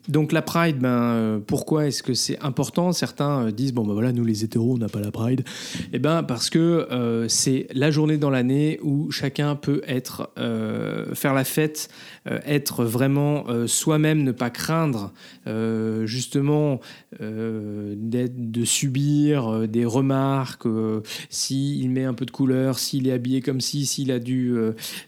donc 0.09 0.33
la 0.33 0.43
Pride, 0.43 0.79
ben, 0.79 1.41
pourquoi 1.47 1.87
est-ce 1.87 2.03
que 2.03 2.15
c'est 2.15 2.39
important? 2.41 2.93
Certains 2.93 3.47
euh, 3.47 3.51
disent 3.51 3.73
bon 3.73 3.85
ben 3.85 3.93
voilà 3.93 4.13
nous 4.13 4.25
les 4.25 4.45
hétéros 4.45 4.75
on 4.75 4.79
n'a 4.79 4.89
pas 4.89 5.01
la 5.01 5.11
Pride 5.11 5.45
eh 5.93 5.99
ben 5.99 6.23
parce 6.23 6.51
que 6.51 6.59
euh, 6.59 7.29
c'est 7.29 7.67
la 7.73 7.91
journée 7.91 8.17
dans 8.17 8.31
l'année 8.31 8.79
où 8.83 9.11
chacun 9.11 9.57
peut 9.57 9.70
être 9.87 10.31
euh, 10.39 11.15
faire 11.15 11.35
la 11.35 11.45
fête 11.45 11.89
être 12.27 12.85
vraiment 12.85 13.47
soi-même 13.67 14.23
ne 14.23 14.33
pas 14.33 14.51
craindre 14.51 15.13
justement 16.05 16.81
de 17.19 18.65
subir 18.65 19.69
des 19.69 19.85
remarques 19.85 20.67
s'il 21.31 21.91
met 21.91 22.05
un 22.05 22.15
peu 22.15 22.27
de 22.27 22.31
couleur 22.31 22.79
s'il 22.79 23.09
est 23.09 23.13
habillé 23.13 23.41
comme 23.41 23.61
si 23.61 23.87
s'il 23.87 24.13
a 24.13 24.19
du 24.19 24.55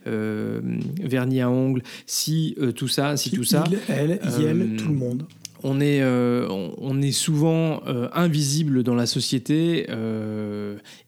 vernis 0.07 1.41
à 1.41 1.51
ongles 1.51 1.83
si 2.07 2.57
tout 2.77 2.89
ça 2.89 3.17
si 3.17 3.31
tout 3.31 3.45
ça 3.45 3.65
elle 3.89 4.19
elle 4.23 4.77
tout 4.77 4.89
le 4.89 4.95
monde. 4.95 5.25
on 5.63 5.81
est, 5.81 6.03
euh, 6.03 6.47
on 6.49 7.01
est 7.01 7.13
souvent 7.13 7.83
euh, 7.87 8.09
invisible 8.13 8.83
dans 8.83 8.95
la 8.95 9.07
société 9.07 9.87
euh, 9.91 10.42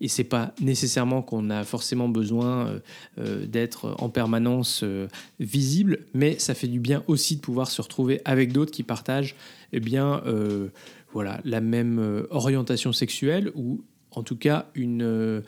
et 0.00 0.09
c'est 0.09 0.24
pas 0.24 0.55
nécessairement 0.61 1.22
qu'on 1.22 1.50
a 1.50 1.64
forcément 1.64 2.09
besoin 2.09 2.81
d'être 3.16 3.94
en 3.98 4.09
permanence 4.09 4.85
visible, 5.40 6.00
mais 6.14 6.38
ça 6.38 6.55
fait 6.55 6.68
du 6.68 6.81
bien 6.81 7.03
aussi 7.07 7.37
de 7.37 7.40
pouvoir 7.40 7.70
se 7.70 7.81
retrouver 7.83 8.20
avec 8.24 8.53
d'autres 8.53 8.72
qui 8.72 8.83
partagent 8.83 9.37
eh 9.72 9.81
bien, 9.81 10.22
voilà, 11.12 11.40
la 11.44 11.61
même 11.61 12.27
orientation 12.31 12.92
sexuelle 12.92 13.50
ou 13.55 13.83
en 14.11 14.22
tout 14.22 14.37
cas 14.37 14.66
une, 14.74 15.42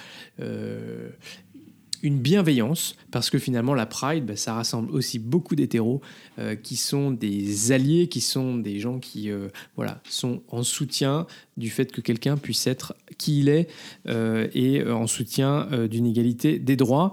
une 2.03 2.19
bienveillance, 2.19 2.97
parce 3.11 3.31
que 3.31 3.39
finalement 3.39 3.75
la 3.75 3.87
Pride, 3.87 4.27
bah, 4.27 4.37
ça 4.37 4.55
rassemble 4.55 4.91
aussi 4.91 5.19
beaucoup 5.19 5.55
d'hétéros 5.55 6.01
euh, 6.39 6.55
qui 6.55 6.77
sont 6.77 7.11
des 7.11 7.73
alliés, 7.73 8.09
qui 8.09 8.21
sont 8.21 8.57
des 8.57 8.79
gens 8.79 8.99
qui 8.99 9.31
euh, 9.31 9.49
voilà, 9.77 10.01
sont 10.09 10.43
en 10.49 10.63
soutien 10.63 11.27
du 11.57 11.71
fait 11.71 11.91
que 11.93 12.01
quelqu'un 12.01 12.37
puisse 12.37 12.67
être 12.67 12.95
qui 13.19 13.41
il 13.41 13.49
est 13.49 13.69
euh, 14.09 14.49
et 14.55 14.85
en 14.85 15.07
soutien 15.07 15.69
d'une 15.91 16.07
égalité 16.07 16.59
des 16.59 16.77
droits. 16.77 17.13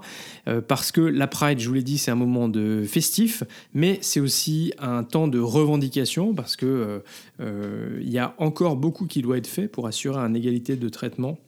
parce 0.68 0.92
que 0.92 1.00
la 1.00 1.26
Pride, 1.26 1.58
je 1.58 1.68
vous 1.68 1.74
l'ai 1.74 1.82
dit, 1.82 1.98
c'est 1.98 2.10
un 2.10 2.16
moment 2.16 2.48
de 2.48 2.84
festif, 2.86 3.42
mais 3.72 3.98
c'est 4.02 4.20
aussi 4.20 4.72
un 4.78 5.02
temps 5.02 5.28
de 5.28 5.38
revendication, 5.38 6.34
parce 6.34 6.56
qu'il 6.56 7.00
il 7.40 8.10
y 8.10 8.18
a 8.18 8.34
encore 8.38 8.76
beaucoup 8.76 9.06
qui 9.06 9.22
doit 9.22 9.38
être 9.38 9.46
fait 9.46 9.68
pour 9.68 9.86
assurer 9.86 10.18
une 10.18 10.36
égalité 10.36 10.76
de 10.76 10.88
traitement 10.88 11.38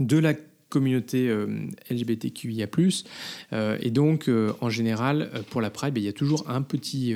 de 0.00 0.18
la 0.18 0.34
communauté 0.68 1.28
euh, 1.28 1.46
LGBTQIA+. 1.90 2.66
Euh, 3.52 3.78
et 3.80 3.90
donc, 3.90 4.28
euh, 4.28 4.52
en 4.60 4.68
général, 4.68 5.30
pour 5.50 5.60
la 5.60 5.70
Pride, 5.70 5.94
ben, 5.94 6.02
il 6.02 6.06
y 6.06 6.08
a 6.08 6.12
toujours 6.12 6.44
un 6.48 6.62
petit 6.62 7.14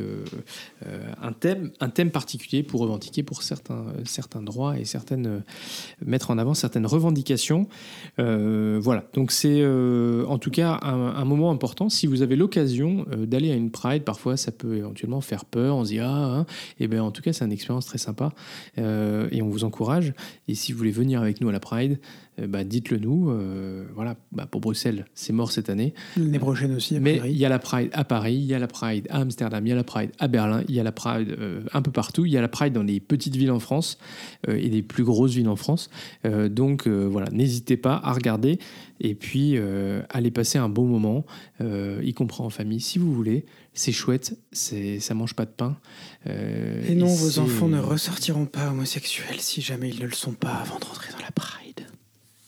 un 1.23 1.33
thème, 1.33 1.71
un 1.81 1.89
thème 1.89 2.11
particulier 2.11 2.63
pour 2.63 2.81
revendiquer 2.81 3.23
pour 3.23 3.43
certains, 3.43 3.87
certains 4.05 4.43
droits 4.43 4.79
et 4.79 4.85
certaines, 4.85 5.43
mettre 6.05 6.31
en 6.31 6.39
avant 6.39 6.55
certaines 6.55 6.87
revendications. 6.87 7.69
voilà, 8.19 9.05
donc 9.15 9.33
c'est 9.33 9.65
en 9.65 10.39
tout 10.39 10.51
cas 10.51 10.79
un, 10.83 11.25
moment 11.25 11.51
important. 11.51 11.89
Si 11.89 12.07
vous 12.07 12.23
avez 12.23 12.37
l'occasion 12.37 13.07
d'aller 13.17 13.51
à 13.51 13.55
une 13.55 13.71
Pride, 13.71 14.05
parfois 14.05 14.37
ça 14.37 14.53
peut 14.53 14.77
éventuellement 14.77 15.21
faire 15.21 15.45
peur, 15.45 15.77
on 15.77 15.85
se 15.85 15.91
dit 15.91 15.99
ah, 15.99 16.09
hein. 16.09 16.47
et 16.79 16.89
bien 16.89 17.03
en 17.03 17.11
tout 17.11 17.23
cas 17.23 17.33
c'est 17.33 17.45
une 17.45 17.53
expérience 17.53 17.87
très 17.87 17.99
sympa 17.99 18.33
et 18.77 19.43
on 19.43 19.49
vous 19.49 19.65
encourage. 19.65 20.13
Et 20.49 20.55
si 20.55 20.73
vous 20.73 20.79
voulez 20.79 20.91
venir 20.91 21.21
avec 21.21 21.41
nous 21.41 21.49
à 21.49 21.53
la 21.53 21.61
Pride, 21.61 21.99
bah, 22.47 22.65
dites-le 22.65 22.99
nous. 22.99 23.31
Euh, 23.31 23.85
voilà, 23.95 24.17
bah, 24.33 24.47
pour 24.51 24.61
Bruxelles, 24.61 25.07
c'est 25.15 25.33
mort 25.33 25.53
cette 25.53 25.71
année. 25.71 25.95
L'année 26.17 26.39
prochaine 26.39 26.75
aussi, 26.75 26.99
Mais 27.01 27.21
il 27.25 27.37
y 27.37 27.45
a 27.45 27.49
la 27.49 27.59
Pride 27.59 27.91
à 27.93 28.05
Paris, 28.05 28.35
il 28.35 28.45
y 28.45 28.55
a 28.55 28.59
la 28.59 28.67
Pride 28.67 29.07
à 29.11 29.19
Amsterdam, 29.21 29.67
il 29.67 29.71
y 29.71 29.73
a 29.73 29.77
la 29.77 29.85
Pride 29.85 30.11
à 30.19 30.29
Berlin, 30.29 30.63
il 30.69 30.75
y 30.75 30.81
a 30.81 30.83
la 30.83 30.93
Pride 30.93 31.37
euh, 31.39 31.63
un 31.73 31.83
peu 31.83 31.91
partout, 31.91 32.25
il 32.27 32.33
y 32.33 32.37
a 32.37 32.41
la 32.41 32.49
Pride 32.49 32.73
dans 32.73 32.83
les 32.83 33.01
petites 33.01 33.37
villes 33.37 33.51
en 33.51 33.61
France 33.61 33.99
euh, 34.49 34.57
et 34.57 34.69
les 34.69 34.83
plus 34.83 35.05
grosses 35.05 35.35
villes 35.35 35.49
en 35.49 35.57
France. 35.57 35.91
Euh, 36.25 36.49
donc 36.49 36.87
euh, 36.87 37.07
voilà, 37.11 37.31
n'hésitez 37.31 37.77
pas 37.77 38.01
à 38.03 38.13
regarder 38.13 38.59
et 39.01 39.15
puis 39.15 39.57
euh, 39.57 40.03
allez 40.11 40.31
passer 40.31 40.59
un 40.59 40.69
bon 40.69 40.87
moment, 40.87 41.25
euh, 41.61 42.01
y 42.03 42.13
compris 42.13 42.43
en 42.43 42.51
famille 42.51 42.81
si 42.81 42.99
vous 42.99 43.13
voulez. 43.13 43.45
C'est 43.73 43.93
chouette, 43.93 44.37
c'est 44.51 44.99
ça 44.99 45.15
mange 45.15 45.35
pas 45.35 45.45
de 45.45 45.51
pain. 45.51 45.77
Euh, 46.27 46.83
Et 46.89 46.95
non, 46.97 47.07
et 47.07 47.17
vos 47.17 47.39
enfants 47.39 47.69
ne 47.69 47.79
ressortiront 47.79 48.47
pas 48.47 48.69
homosexuels 48.71 49.39
si 49.39 49.63
jamais 49.63 49.89
ils 49.89 50.01
ne 50.01 50.07
le 50.07 50.13
sont 50.13 50.33
pas 50.33 50.55
avant 50.55 50.79
de 50.81 50.85
rentrer 50.85 51.13
dans 51.13 51.25
la 51.25 51.31
Pride. 51.31 51.60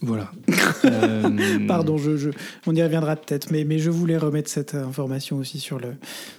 Voilà. 0.02 0.30
Euh, 0.84 1.66
Pardon, 1.68 1.96
je, 1.96 2.16
je- 2.16 2.30
on 2.66 2.74
y 2.74 2.82
reviendra 2.82 3.14
peut-être, 3.14 3.52
mais, 3.52 3.62
mais 3.64 3.78
je 3.78 3.88
voulais 3.90 4.16
remettre 4.16 4.50
cette 4.50 4.74
information 4.74 5.36
aussi 5.36 5.60
sur 5.60 5.78
le. 5.78 5.94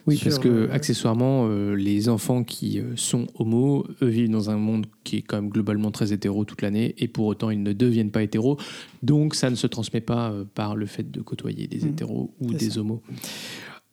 Oui, 0.05 0.17
sur 0.17 0.25
parce 0.25 0.39
que 0.39 0.49
le- 0.49 0.71
accessoirement, 0.71 1.47
euh, 1.47 1.73
les 1.75 2.09
enfants 2.09 2.43
qui 2.43 2.79
euh, 2.79 2.91
sont 2.97 3.27
homos, 3.35 3.85
eux 4.01 4.07
vivent 4.07 4.29
dans 4.31 4.49
un 4.49 4.57
monde 4.57 4.85
qui 5.05 5.17
est 5.17 5.21
quand 5.21 5.37
même 5.41 5.49
globalement 5.49 5.91
très 5.91 6.11
hétéro 6.11 6.43
toute 6.43 6.61
l'année, 6.61 6.93
et 6.97 7.07
pour 7.07 7.25
autant 7.25 7.49
ils 7.51 7.63
ne 7.63 7.71
deviennent 7.71 8.11
pas 8.11 8.21
hétéros, 8.23 8.57
donc 9.01 9.33
ça 9.33 9.49
ne 9.49 9.55
se 9.55 9.67
transmet 9.67 10.01
pas 10.01 10.31
euh, 10.31 10.43
par 10.53 10.75
le 10.75 10.85
fait 10.85 11.09
de 11.09 11.21
côtoyer 11.21 11.67
des 11.67 11.85
Mm. 11.85 11.89
hétéros 11.89 12.33
ou 12.41 12.53
des 12.53 12.71
ça. 12.71 12.79
homos. 12.81 13.01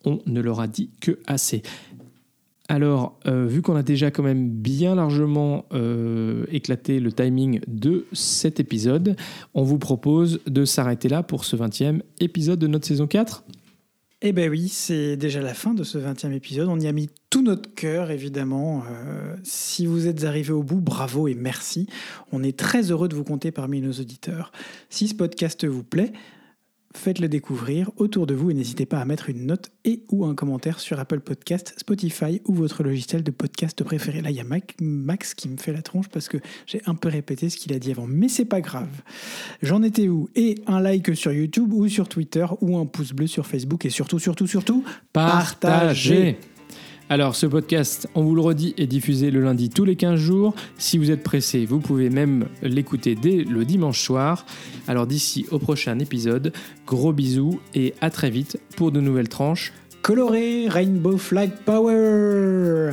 On 0.04 0.18
ne 0.26 0.40
leur 0.40 0.58
a 0.60 0.66
dit 0.66 0.90
que 1.00 1.18
assez. 1.26 1.62
Alors, 2.70 3.18
euh, 3.26 3.46
vu 3.46 3.62
qu'on 3.62 3.74
a 3.74 3.82
déjà 3.82 4.12
quand 4.12 4.22
même 4.22 4.48
bien 4.48 4.94
largement 4.94 5.64
euh, 5.72 6.44
éclaté 6.52 7.00
le 7.00 7.10
timing 7.10 7.58
de 7.66 8.06
cet 8.12 8.60
épisode, 8.60 9.16
on 9.54 9.64
vous 9.64 9.78
propose 9.78 10.38
de 10.46 10.64
s'arrêter 10.64 11.08
là 11.08 11.24
pour 11.24 11.44
ce 11.44 11.56
20e 11.56 12.02
épisode 12.20 12.60
de 12.60 12.68
notre 12.68 12.86
saison 12.86 13.08
4. 13.08 13.42
Eh 14.22 14.30
ben 14.30 14.48
oui, 14.48 14.68
c'est 14.68 15.16
déjà 15.16 15.40
la 15.42 15.52
fin 15.52 15.74
de 15.74 15.82
ce 15.82 15.98
20e 15.98 16.30
épisode. 16.30 16.68
On 16.68 16.78
y 16.78 16.86
a 16.86 16.92
mis 16.92 17.10
tout 17.28 17.42
notre 17.42 17.74
cœur, 17.74 18.12
évidemment. 18.12 18.84
Euh, 18.88 19.34
si 19.42 19.84
vous 19.84 20.06
êtes 20.06 20.22
arrivé 20.22 20.52
au 20.52 20.62
bout, 20.62 20.80
bravo 20.80 21.26
et 21.26 21.34
merci. 21.34 21.88
On 22.30 22.44
est 22.44 22.56
très 22.56 22.92
heureux 22.92 23.08
de 23.08 23.16
vous 23.16 23.24
compter 23.24 23.50
parmi 23.50 23.80
nos 23.80 23.94
auditeurs. 23.94 24.52
Si 24.90 25.08
ce 25.08 25.16
podcast 25.16 25.66
vous 25.66 25.82
plaît, 25.82 26.12
faites-le 26.95 27.28
découvrir 27.28 27.91
autour 27.97 28.26
de 28.26 28.34
vous 28.34 28.51
et 28.51 28.55
n'hésitez 28.55 28.84
pas 28.84 28.99
à 28.99 29.05
mettre 29.05 29.30
une 29.30 29.47
note 29.47 29.70
et 29.84 30.03
ou 30.11 30.24
un 30.24 30.34
commentaire 30.34 30.80
sur 30.80 30.99
Apple 30.99 31.20
Podcast, 31.20 31.74
Spotify 31.78 32.41
ou 32.47 32.55
votre 32.55 32.82
logiciel 32.82 33.22
de 33.22 33.30
podcast 33.30 33.82
préféré. 33.84 34.20
Là, 34.22 34.30
il 34.30 34.36
y 34.36 34.41
a 34.41 34.45
Mac- 34.45 34.74
Max 34.80 35.34
qui 35.34 35.49
me 35.49 35.57
fait 35.57 35.72
la 35.72 35.82
tronche 35.82 36.09
parce 36.09 36.28
que 36.28 36.38
j'ai 36.66 36.82
un 36.86 36.95
peu 36.95 37.09
répété 37.09 37.49
ce 37.49 37.57
qu'il 37.57 37.72
a 37.72 37.78
dit 37.78 37.93
avant, 37.93 38.07
mais 38.09 38.28
c'est 38.28 38.45
pas 38.45 38.61
grave. 38.61 38.88
J'en 39.62 39.82
étais 39.82 40.09
où? 40.09 40.28
Et 40.34 40.57
un 40.66 40.80
like 40.80 41.14
sur 41.16 41.32
YouTube 41.32 41.72
ou 41.72 41.86
sur 41.88 42.09
Twitter 42.09 42.47
ou 42.61 42.76
un 42.76 42.86
pouce 42.86 43.12
bleu 43.12 43.26
sur 43.26 43.47
Facebook 43.47 43.84
et 43.86 43.91
surtout, 43.91 44.18
surtout, 44.18 44.47
surtout, 44.47 44.84
Partagez. 45.12 46.38
Alors, 47.12 47.34
ce 47.34 47.44
podcast, 47.44 48.08
on 48.14 48.22
vous 48.22 48.36
le 48.36 48.40
redit, 48.40 48.72
est 48.78 48.86
diffusé 48.86 49.32
le 49.32 49.42
lundi 49.42 49.68
tous 49.68 49.84
les 49.84 49.96
15 49.96 50.14
jours. 50.14 50.54
Si 50.78 50.96
vous 50.96 51.11
êtes 51.11 51.24
pressé, 51.24 51.66
vous 51.66 51.80
pouvez 51.80 52.08
même 52.08 52.46
l'écouter 52.62 53.16
dès 53.16 53.42
le 53.42 53.64
dimanche 53.64 54.00
soir. 54.00 54.46
Alors, 54.86 55.08
d'ici 55.08 55.44
au 55.50 55.58
prochain 55.58 55.98
épisode, 55.98 56.52
gros 56.86 57.12
bisous 57.12 57.58
et 57.74 57.94
à 58.00 58.11
très 58.11 58.30
vite 58.30 58.61
pour 58.76 58.92
de 58.92 59.00
nouvelles 59.00 59.28
tranches. 59.28 59.72
coloré 60.02 60.68
Rainbow 60.68 61.16
Flag 61.16 61.50
Power 61.64 62.92